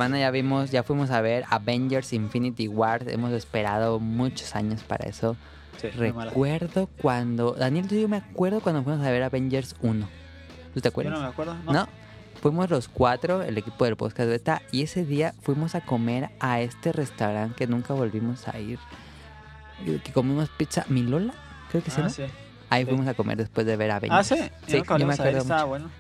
[0.05, 3.09] Semana ya vimos, ya fuimos a ver Avengers Infinity War.
[3.09, 5.37] Hemos esperado muchos años para eso.
[5.81, 5.89] sí.
[5.89, 7.53] Recuerdo cuando.
[7.53, 10.09] Daniel, tú y yo me acuerdo cuando fuimos a ver Avengers 1.
[10.75, 11.15] ¿Tú te Yo acuerdas?
[11.15, 11.55] no me acuerdo.
[11.65, 11.73] No.
[11.73, 11.89] No.
[12.43, 16.61] Fuimos los cuatro, el equipo del podcast beta, y ese día fuimos a comer a
[16.61, 18.79] este restaurante que nunca volvimos a ir.
[19.85, 21.33] Que comimos pizza Milola,
[21.71, 22.11] creo que se Ah, llama.
[22.15, 22.23] sí.
[22.71, 22.89] Ahí sí.
[22.91, 24.27] fuimos a comer después de ver Ah, Avengers.
[24.29, 24.37] sí.
[24.67, 25.69] Sí, nunca yo me acuerdo Estaba mucho.
[25.69, 25.91] bueno.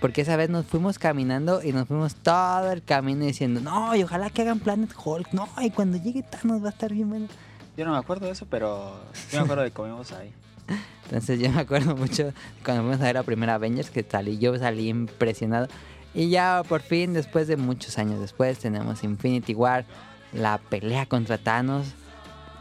[0.00, 4.02] Porque esa vez nos fuimos caminando y nos fuimos todo el camino diciendo, no, y
[4.02, 7.28] ojalá que hagan Planet Hulk, no, y cuando llegue Thanos va a estar bien bueno.
[7.76, 9.00] Yo no me acuerdo de eso, pero
[9.30, 10.32] yo me acuerdo de que comimos ahí.
[11.04, 12.32] Entonces yo me acuerdo mucho
[12.64, 15.68] cuando fuimos a ver la primera Avengers que salí, yo salí impresionado.
[16.14, 19.84] Y ya por fin, después de muchos años después, tenemos Infinity War,
[20.32, 21.88] la pelea contra Thanos,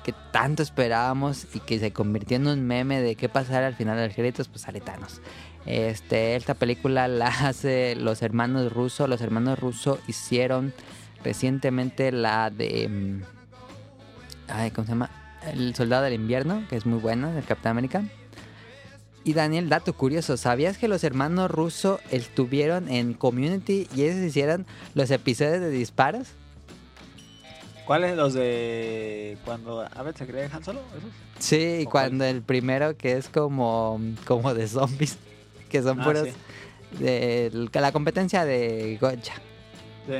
[0.03, 3.97] que tanto esperábamos y que se convirtió en un meme de qué pasará al final
[3.97, 5.21] de los créditos, pues sale Thanos.
[5.69, 9.07] Este, esta película la hace los hermanos Russo.
[9.07, 10.73] Los hermanos Russo hicieron
[11.23, 12.89] recientemente la de...
[12.89, 13.21] mm,
[14.47, 15.11] Ay, ¿cómo se llama?
[15.53, 18.03] El Soldado del Invierno, que es muy buena, del Capitán América.
[19.23, 24.65] Y Daniel, dato curioso, ¿sabías que los hermanos Russo estuvieron en Community y ellos hicieron
[24.95, 26.29] los episodios de disparos?
[27.85, 28.17] ¿Cuáles?
[28.17, 31.09] Los de cuando Abbott se cree Han Solo, esos.
[31.37, 35.17] Sí, ¿O cuando el primero que es como, como de zombies,
[35.69, 37.03] que son Ah, puros sí.
[37.03, 39.35] de la competencia de Gocha.
[40.07, 40.13] Sí.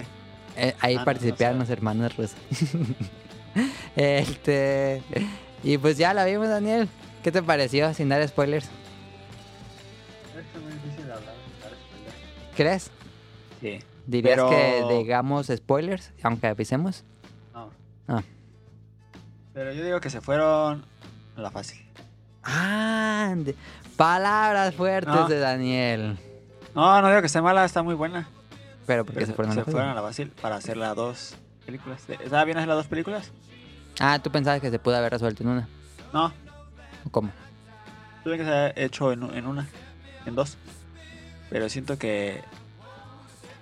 [0.56, 2.36] Eh, ahí Ah, no, participaron los hermanos Russo.
[3.96, 5.02] este.
[5.64, 6.88] Y pues ya la vimos, Daniel.
[7.24, 8.66] ¿Qué te pareció sin dar spoilers?
[8.66, 11.34] Es muy difícil hablar.
[11.62, 12.56] dar spoilers.
[12.56, 12.92] ¿Crees?
[13.62, 13.80] Sí.
[14.08, 17.04] ¿Dirías Pero- que digamos spoilers, aunque avisemos?
[17.54, 17.70] No.
[18.08, 18.24] Ah.
[19.54, 20.86] Pero yo digo que se fueron
[21.36, 21.86] a la fácil.
[22.44, 23.36] Ah,
[24.00, 25.28] palabras fuertes No.
[25.28, 26.18] de Daniel.
[26.74, 28.28] No, no digo que esté mala, está muy buena.
[28.88, 29.92] Pero porque Pero se fueron a la fueron fácil?
[29.92, 31.36] a la fácil para hacer las dos
[31.66, 32.02] películas.
[32.10, 33.32] ¿Estaba bien hacer las dos películas?
[34.00, 35.68] Ah, tú pensabas que se pudo haber resuelto en una.
[36.14, 36.28] No,
[37.06, 37.30] ¿O ¿Cómo?
[38.24, 39.68] tuve que ser hecho en, en una,
[40.26, 40.58] en dos.
[41.50, 42.42] Pero siento que.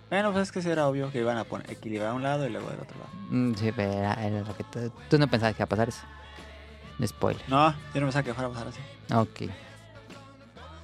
[0.09, 2.69] Bueno, pues es que era obvio que iban a poner, equilibrar un lado y luego
[2.69, 3.09] del otro lado.
[3.29, 4.63] Mm, Sí, pero era, era lo que
[5.09, 6.03] tú no pensabas que iba a pasar eso.
[7.05, 7.41] Spoiler.
[7.49, 8.79] No, yo no pensaba que fuera a pasar así.
[9.13, 9.51] Ok.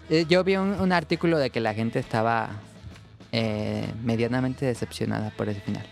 [0.10, 2.50] Eh, Yo vi un, un artículo de que la gente estaba
[3.32, 5.86] eh, medianamente decepcionada por ese final.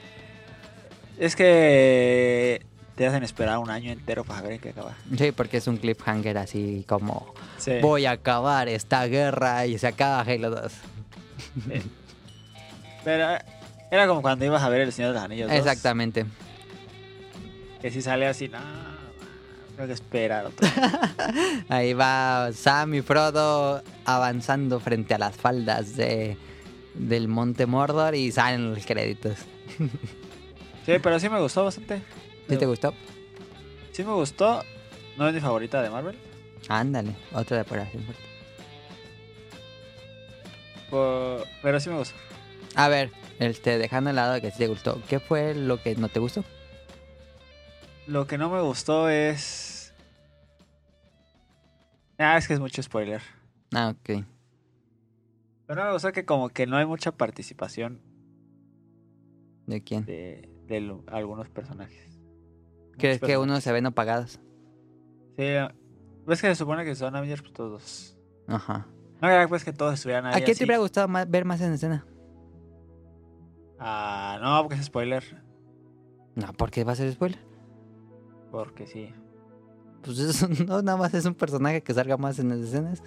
[1.17, 2.65] Es que
[2.95, 4.95] te hacen esperar un año entero para ver en qué acaba.
[5.17, 7.73] Sí, porque es un cliffhanger así como Sí.
[7.81, 10.73] voy a acabar esta guerra y se acaba Halo 2.
[13.03, 13.39] Pero eh,
[13.91, 15.49] era como cuando ibas a ver El Señor de los Anillos.
[15.49, 16.25] 2, Exactamente.
[17.81, 18.59] Que si sale así, no,
[19.81, 20.67] tengo que esperar otro.
[21.69, 26.37] Ahí va Sam y Frodo avanzando frente a las faldas de,
[26.93, 29.37] del Monte Mordor y salen los créditos.
[30.83, 32.01] Sí, pero sí me gustó bastante.
[32.49, 32.95] ¿Sí te gustó?
[33.91, 34.63] Sí me gustó.
[35.15, 36.17] No es mi favorita de Marvel.
[36.69, 38.03] Ándale, otra depuración.
[40.89, 42.15] por- Pero sí me gustó.
[42.73, 46.09] A ver, este, dejando de lado que sí te gustó, ¿qué fue lo que no
[46.09, 46.43] te gustó?
[48.07, 49.70] Lo que no me gustó es.
[52.21, 53.21] Ah, es que es mucho spoiler.
[53.73, 54.23] Ah, ok.
[55.67, 58.01] Pero no me gustó que como que no hay mucha participación
[59.65, 60.05] ¿De quién?
[60.05, 62.19] de, de lo- algunos personajes.
[62.97, 63.63] ¿Crees que unos personajes.
[63.63, 64.39] se ven apagados?
[65.37, 65.45] Sí,
[66.27, 68.17] ves que se supone que son Avengers pues, todos.
[68.47, 68.87] Ajá.
[69.21, 70.59] No era pues que todos estuvieran ahí ¿A quién así.
[70.59, 72.05] te hubiera gustado más- ver más en escena?
[73.79, 75.23] Ah, no, porque es spoiler.
[76.35, 77.39] No, porque va a ser spoiler.
[78.51, 79.13] Porque sí.
[80.03, 83.03] Pues eso no, nada más es un personaje que salga más en las escenas.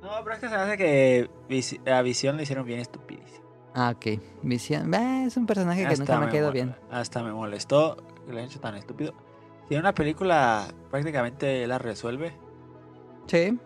[0.00, 1.30] No, pero es que se me hace que
[1.90, 3.42] a Visión le hicieron bien estupidísimo.
[3.74, 4.20] Ah, ok.
[4.42, 4.92] Visión.
[4.94, 6.76] eh, es un personaje que nunca me ha quedado mol- bien.
[6.90, 7.96] Hasta me molestó
[8.26, 9.14] que lo hayan hecho tan estúpido.
[9.68, 12.32] Si en una película prácticamente la resuelve
[13.26, 13.58] Sí.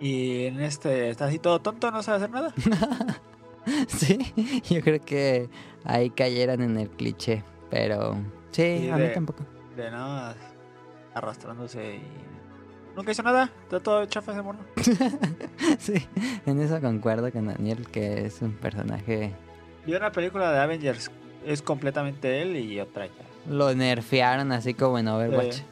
[0.00, 2.54] y en este está así todo tonto, no sabe hacer nada.
[3.88, 4.18] sí.
[4.70, 5.50] Yo creo que
[5.84, 7.44] ahí cayeran en el cliché.
[7.70, 8.16] Pero
[8.50, 9.44] sí, a mí de- tampoco.
[9.76, 10.36] De nada,
[11.14, 12.02] arrastrándose y...
[12.96, 14.58] Nunca hizo nada, está todo chafa ese mono.
[15.78, 16.06] sí,
[16.44, 19.32] en eso concuerdo con Daniel, que es un personaje.
[19.86, 21.10] Y una película de Avengers
[21.46, 23.12] es completamente él y otra ya.
[23.48, 25.54] Lo nerfearon así como en Overwatch.
[25.54, 25.62] Sí.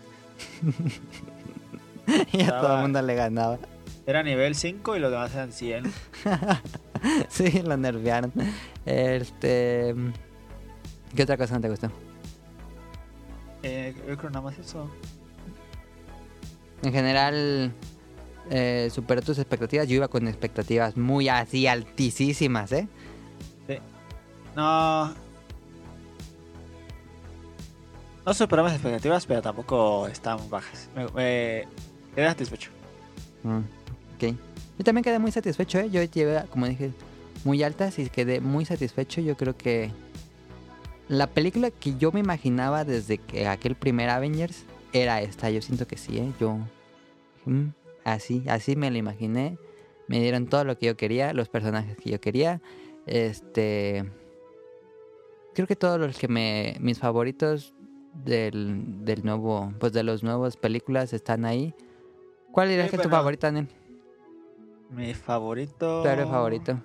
[2.39, 3.59] y a todo el mundo le ganaba.
[4.07, 5.85] Era nivel 5 y los demás eran 100.
[7.29, 8.33] sí, lo nerfearon.
[8.85, 9.95] Este.
[11.15, 11.91] ¿Qué otra cosa no te gustó?
[13.62, 14.91] Eh, yo creo nada más eso.
[16.82, 17.73] En general,
[18.51, 19.86] eh, superó tus expectativas.
[19.86, 22.89] Yo iba con expectativas muy así altísimas, ¿eh?
[24.57, 25.15] No.
[28.27, 30.89] No superó mis expectativas, pero tampoco están bajas.
[30.94, 31.69] Me, me
[32.15, 32.70] quedé satisfecho.
[33.43, 33.59] Mm,
[34.16, 34.36] ok.
[34.78, 35.90] Yo también quedé muy satisfecho, ¿eh?
[35.90, 36.93] Yo llevé, como dije,
[37.44, 39.20] muy altas y quedé muy satisfecho.
[39.20, 39.90] Yo creo que
[41.09, 45.51] la película que yo me imaginaba desde que aquel primer Avengers era esta.
[45.51, 46.33] Yo siento que sí, ¿eh?
[46.41, 46.59] Yo...
[47.47, 47.69] mm,
[48.05, 49.59] así, así me la imaginé.
[50.09, 52.61] Me dieron todo lo que yo quería, los personajes que yo quería.
[53.07, 54.11] Este...
[55.55, 56.77] Creo que todos los que me...
[56.81, 57.75] Mis favoritos
[58.12, 59.73] del, del nuevo...
[59.79, 61.75] Pues de los nuevos películas están ahí.
[62.53, 63.69] ¿Cuál dirías Sí, que es tu favorita, Daniel?
[64.91, 66.03] Mi favorito.
[66.03, 66.81] Tu héroe favorito.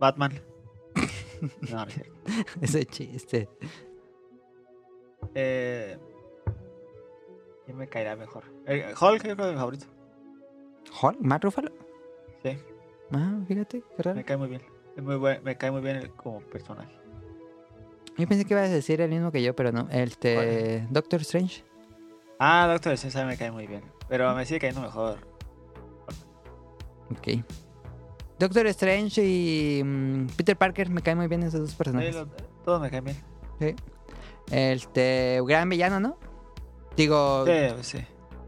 [0.00, 0.32] Batman.
[1.70, 1.86] no.
[2.62, 3.48] Ese chiste.
[5.34, 5.98] Eh,
[7.64, 8.44] ¿Quién me caerá mejor?
[8.66, 9.86] Eh, Hulk, yo creo que es mi favorito.
[11.02, 11.18] ¿Hulk?
[11.20, 11.70] ¿Matt Ruffalo?
[12.42, 12.58] Sí,
[13.12, 14.16] Ah, fíjate, qué raro.
[14.16, 14.62] me cae muy bien.
[14.96, 16.94] Es muy buen- me cae muy bien el- como personaje.
[18.16, 19.88] Yo pensé que ibas a decir el mismo que yo, pero no.
[19.90, 20.86] Este.
[20.90, 21.64] Doctor Strange.
[22.38, 23.82] Ah, Doctor Strange me cae muy bien.
[24.08, 25.18] Pero me sigue cayendo mejor.
[27.10, 27.44] Ok.
[28.38, 32.14] Doctor Strange y mm, Peter Parker me caen muy bien esos dos Sí, personajes.
[32.14, 32.28] los-
[32.64, 33.16] Todos me caen bien.
[33.60, 33.74] Sí.
[34.50, 36.18] Este, gran villano, ¿no?
[36.96, 37.52] Digo, Sí,
[37.98, 37.98] sí.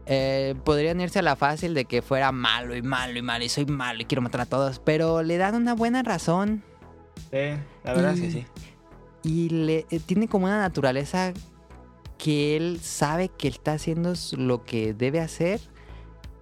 [0.05, 3.49] eh, podrían irse a la fácil de que fuera malo y malo y malo y
[3.49, 6.63] soy malo y quiero matar a todos, pero le dan una buena razón
[7.31, 8.45] Sí, la verdad es que sí.
[9.23, 11.33] y le eh, tiene como una naturaleza
[12.17, 15.59] que él sabe que está haciendo lo que debe hacer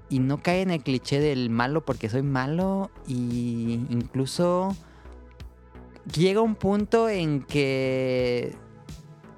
[0.09, 4.75] y no cae en el cliché del malo porque soy malo y incluso
[6.13, 8.55] llega un punto en que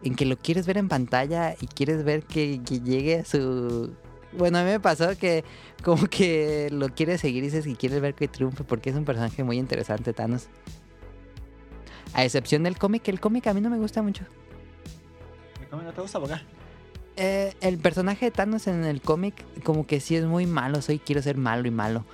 [0.03, 3.93] en que lo quieres ver en pantalla y quieres ver que, que llegue a su
[4.37, 5.43] bueno a mí me pasó que
[5.83, 9.05] como que lo quieres seguir y dices que quieres ver que triunfe porque es un
[9.05, 10.47] personaje muy interesante Thanos
[12.13, 14.23] a excepción del cómic el cómic a mí no me gusta mucho
[15.69, 16.35] ¿Cómo no te gusta por qué?
[17.17, 19.33] Eh, el personaje de Thanos en el cómic
[19.63, 22.05] como que sí es muy malo, soy quiero ser malo y malo.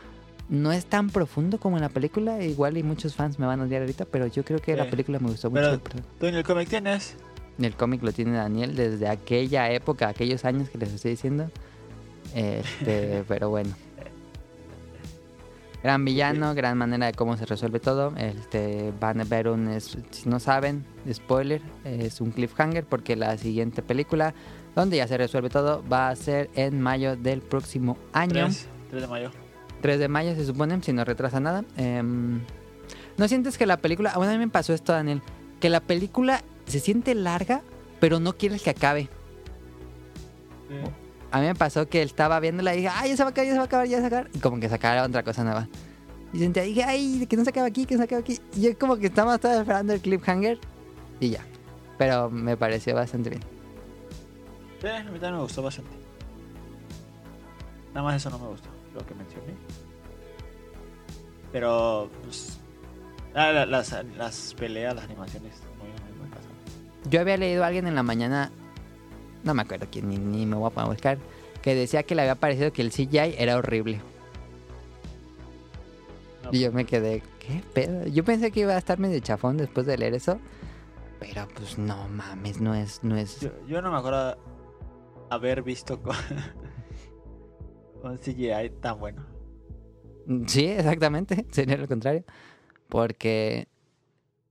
[0.50, 3.64] No es tan profundo como en la película, igual y muchos fans me van a
[3.66, 5.98] odiar ahorita, pero yo creo que la película me gustó Pero- mucho.
[5.98, 7.16] el Tú en el cómic tienes.
[7.60, 11.50] El cómic lo tiene Daniel desde aquella época, aquellos años que les estoy diciendo.
[12.34, 13.74] Este, pero bueno.
[15.84, 18.14] Gran villano, gran manera de cómo se resuelve todo.
[18.16, 23.38] Este, van a ver un, es- si no saben, spoiler, es un cliffhanger porque la
[23.38, 24.34] siguiente película,
[24.76, 28.46] donde ya se resuelve todo, va a ser en mayo del próximo año.
[28.46, 29.32] 3, 3 de mayo.
[29.82, 31.66] 3 de mayo se supone, si no retrasa nada.
[31.76, 32.40] Em,
[33.18, 34.14] ¿No sientes que la película...
[34.16, 35.22] Bueno, a mí me pasó esto, Daniel.
[35.60, 36.42] Que la película
[36.74, 37.62] se siente larga,
[38.00, 39.04] pero no quieres que acabe.
[40.70, 40.76] Sí.
[41.32, 43.48] A mí me pasó que estaba viéndola y dije, ay, ya se va a acabar,
[43.48, 44.30] ya se va a acabar, ya se va a acabar.
[44.36, 45.68] Y como que sacara otra cosa nueva.
[46.32, 48.40] Y sentía, dije, ay, que no se acabe aquí, que no se acabe aquí.
[48.56, 50.60] Y yo como que estaba, estaba esperando el cliffhanger
[51.20, 51.46] y ya.
[51.98, 53.42] Pero me pareció bastante bien.
[54.82, 55.92] Sí, a mí también me gustó bastante.
[57.94, 59.54] Nada más eso no me gustó, lo que mencioné.
[61.52, 62.58] Pero, pues.
[63.36, 65.93] ah, la- las, las peleas, las animaciones, muy.
[67.10, 68.52] Yo había leído a alguien en la mañana,
[69.44, 71.18] no me acuerdo quién, ni, ni me voy a buscar,
[71.62, 74.02] que decía que le había parecido que el CGI era horrible.
[76.44, 78.06] No, Y yo me quedé, ¿qué pedo?
[78.08, 80.40] Yo pensé que iba a estar medio chafón después de leer eso.
[81.20, 83.40] Pero pues no mames, no es, no es.
[83.40, 84.38] Yo, yo no me acuerdo
[85.30, 86.16] haber visto con,
[88.04, 89.26] un CGI tan bueno.
[90.48, 91.46] Sí, exactamente.
[91.52, 92.24] Sería lo contrario.
[92.90, 93.68] Porque,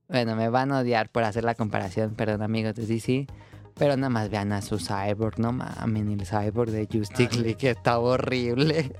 [0.07, 3.27] bueno, me van a odiar por hacer la comparación, perdón amigos de DC.
[3.75, 7.35] Pero nada más vean a su cyborg, no mames, el cyborg de Justice.
[7.39, 8.91] League que estaba horrible.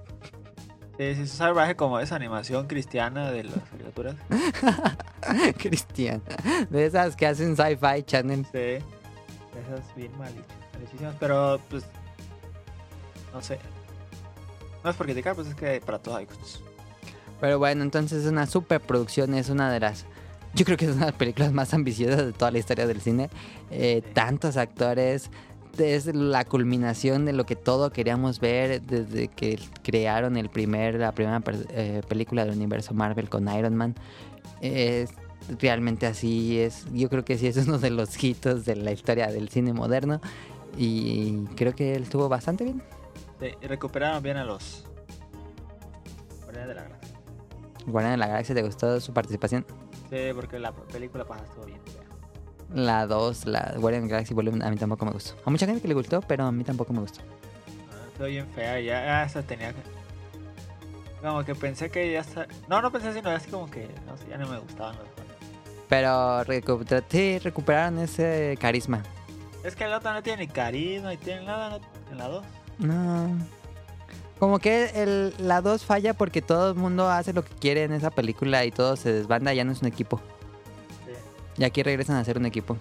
[0.98, 4.16] Sí, sí, salvaje como esa animación cristiana de las criaturas.
[5.58, 6.22] Cristian.
[6.70, 8.46] De esas que hacen Sci-Fi Channel.
[8.52, 11.84] Sí, esas bien malísimas, pero pues.
[13.34, 13.60] No sé.
[14.84, 16.62] No es por criticar, pues es que para todo hay gustos.
[17.40, 20.06] Pero bueno, entonces es una superproducción, es una de las...
[20.56, 23.02] Yo creo que es una de las películas más ambiciosas de toda la historia del
[23.02, 23.30] cine.
[23.72, 24.04] Eh.
[24.14, 25.32] Tantos actores,
[25.80, 31.12] es la culminación de lo que todo queríamos ver desde que crearon el primer, la
[31.14, 33.96] primera eh, película del universo Marvel con Iron Man.
[34.62, 35.10] Es
[35.60, 39.28] realmente así, es, yo creo que sí es uno de los hitos de la historia
[39.28, 40.22] del cine moderno.
[40.78, 42.84] Y creo que él estuvo bastante bien.
[43.40, 44.86] Sí, y recuperaron bien a los.
[46.44, 47.20] Guardianes de la Galaxia.
[47.86, 49.66] Guardián de la Galaxia, ¿te gustó su participación?
[50.10, 51.80] Sí, porque la película pasada estuvo bien.
[52.74, 55.36] La 2, la Guardian Galaxy Volumen, a mí tampoco me gustó.
[55.46, 57.22] A mucha gente que le gustó, pero a mí tampoco me gustó.
[57.92, 59.82] Ah, Estuvo bien fea y ya, ya hasta tenía que.
[61.22, 62.48] Como que pensé que ya está.
[62.68, 63.88] No, no pensé, sino así como que.
[64.06, 65.06] No sé, ya no me gustaban los.
[65.90, 69.04] Pero recu- sí, recuperaron ese carisma.
[69.64, 71.80] Es que el otro no tiene ni carisma ni tiene nada
[72.12, 72.46] en la 2.
[72.80, 73.28] No.
[74.44, 77.94] Como que el, la 2 falla porque todo el mundo hace lo que quiere en
[77.94, 80.20] esa película y todo se desbanda, ya no es un equipo.
[81.06, 81.14] Sí,
[81.62, 82.76] Y aquí regresan a ser un equipo.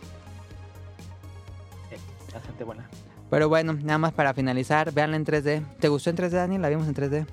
[1.89, 1.97] sí,
[2.35, 2.91] bastante buena.
[3.31, 5.65] Pero bueno, nada más para finalizar, véanla en 3D.
[5.79, 6.63] ¿Te gustó en 3D, Daniel?
[6.63, 7.27] La vimos en 3D.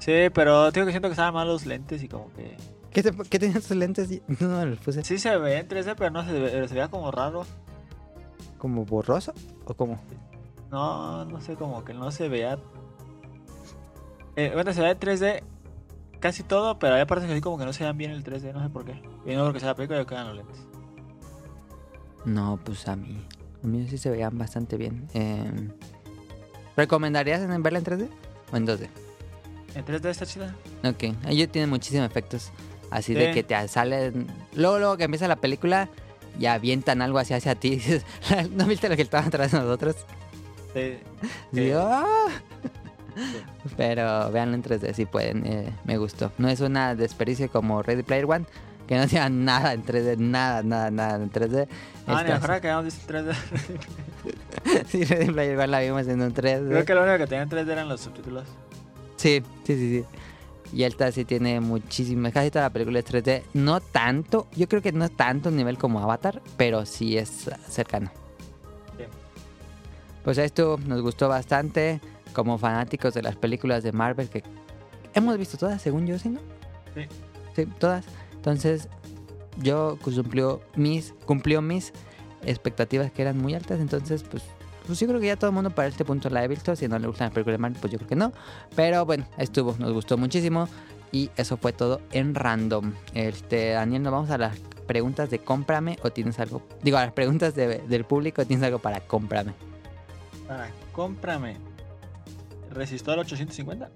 [0.00, 2.56] Sí, pero tengo que siento que estaban mal los lentes y como que.
[2.90, 4.08] ¿Qué, te, qué tenían tus lentes?
[4.40, 5.04] No, no los puse.
[5.04, 7.46] Sí se ve en 3D, pero no se, ve- se veía como raro.
[8.58, 9.32] ¿Como borroso?
[9.64, 10.00] ¿O cómo?
[10.72, 12.58] No, no sé, como que no se veía.
[14.36, 15.42] Eh, bueno, se ve en 3D
[16.20, 18.52] casi todo, pero hay partes que así como que no se vean bien el 3D,
[18.52, 19.00] no sé por qué.
[19.26, 20.58] Y no porque sea la película, yo quedan los lentes.
[22.24, 23.22] No, pues a mí.
[23.62, 25.06] A mí sí se veían bastante bien.
[25.14, 25.70] Eh,
[26.76, 28.08] ¿Recomendarías en verla en 3D
[28.52, 28.88] o en 2D?
[29.74, 30.54] En 3D está chida.
[30.84, 32.50] Ok, ellos tienen muchísimos efectos.
[32.90, 34.26] Así de que te salen.
[34.54, 35.88] Luego, luego que empieza la película
[36.38, 37.80] y avientan algo así hacia ti.
[38.52, 39.96] ¿No viste lo que estaba atrás de nosotros?
[40.74, 40.98] Sí,
[41.52, 41.70] Sí.
[41.74, 42.26] "Ah".
[43.76, 45.46] Pero véanlo en 3D si pueden.
[45.46, 46.32] eh, me gustó.
[46.38, 48.44] No es una desperdicio como Ready Player One.
[48.86, 51.66] que no sea nada en 3D, nada, nada, nada en 3D.
[52.06, 53.34] Ah, ni mejor que habíamos visto 3D.
[54.88, 56.68] sí, Ready Player igual la vimos en un 3D.
[56.68, 58.44] Creo que lo único que tenía en 3D eran los subtítulos.
[59.16, 60.04] Sí, sí, sí, sí.
[60.72, 62.32] Y esta sí tiene muchísimas.
[62.32, 63.42] Casi toda la película es 3D.
[63.54, 67.48] No tanto, yo creo que no es tanto un nivel como Avatar, pero sí es
[67.68, 68.10] cercano.
[68.98, 69.04] Sí.
[70.24, 72.00] Pues esto nos gustó bastante.
[72.34, 74.42] Como fanáticos de las películas de Marvel, que
[75.14, 76.40] hemos visto todas, según yo, ¿sí, no?
[76.94, 77.02] Sí.
[77.56, 78.04] Sí, todas.
[78.34, 78.88] Entonces,
[79.62, 81.92] yo cumplió mis, cumplió mis
[82.44, 83.80] expectativas que eran muy altas.
[83.80, 84.42] Entonces, pues,
[84.86, 86.74] pues yo creo que ya todo el mundo para este punto la he visto.
[86.76, 88.32] Si no le gustan las películas de Marvel, pues yo creo que no.
[88.74, 90.68] Pero bueno, estuvo, nos gustó muchísimo.
[91.12, 92.92] Y eso fue todo en random.
[93.14, 94.58] Este, Daniel, nos vamos a las
[94.88, 96.60] preguntas de cómprame o tienes algo.
[96.82, 99.52] Digo, a las preguntas de- del público, ¿tienes algo para cómprame?
[100.48, 101.56] Para, cómprame.
[102.74, 103.90] Resistor 850.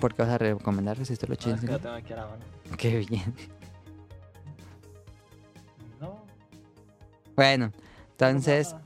[0.00, 1.78] ¿Por qué vas a recomendar Resistor No, es que lo 850?
[1.82, 2.44] tengo aquí a la mano.
[2.76, 3.34] Qué bien.
[6.00, 6.24] No.
[7.36, 7.72] Bueno,
[8.10, 8.80] entonces no.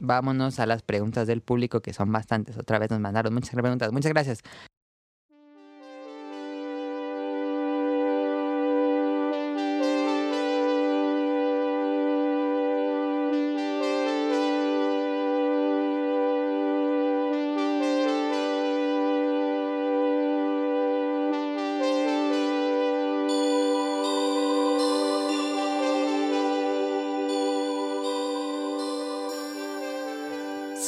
[0.00, 2.56] vámonos a las preguntas del público, que son bastantes.
[2.58, 3.92] Otra vez nos mandaron muchas preguntas.
[3.92, 4.42] Muchas gracias.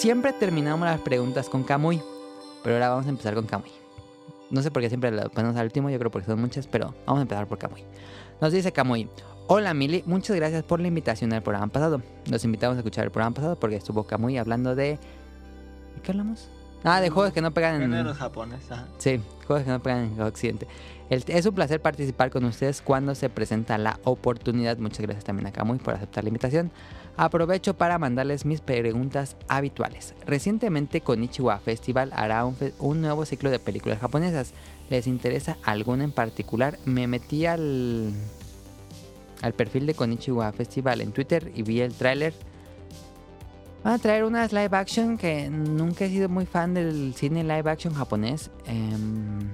[0.05, 1.99] Siempre terminamos las preguntas con Kamui,
[2.63, 3.71] pero ahora vamos a empezar con Kamui.
[4.51, 6.95] No sé por qué siempre las ponemos al último, yo creo porque son muchas, pero
[7.07, 7.83] vamos a empezar por Kamui.
[8.39, 9.09] Nos dice Kamui,
[9.47, 12.03] hola Mili, muchas gracias por la invitación al programa pasado.
[12.31, 14.99] Nos invitamos a escuchar el programa pasado porque estuvo Kamui hablando de...
[15.95, 16.51] ¿De qué hablamos?
[16.85, 17.91] Ah, de juegos que no pegan en...
[17.91, 18.71] Géneros japoneses.
[18.73, 18.87] ajá.
[18.99, 20.69] Sí, juegos que no pegan en Occidente.
[21.09, 24.77] El- es un placer participar con ustedes cuando se presenta la oportunidad.
[24.77, 26.71] Muchas gracias también a Kamui por aceptar la invitación.
[27.17, 30.15] Aprovecho para mandarles mis preguntas habituales.
[30.27, 34.53] Recientemente Konichiwa Festival hará un, nuevo ciclo de películas japonesas.
[34.91, 36.79] ¿Les interesa alguna en particular?
[36.85, 38.13] Me metí al,
[39.43, 42.35] al perfil de Konichiwa Festival en Twitter y vi el tráiler.
[43.85, 47.71] Van a traer unas live action que nunca he sido muy fan del cine live
[47.71, 48.51] action japonés.
[48.67, 49.51] em,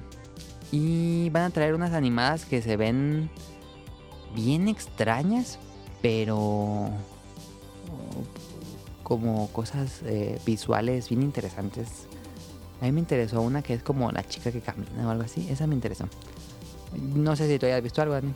[0.72, 3.28] y van a traer unas animadas que se ven
[4.34, 5.58] bien extrañas,
[6.00, 6.90] pero
[9.02, 11.88] como cosas eh, visuales bien interesantes.
[12.80, 15.46] A mí me interesó una que es como la chica que camina o algo así.
[15.50, 16.06] Esa me interesó.
[17.14, 18.32] No sé si tú hayas visto algo, Dani.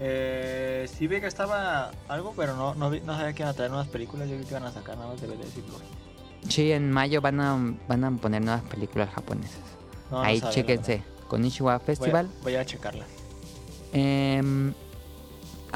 [0.00, 3.54] Eh, sí vi que estaba algo, pero no, no, vi- no sabía que iban a
[3.54, 4.28] traer nuevas películas.
[4.28, 6.50] Yo vi que iban a sacar nada más DVDs y.
[6.50, 9.58] Sí, en mayo van a, van a poner nuevas películas japonesas.
[10.10, 11.02] No, no Ahí sabía, la chéquense.
[11.28, 11.84] Konichiwa verdad.
[11.86, 12.30] Voy a- Festival.
[12.42, 13.08] Voy a, checarlas.
[13.92, 14.74] Em,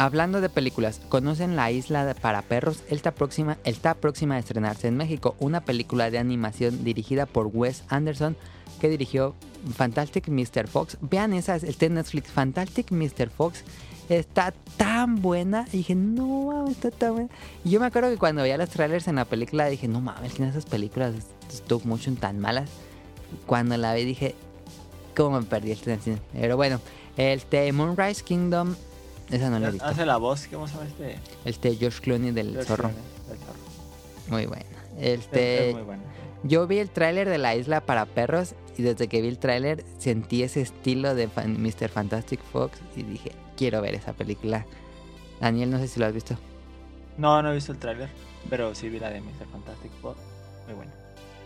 [0.01, 2.83] hablando de películas, ¿conocen La Isla para Perros?
[2.89, 5.37] Está próxima, está próxima a estrenarse en México.
[5.39, 8.35] Una película de animación dirigida por Wes Anderson
[8.81, 9.35] que dirigió
[9.75, 10.69] Fantastic Mr.
[10.69, 10.97] Fox.
[11.03, 12.31] Vean esa, está Netflix.
[12.31, 13.29] Fantastic Mr.
[13.29, 13.63] Fox
[14.09, 15.67] está tan buena.
[15.71, 17.29] Y dije, no mames, está tan buena.
[17.63, 20.33] Y yo me acuerdo que cuando veía los trailers en la película dije, no mames,
[20.33, 21.13] que esas películas
[21.51, 22.71] stop motion tan malas.
[23.45, 24.35] Cuando la vi dije,
[25.15, 26.23] ¿cómo me perdí este cine?
[26.33, 26.81] Pero bueno,
[27.19, 28.75] el de Moonrise Kingdom,
[29.31, 29.87] esa no la he visto.
[29.87, 31.19] Hace la voz, ¿cómo se llama este?
[31.45, 32.89] El de George Clooney del George zorro.
[32.91, 33.59] Clooney, del zorro.
[34.29, 34.65] Muy buena.
[34.99, 36.03] Es- Este, es muy bueno.
[36.45, 39.85] yo vi el tráiler de La Isla para Perros y desde que vi el tráiler
[39.99, 41.89] sentí ese estilo de fan- Mr.
[41.89, 44.67] Fantastic Fox y dije, quiero ver esa película.
[45.41, 46.37] Daniel, no sé si lo has visto.
[47.17, 48.09] No, no he visto el tráiler,
[48.49, 49.47] pero sí vi la de Mr.
[49.51, 50.17] Fantastic Four.
[50.67, 50.93] Muy bueno.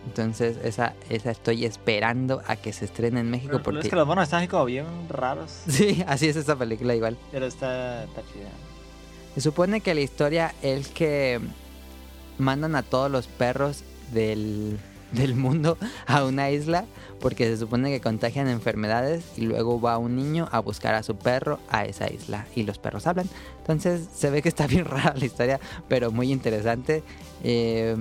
[0.07, 3.81] Entonces, esa, esa estoy esperando a que se estrene en México Pero, porque...
[3.81, 7.17] es que los monos están como bien raros, Sí, así es esa película igual.
[7.33, 8.51] pero está, está chida.
[9.35, 11.41] Se supone que la historia es que
[12.39, 13.83] mandan a todos los perros
[14.13, 14.79] del,
[15.13, 15.77] del mundo
[16.07, 16.85] a una isla
[17.21, 21.17] porque se supone que contagian enfermedades y luego va un niño a buscar a su
[21.17, 23.29] perro a esa isla y los perros hablan.
[23.59, 25.59] Entonces se ve que está bien rara la historia,
[25.89, 27.03] pero muy interesante.
[27.43, 27.97] Eh,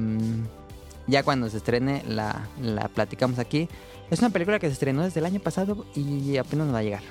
[1.08, 3.68] ya cuando se estrene la, la platicamos aquí.
[4.12, 6.84] Es una película que se estrenó desde el año pasado y apenas nos va a
[6.84, 7.04] llegar.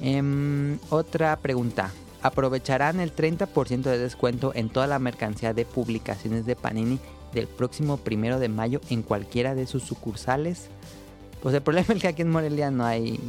[0.00, 1.90] Em, otra pregunta.
[2.22, 6.98] ¿Aprovecharán el 30% de descuento en toda la mercancía de publicaciones de Panini
[7.32, 10.68] del próximo primero de mayo en cualquiera de sus sucursales?
[11.42, 13.20] Pues el problema es que aquí en Morelia no hay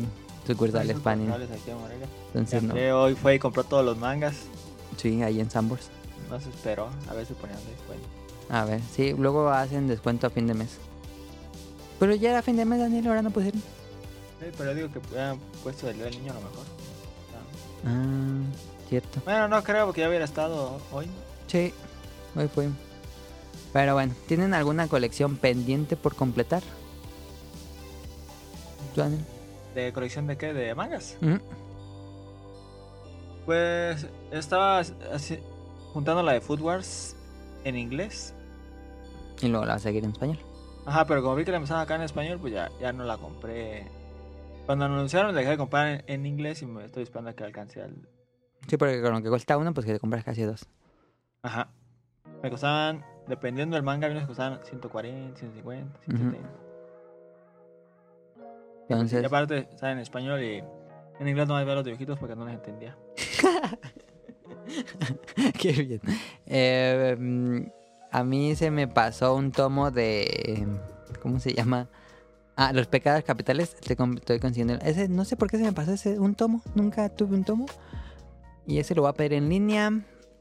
[0.47, 1.31] sucursales Panini.
[1.31, 2.07] aquí en Morelia.
[2.27, 2.69] Entonces no.
[2.69, 4.35] André hoy fue y compró todos los mangas.
[4.95, 5.89] Sí, ahí en Sambors.
[6.30, 6.89] No se esperó.
[7.09, 8.07] A ver si ponían descuento.
[8.49, 10.77] A ver, sí, luego hacen descuento a fin de mes.
[11.99, 13.59] Pero ya era fin de mes, Daniel, ahora no pusieron.
[14.39, 16.65] Sí, pero digo que hubieran puesto el del niño a lo mejor.
[17.85, 18.41] Ah, Ah,
[18.89, 19.21] cierto.
[19.25, 21.07] Bueno, no creo porque ya hubiera estado hoy.
[21.47, 21.73] Sí,
[22.35, 22.67] hoy fui.
[23.73, 26.63] Pero bueno, ¿tienen alguna colección pendiente por completar?
[28.95, 29.25] ¿Tú, Daniel?
[29.75, 30.53] ¿De colección de qué?
[30.53, 31.17] ¿De mangas?
[31.21, 31.35] Mm,
[33.45, 35.39] Pues estaba así-
[35.93, 37.15] juntando la de Food Wars
[37.63, 38.33] en inglés.
[39.41, 40.39] Y luego la vas a seguir en español.
[40.85, 43.18] Ajá, pero como vi que la empezaban acá en español, pues ya, ya no la
[43.18, 43.88] compré.
[44.65, 47.43] Cuando anunciaron, la dejé de comprar en, en inglés y me estoy esperando a que
[47.43, 48.07] alcance al.
[48.68, 50.65] Sí, porque con lo que cuesta uno, pues que te compras casi dos.
[51.41, 51.69] Ajá.
[52.41, 56.49] Me costaban, dependiendo del manga, me costaban 140, 150, 170.
[58.89, 60.64] Entonces, Y aparte, está en español y
[61.19, 62.97] en inglés no hay ver los dibujitos porque no les entendía.
[65.59, 66.01] qué bien.
[66.45, 67.61] Eh, mm,
[68.11, 70.67] a mí se me pasó un tomo de...
[71.21, 71.89] ¿Cómo se llama?
[72.55, 73.75] Ah, Los Pecados Capitales.
[73.75, 74.75] Estoy, con- estoy consiguiendo...
[74.85, 76.61] Ese, no sé por qué se me pasó ese un tomo.
[76.75, 77.65] Nunca tuve un tomo.
[78.65, 79.91] Y ese lo voy a pedir en línea.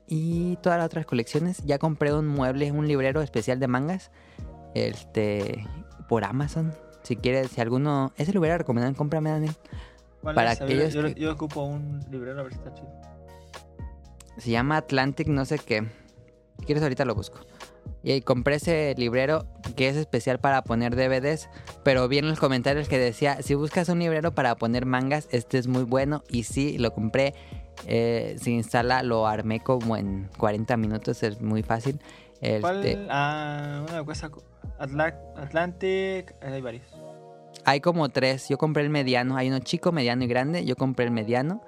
[0.06, 1.62] Y todas las otras colecciones.
[1.64, 4.10] Ya compré un mueble, un librero especial de mangas.
[4.74, 5.66] Este...
[6.08, 6.72] Por Amazon.
[7.02, 8.12] Si quieres, si alguno...
[8.16, 9.54] Ese lo hubiera recomendado en Cómprame, Daniel.
[10.22, 10.60] ¿Cuál Para es?
[10.60, 12.90] Aquellos yo, yo ocupo un librero a ver si está chido.
[14.38, 15.86] Se llama Atlantic no sé qué.
[16.58, 17.40] Si quieres ahorita lo busco.
[18.02, 21.48] Y compré ese librero que es especial para poner DVDs.
[21.82, 25.58] Pero vi en los comentarios que decía, si buscas un librero para poner mangas, este
[25.58, 26.22] es muy bueno.
[26.30, 27.34] Y sí, lo compré.
[27.86, 32.00] Eh, se instala, lo armé como en 40 minutos, es muy fácil.
[32.60, 32.84] ¿Cuál?
[32.86, 34.04] Este, Ah, una.
[34.78, 36.34] Atla- Atlantic.
[36.42, 36.84] Hay varios.
[37.64, 38.48] hay como tres.
[38.48, 39.36] Yo compré el mediano.
[39.36, 40.64] Hay uno chico, mediano y grande.
[40.64, 41.62] Yo compré el mediano.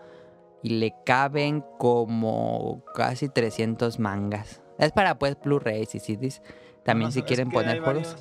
[0.63, 4.61] Y le caben como casi 300 mangas.
[4.79, 6.41] Es para pues Blu-rays y CDs.
[6.85, 8.17] También No, si quieren poner juegos.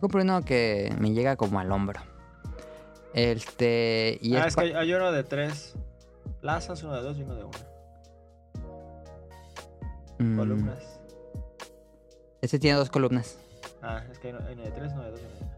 [0.00, 2.00] Compré uno que me llega como al hombro.
[3.14, 4.18] Este.
[4.20, 5.74] Y ah, es es que hay, hay uno de tres
[6.40, 7.58] plazas, uno de dos y uno de una.
[10.18, 11.00] Mm, Columnas.
[12.40, 13.38] Este tiene dos columnas.
[13.82, 15.55] Ah, es que hay uno, hay uno de tres, uno de dos y uno de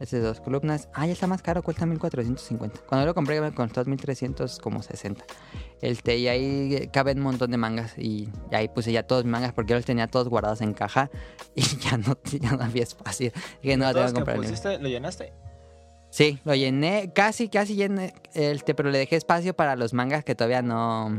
[0.00, 0.88] Este de dos columnas.
[0.94, 2.80] Ah, ya está más caro, cuesta 1450.
[2.86, 5.24] Cuando lo compré me costó 1300 como 60.
[5.80, 7.98] Este, y ahí caben un montón de mangas.
[7.98, 11.10] Y, ahí puse ya todos mis mangas porque yo los tenía todos guardados en caja.
[11.54, 13.32] Y ya no, ya no había espacio.
[13.62, 14.36] Dije, no, tengo que que comprar.
[14.36, 15.32] el- pusiste, ¿Lo llenaste?
[16.10, 20.34] Sí, lo llené, casi, casi llené, este, pero le dejé espacio para los mangas que
[20.34, 21.10] todavía no,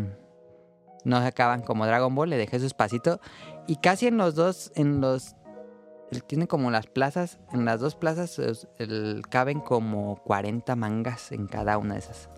[1.04, 3.20] no se acaban como Dragon Ball, le dejé su espacito
[3.68, 5.36] y casi en los dos, en los,
[6.28, 8.40] tiene como las plazas, en las dos plazas
[8.80, 12.30] el- caben como 40 mangas en cada una de esas.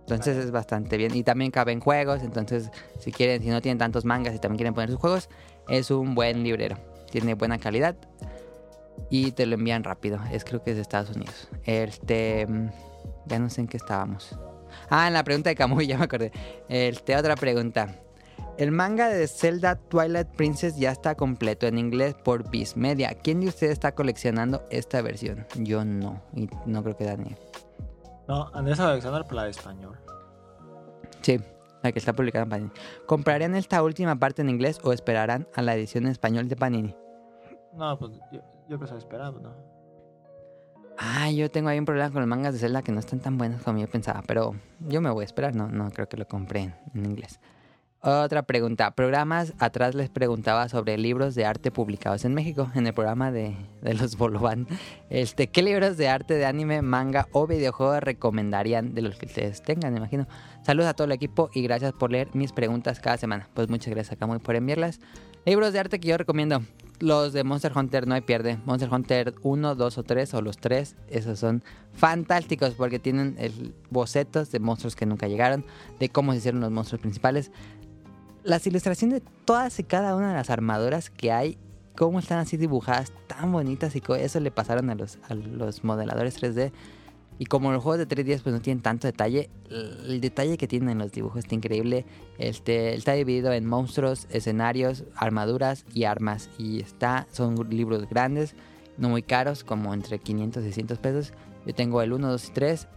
[0.00, 0.46] Entonces Vale.
[0.46, 4.34] es bastante bien y también caben juegos, entonces si quieren, si no tienen tantos mangas
[4.34, 5.28] y también quieren poner sus juegos,
[5.68, 6.76] es un buen librero,
[7.10, 7.94] tiene buena calidad
[9.10, 10.18] y te lo envían rápido.
[10.32, 11.48] Es creo que es de Estados Unidos.
[11.64, 12.70] Este, mm,
[13.26, 14.38] ya no sé en qué estábamos.
[14.90, 16.32] Ah, en la pregunta de Camuy, ya me acordé.
[16.68, 17.94] Este, otra pregunta.
[18.58, 23.14] El manga de Zelda Twilight Princess ya está completo en inglés por Viz Media.
[23.14, 25.46] ¿Quién de ustedes está coleccionando esta versión?
[25.54, 27.36] Yo no, y no creo que Daniel.
[28.26, 29.96] No, Andrés Alexander por la de español.
[31.22, 31.38] Sí,
[31.84, 32.70] la que está publicada en Panini.
[33.06, 36.96] ¿Comprarían esta última parte en inglés o esperarán a la edición en español de Panini?
[37.74, 39.54] No, pues yo, yo que se esperaba, ¿no?
[40.98, 43.38] Ah, yo tengo ahí un problema con los mangas de Zelda que no están tan
[43.38, 46.26] buenos como yo pensaba, pero yo me voy a esperar, no, no creo que lo
[46.26, 47.38] compré en, en inglés.
[48.00, 48.92] Otra pregunta.
[48.92, 53.56] Programas atrás les preguntaba sobre libros de arte publicados en México, en el programa de,
[53.82, 54.68] de los Bolovan.
[55.10, 59.62] Este, ¿Qué libros de arte, de anime, manga o videojuegos recomendarían de los que ustedes
[59.62, 60.28] tengan, me imagino?
[60.62, 63.48] Saludos a todo el equipo y gracias por leer mis preguntas cada semana.
[63.52, 65.00] Pues muchas gracias a Camuy por enviarlas.
[65.44, 66.62] Libros de arte que yo recomiendo.
[67.00, 68.58] Los de Monster Hunter no hay pierde.
[68.66, 70.96] Monster Hunter 1, 2 o 3 o los 3.
[71.08, 71.62] Esos son
[71.94, 75.64] fantásticos porque tienen el bocetos de monstruos que nunca llegaron.
[76.00, 77.50] De cómo se hicieron los monstruos principales.
[78.48, 81.58] Las ilustraciones de todas y cada una de las armaduras que hay
[81.94, 86.42] cómo están así dibujadas, tan bonitas y eso le pasaron a los, a los modeladores
[86.42, 86.72] 3D.
[87.38, 90.88] Y como los juegos de 3D pues no tienen tanto detalle, el detalle que tienen
[90.88, 92.06] en los dibujos está increíble.
[92.38, 96.48] Este, está dividido en monstruos, escenarios, armaduras y armas.
[96.56, 98.54] Y está, son libros grandes,
[98.96, 101.32] no muy caros, como entre 500 y 600 pesos.
[101.66, 102.88] Yo tengo el 1, 2 y 3.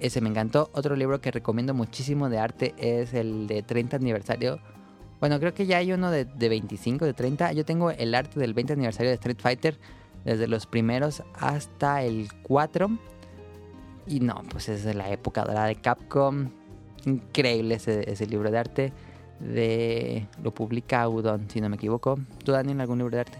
[0.00, 0.70] Ese me encantó.
[0.72, 4.60] Otro libro que recomiendo muchísimo de arte es el de 30 aniversario.
[5.20, 7.52] Bueno, creo que ya hay uno de, de 25, de 30.
[7.52, 9.78] Yo tengo el arte del 20 aniversario de Street Fighter.
[10.24, 12.90] Desde los primeros hasta el 4.
[14.06, 16.50] Y no, pues es de la época dorada de Capcom.
[17.06, 18.92] Increíble ese, ese libro de arte.
[19.38, 22.18] De, lo publica Udon, si no me equivoco.
[22.44, 23.38] ¿Tú, Daniel, algún libro de arte?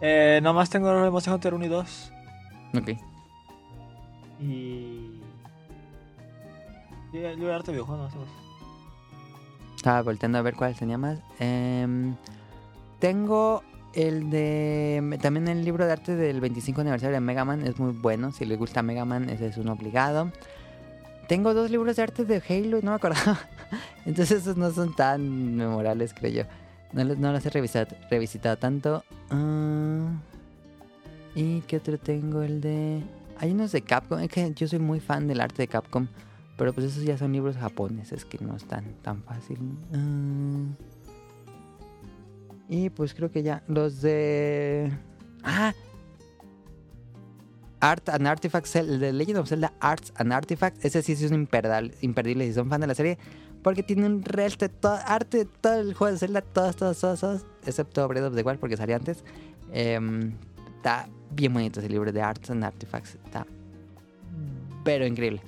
[0.00, 2.12] Eh, nomás tengo Monster Hunter 1 y 2.
[2.74, 2.88] Ok.
[4.40, 5.01] Y.
[7.12, 8.24] Libro de arte de videojuegos, no.
[9.76, 11.18] Estaba volteando a ver cuál tenía más.
[11.38, 12.16] Em,
[13.00, 13.62] tengo
[13.92, 15.18] el de.
[15.20, 17.66] También el libro de arte del 25 aniversario de Mega Man.
[17.66, 18.32] Es muy bueno.
[18.32, 20.30] Si les gusta Mega Man, ese es un obligado.
[21.28, 23.38] Tengo dos libros de arte de Halo no me acordaba.
[24.06, 26.44] Entonces esos no son tan memorables, creo yo.
[26.92, 29.04] No, no los he revisado, revisitado tanto.
[29.30, 30.08] Ah,
[31.34, 32.42] ¿Y qué otro tengo?
[32.42, 33.02] El de...
[33.38, 34.20] Hay unos de Capcom.
[34.20, 36.06] Es que yo soy muy fan del arte de Capcom.
[36.62, 39.58] Pero pues esos ya son libros japoneses que no están tan fácil.
[39.92, 40.62] Ah.
[42.68, 43.64] y pues creo que ya.
[43.66, 44.92] Los de...
[45.42, 45.74] Ah.
[47.80, 50.84] Art and Artifacts, el de Legend of Zelda Arts and Artifacts.
[50.84, 51.48] Ese sí es un
[52.00, 53.18] imperdible si son fan de la serie.
[53.64, 56.42] Porque tiene un resto de todo, arte de todo el juego de Zelda.
[56.42, 57.46] Todos, todos, todos, todos.
[57.66, 59.24] Excepto Breath of the Wild porque salió antes.
[59.72, 60.32] Em,
[60.76, 63.16] está bien bonito ese libro de Arts and Artifacts.
[63.24, 63.44] Está
[64.84, 65.42] pero increíble.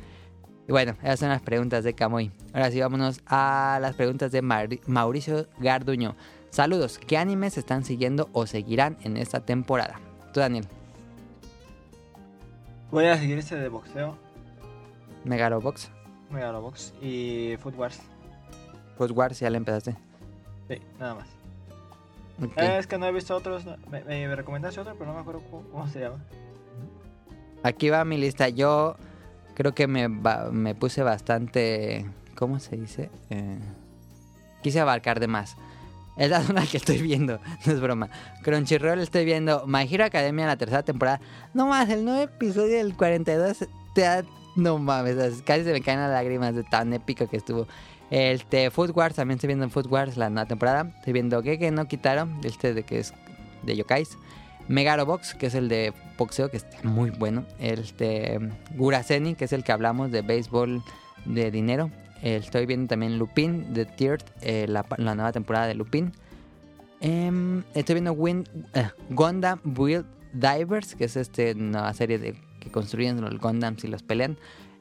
[0.67, 2.31] Y bueno, esas son las preguntas de Camoy.
[2.53, 6.17] Ahora sí, vámonos a las preguntas de Mauricio Garduño.
[6.51, 10.01] Saludos, ¿qué animes están siguiendo o seguirán en esta temporada?
[10.33, 10.67] Tú, Daniel,
[12.91, 14.17] Voy a seguir este de boxeo,
[15.25, 15.91] Megalobox,
[16.31, 18.01] Megalobox y Food Wars.
[18.97, 19.97] Food Wars, ya le empezaste.
[20.69, 21.29] Sí, nada más.
[22.41, 22.53] Ok.
[22.57, 23.65] Eh, es que no he visto otros.
[23.65, 26.19] no- Me, me, me recomendaste otro, pero no me acuerdo cómo, cómo se llama.
[27.65, 28.49] Aquí va mi lista.
[28.49, 28.97] Yo
[29.55, 32.07] creo que me, me puse bastante.
[32.35, 33.11] ¿Cómo se dice?
[33.31, 33.59] Eh,
[34.63, 35.57] quise abarcar de más.
[36.17, 38.09] Es la zona que estoy viendo, no es broma.
[38.43, 41.21] Crunchyroll estoy viendo My Hero Academia la tercera temporada.
[41.55, 44.25] No más, el nuevo episodio del 42 te.
[44.57, 47.67] No mames, as- casi se me caen las lágrimas de tan épico que estuvo.
[48.11, 50.93] Este, Food Wars, también estoy viendo en Food Wars la nueva temporada.
[50.99, 53.13] Estoy viendo que no quitaron, este de que es
[53.65, 54.17] de Yokais.
[54.69, 57.45] Megalobox, que es el de boxeo, que está muy bueno.
[57.59, 58.39] Este,
[58.77, 60.83] Guraseni, que es el que hablamos de béisbol
[61.25, 61.91] de dinero.
[62.23, 66.13] Estoy viendo también Lupin, de Tiered, eh, la, nueva temporada de Lupin.
[67.01, 72.71] Em, estoy viendo Win, eh, Gundam Build Divers, que es este nueva serie de, que
[72.71, 74.39] construyen los Gundams y los pelean.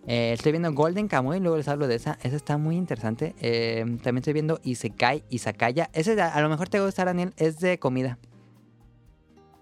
[0.07, 2.17] Eh, estoy viendo Golden Kamuy, luego les hablo de esa.
[2.23, 3.35] Esa está muy interesante.
[3.39, 5.89] Em, también estoy viendo Isekai y Sakaya.
[5.91, 7.33] Ese a, a lo mejor te va a gustar, Daniel.
[7.35, 8.17] Es de comida.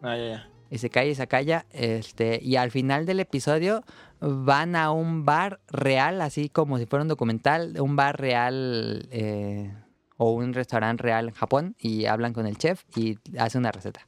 [0.01, 0.45] Ah.
[0.69, 1.65] Y se cae y se calla.
[1.71, 3.83] Este, y al final del episodio
[4.19, 9.73] van a un bar real, así como si fuera un documental, un bar real eh,
[10.17, 14.07] o un restaurante real en Japón y hablan con el chef y hace una receta.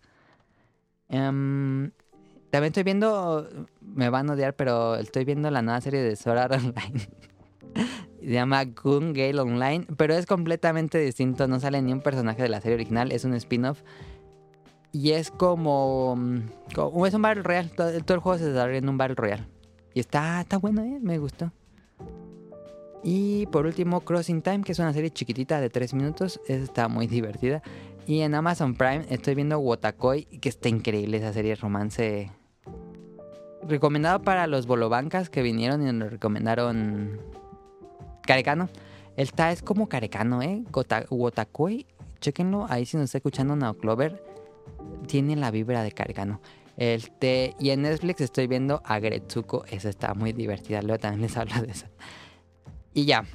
[1.09, 1.91] Em,
[2.51, 3.49] también estoy viendo,
[3.81, 7.09] me van a odiar, pero estoy viendo la nueva serie de Sword Art Online.
[8.19, 12.49] Se llama Gun Gale Online, pero es completamente distinto, no sale ni un personaje de
[12.49, 13.81] la serie original, es un spin-off.
[14.93, 16.39] Y es como, mm,
[16.75, 17.69] como- Es un Battle Royale.
[17.69, 19.43] Todo, el juego se desarrolla en un Battle Royale.
[19.95, 20.99] Y está, está bueno, ¿eh?
[21.01, 21.51] Me gustó.
[23.03, 26.39] Y por último, Crossing Time, que es una serie chiquitita de 3 minutos.
[26.47, 27.61] Está muy divertida.
[28.05, 32.31] Y en Amazon Prime estoy viendo Wotakoi, que está increíble esa serie romance.
[33.67, 37.19] Recomendado para los bolobancas que vinieron y nos recomendaron
[38.21, 38.69] Carecano.
[39.17, 40.63] Está, es como Carecano, ¿eh?
[41.09, 41.87] Wotakoi.
[42.19, 44.32] Chequenlo, ahí si nos está escuchando Now Clover
[45.07, 46.41] tiene la vibra de Cargano.
[46.77, 49.65] Este, y en Netflix estoy viendo a Gretsuko.
[49.65, 50.81] Esa está muy divertida.
[50.81, 51.87] Luego también les hablo de eso.
[52.93, 53.25] Y ya.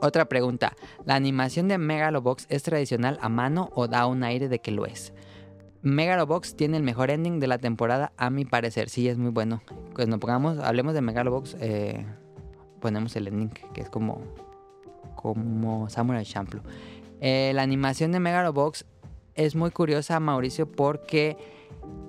[0.00, 0.76] Otra pregunta.
[1.04, 4.86] ¿La animación de Megalobox es tradicional a mano o da un aire de que lo
[4.86, 5.12] es?
[5.82, 8.88] Megalobox tiene el mejor ending de la temporada, a mi parecer.
[8.88, 9.62] Sí, es muy bueno.
[9.94, 12.04] Cuando pongamos, hablemos de Megalobox, eh,
[12.80, 14.20] ponemos el ending, que es como,
[15.14, 16.62] como Samurai Champloo.
[17.20, 18.84] Eh, la animación de Megalobox
[19.36, 21.36] es muy curiosa, Mauricio, porque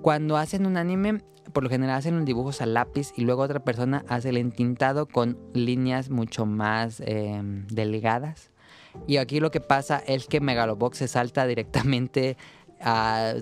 [0.02, 1.22] cuando hacen un anime,
[1.54, 5.08] por lo general hacen los dibujos a lápiz y luego otra persona hace el entintado
[5.08, 8.52] con líneas mucho más eh, delgadas.
[9.06, 12.38] Y aquí lo que pasa es que Megalobox se salta directamente
[12.82, 13.34] a...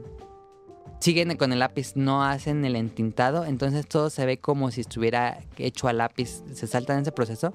[0.99, 5.39] Siguen con el lápiz, no hacen el entintado, entonces todo se ve como si estuviera
[5.57, 6.41] hecho a lápiz.
[6.53, 7.53] Se saltan ese proceso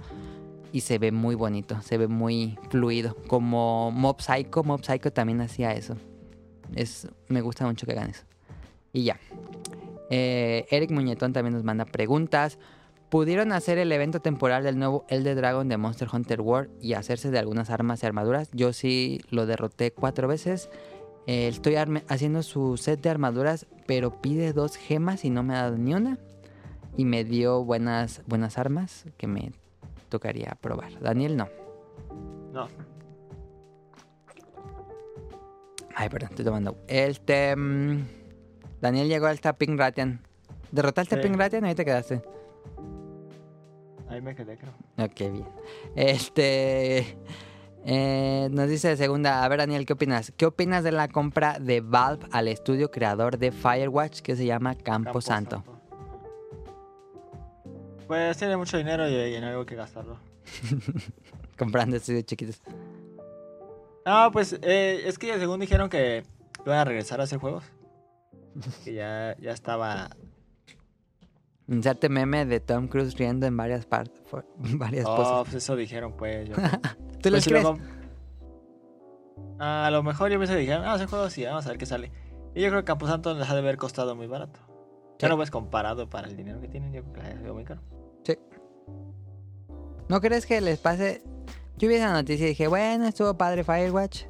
[0.72, 3.16] y se ve muy bonito, se ve muy fluido.
[3.26, 5.96] Como Mob Psycho, Mob Psycho también hacía eso.
[6.74, 8.24] Es, me gusta mucho que hagan eso.
[8.92, 9.18] Y ya.
[10.10, 12.58] Eh, Eric Muñetón también nos manda preguntas.
[13.08, 17.30] ¿Pudieron hacer el evento temporal del nuevo Elder Dragon de Monster Hunter World y hacerse
[17.30, 18.50] de algunas armas y armaduras?
[18.52, 20.70] Yo sí lo derroté cuatro veces.
[21.26, 25.62] Eh, estoy haciendo su set de armaduras, pero pide dos gemas y no me ha
[25.62, 26.18] dado ni una.
[26.96, 29.52] Y me dio buenas, buenas armas que me
[30.08, 31.00] tocaría probar.
[31.00, 31.48] Daniel no.
[32.52, 32.68] No.
[36.00, 36.78] Ay, perdón, estoy tomando.
[36.88, 37.54] Este.
[37.54, 38.06] mm,
[38.80, 40.22] Daniel llegó al Tapping Ratian.
[40.72, 41.22] ¿Derrotaste Sí.
[41.22, 42.22] Ping Ratian o ahí te quedaste?
[44.08, 44.72] Ahí me quedé, creo.
[44.96, 45.46] Ok, bien.
[45.94, 47.18] Este.
[47.84, 49.44] eh, nos dice de segunda.
[49.44, 50.32] A ver, Daniel, ¿qué opinas?
[50.38, 54.76] ¿Qué opinas de la compra de Valve al estudio creador de Firewatch que se llama
[54.76, 55.62] Campo, Santo?
[58.06, 60.16] Pues tiene mucho dinero y, y no hay algo que gastarlo.
[61.58, 62.62] Comprando estudios chiquitos.
[64.10, 66.24] No, pues eh, es que según dijeron que
[66.66, 67.64] iban a regresar a hacer juegos.
[68.84, 70.10] Que ya, ya estaba.
[71.68, 74.20] Inserte meme de Tom Cruise riendo en varias partes.
[74.74, 75.32] varias Oh, poses.
[75.44, 76.48] pues eso dijeron, pues.
[76.48, 76.56] Yo,
[77.22, 77.62] ¿Tú Pues si crees?
[77.64, 77.78] lo
[79.62, 81.84] a lo mejor yo pensé que dijeron, ah, hacer juegos sí, vamos a ver qué
[81.86, 82.10] sale.
[82.54, 84.58] Y yo creo que Camposanto les ha de haber costado muy barato.
[85.18, 85.30] Ya Sí.
[85.30, 87.82] no ves comparado para el dinero que tienen, yo creo que les ha muy caro.
[90.08, 91.22] ¿No crees que les pase?
[91.80, 94.24] Yo vi esa noticia y dije, bueno, estuvo padre Firewatch.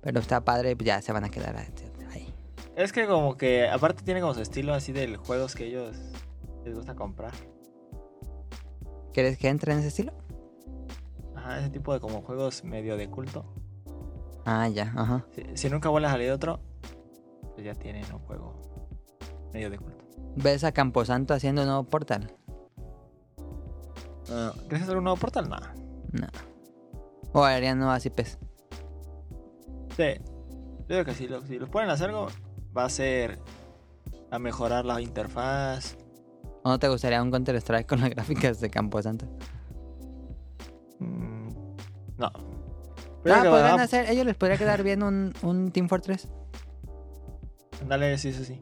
[0.00, 2.34] Pero está padre, ya se van a quedar ahí.
[2.74, 5.94] Es que como que, aparte tiene como su estilo así de juegos que ellos
[6.64, 7.32] les gusta comprar.
[9.12, 10.14] ¿Quieres que entre en ese estilo?
[11.34, 13.44] Ajá, ese tipo de como juegos medio de culto.
[14.46, 15.26] Ah, ya, ajá.
[15.34, 16.60] Si, si nunca vuelve a salir otro,
[17.52, 18.54] pues ya tienen un juego
[19.52, 20.02] medio de culto.
[20.36, 22.34] ¿Ves a Camposanto haciendo un nuevo portal?
[24.30, 25.46] Ah, ¿Quieres hacer un nuevo portal?
[25.50, 25.58] No.
[26.12, 26.55] No.
[27.38, 28.38] O harían nuevas IPs.
[29.96, 30.14] Sí.
[30.80, 32.28] Yo creo que si lo, si los pueden hacer algo,
[32.76, 33.38] va a ser
[34.30, 35.96] a mejorar la interfaz.
[36.64, 39.26] ¿O no te gustaría un Counter Strike con las gráficas de Camposanto?
[40.98, 41.48] Mm,
[42.18, 42.26] no.
[42.26, 42.32] Ah,
[43.22, 46.28] Pero que podrían va- hacer, ellos les podría quedar bien un, un Team Fortress.
[47.86, 48.60] Dale, sí, sí, sí.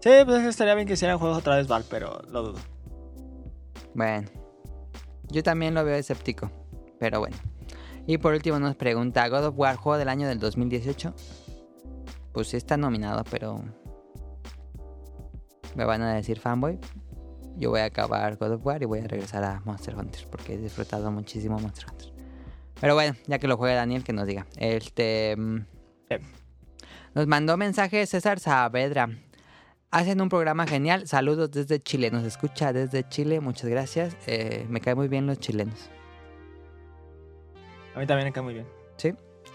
[0.00, 2.58] Sí, pues estaría bien que hicieran juegos otra vez Val, pero lo dudo.
[3.94, 4.28] Bueno,
[5.30, 6.50] yo también lo veo escéptico,
[6.98, 7.36] pero bueno.
[8.06, 11.14] Y por último nos pregunta, ¿God of War juego del año del 2018?
[12.32, 13.62] Pues sí está nominado, pero...
[15.74, 16.78] Me van a decir fanboy.
[17.56, 20.54] Yo voy a acabar God of War y voy a regresar a Monster Hunter, porque
[20.54, 22.12] he disfrutado muchísimo Monster Hunter.
[22.80, 24.46] Pero bueno, ya que lo juegue Daniel, que nos diga.
[24.56, 25.34] Este...
[25.36, 25.58] mm,
[26.10, 26.20] Eh.
[27.14, 29.08] Nos mandó mensaje César Saavedra.
[29.90, 31.06] Hacen un programa genial.
[31.06, 32.10] Saludos desde Chile.
[32.10, 33.40] Nos escucha desde Chile.
[33.40, 34.16] Muchas gracias.
[34.26, 35.88] Eh, me caen muy bien los chilenos.
[37.94, 38.66] A mí también me cae muy bien.
[38.96, 39.14] ¿Sí?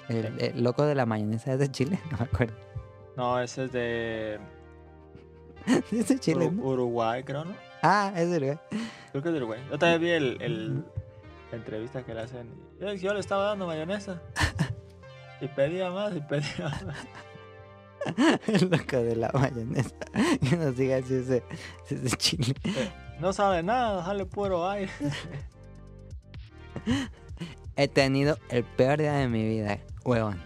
[0.10, 2.00] El, el loco de la mayonesa es de Chile.
[2.12, 2.56] No me acuerdo.
[3.18, 4.40] No, ese es de
[5.92, 6.50] es de Chile.
[6.50, 6.64] ¿no?
[6.64, 7.54] Uruguay, creo, ¿no?
[7.84, 8.58] Ah, es de Uruguay.
[9.12, 9.60] Creo que es de Uruguay.
[9.70, 10.86] Yo también vi el, el-
[11.52, 12.50] la entrevista que le hacen.
[12.80, 14.22] Yo, yo le estaba dando mayonesa.
[15.42, 16.96] Y pedía más, y pedía más.
[18.48, 19.96] El loco de la mayonesa.
[20.50, 21.44] Que nos diga si es de,
[21.86, 22.56] si Chile.
[22.64, 24.92] Eh, No sabe nada, sale puro aire.
[27.76, 30.42] He tenido el peor día de mi vida, huevón.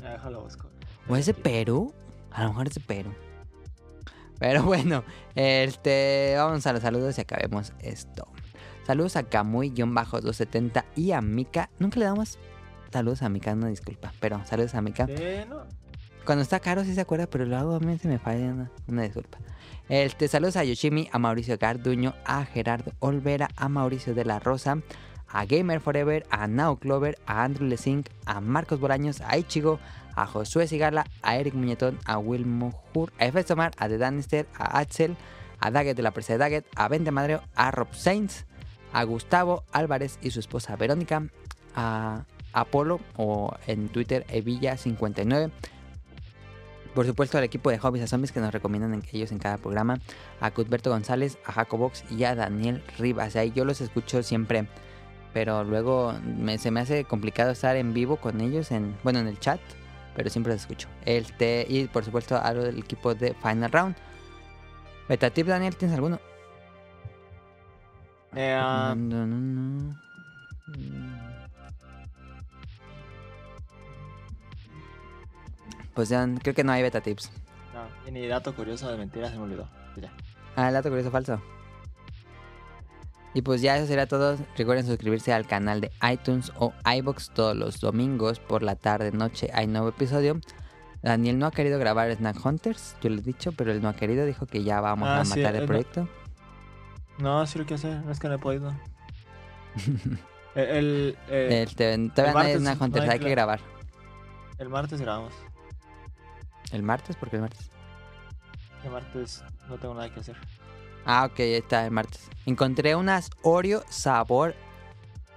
[0.00, 0.68] Ya, déjalo busco.
[1.08, 1.92] ¿O es de Perú?
[2.30, 3.12] A lo mejor es de Perú.
[4.38, 5.04] Pero bueno,
[5.34, 8.26] este, vamos a los saludos y acabemos esto.
[8.86, 11.70] Saludos a Kamui-270 y a Mika.
[11.78, 12.38] Nunca le damos
[12.92, 14.12] saludos a Mika, no disculpa.
[14.20, 15.06] Pero saludos a Mika.
[15.48, 15.64] No.
[16.24, 19.38] Cuando está caro sí se acuerda, pero luego a mí se me falla una, disculpa.
[19.88, 24.78] Este, saludos a Yoshimi, a Mauricio Garduño, a Gerardo Olvera, a Mauricio de la Rosa,
[25.28, 29.80] a Gamer Forever, a Now Clover, a Andrew Lesink, a Marcos Bolaños, a Ichigo,
[30.14, 34.46] a Josué Sigala, a Eric Muñetón, a Wilmo Hur, a Efes Tomar, a The Danister,
[34.54, 35.16] a Axel,
[35.58, 38.44] a Daggett de la presa de Daggett, a Vente Madreo, a Rob Sainz,
[38.92, 41.24] a Gustavo Álvarez y su esposa Verónica,
[41.74, 45.50] a Apolo o en Twitter Evilla59,
[46.94, 49.58] por supuesto al equipo de Hobbies a Zombies que nos recomiendan en- ellos en cada
[49.58, 49.98] programa,
[50.40, 53.36] a Cuthberto González, a Jacobox y a Daniel Rivas.
[53.36, 54.66] Ahí yo los escucho siempre,
[55.32, 59.26] pero luego me- se me hace complicado estar en vivo con ellos, en bueno, en
[59.28, 59.60] el chat,
[60.14, 60.88] pero siempre los escucho.
[61.06, 63.96] Este, y por supuesto algo del equipo de Final Round.
[65.08, 66.20] Beta tip, Daniel, ¿tienes alguno?
[68.34, 71.21] Eh, ah, No, no, no.
[75.94, 77.30] Pues ya creo que no hay beta tips.
[77.74, 79.68] No, y ni dato curioso de mentiras se me olvidó.
[79.96, 80.12] Ya.
[80.56, 81.40] Ah, el dato curioso falso.
[83.34, 84.36] Y pues ya eso será todo.
[84.58, 89.48] Recuerden suscribirse al canal de iTunes o iBox todos los domingos por la tarde, noche.
[89.54, 90.38] Hay nuevo episodio.
[91.02, 93.96] Daniel no ha querido grabar Snack Hunters, yo le he dicho, pero él no ha
[93.96, 94.24] querido.
[94.26, 96.08] Dijo que ya vamos Ah, a sí, matar el no- proyecto.
[97.18, 98.72] No, sí lo quiero hacer, no es que no he podido.
[100.54, 103.60] el, el, eh, Este, todavía no hay Snack no Hunters, hay hay que grabar.
[104.58, 105.32] el martes grabamos.
[106.72, 107.16] ¿El martes?
[107.16, 107.70] ¿Por qué el martes?
[108.82, 110.36] El martes no tengo nada que hacer.
[111.04, 112.28] Ah, ok, está el martes.
[112.46, 114.54] Encontré unas Oreo sabor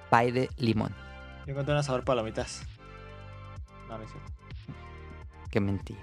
[0.10, 0.96] pie de limón.
[1.46, 2.64] Yo encontré una sabor palomitas.
[3.90, 4.32] No, no es cierto.
[5.52, 6.00] Qué mentira.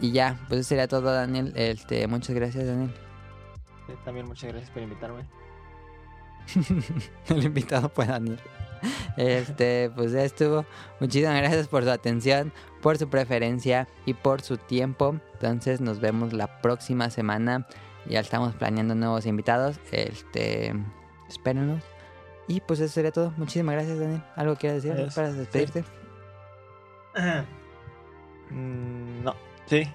[0.00, 1.52] Y ya, pues eso sería todo, Daniel.
[1.56, 2.92] Este, muchas gracias, Daniel.
[4.04, 5.24] También muchas gracias por invitarme.
[7.28, 8.40] El invitado fue Daniel.
[9.16, 10.64] Este, pues ya estuvo.
[11.00, 12.52] Muchísimas gracias por su atención,
[12.82, 15.16] por su preferencia y por su tiempo.
[15.34, 17.66] Entonces nos vemos la próxima semana.
[18.06, 19.78] Ya estamos planeando nuevos invitados.
[19.92, 20.74] Este,
[21.28, 21.82] espérenos.
[22.46, 23.32] Y pues eso sería todo.
[23.36, 24.22] Muchísimas gracias, Daniel.
[24.34, 25.84] ¿Algo quieres decir para despedirte?
[28.50, 29.34] Mm, no,
[29.66, 29.86] sí.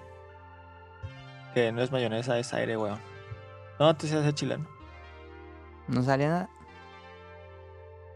[1.56, 3.00] Que no es mayonesa, es aire, weón.
[3.80, 4.68] No, tú sí haces chileno.
[5.88, 6.50] ¿No sale nada?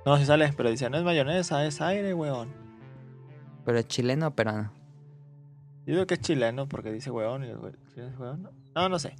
[0.06, 2.67] No, sí sale, pero dice, no es mayonesa, es aire, weón.
[3.68, 4.72] ¿Pero chileno o peruano?
[5.86, 8.50] Yo digo que es chileno porque dice weón y el we- ¿sí es weón?
[8.74, 9.14] No, no, sé.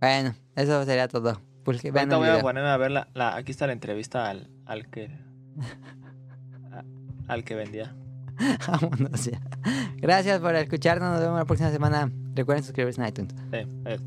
[0.00, 1.40] Bueno, eso sería todo.
[1.64, 2.40] Porque voy a video.
[2.40, 5.10] poner a ver la, la- aquí está la entrevista al, al que
[6.70, 6.84] a-
[7.26, 7.92] al que vendía.
[8.68, 9.40] Vámonos ya.
[9.96, 11.10] Gracias por escucharnos.
[11.14, 12.08] Nos vemos la próxima semana.
[12.36, 13.34] Recuerden suscribirse en iTunes.
[13.50, 14.02] Sí, adiós.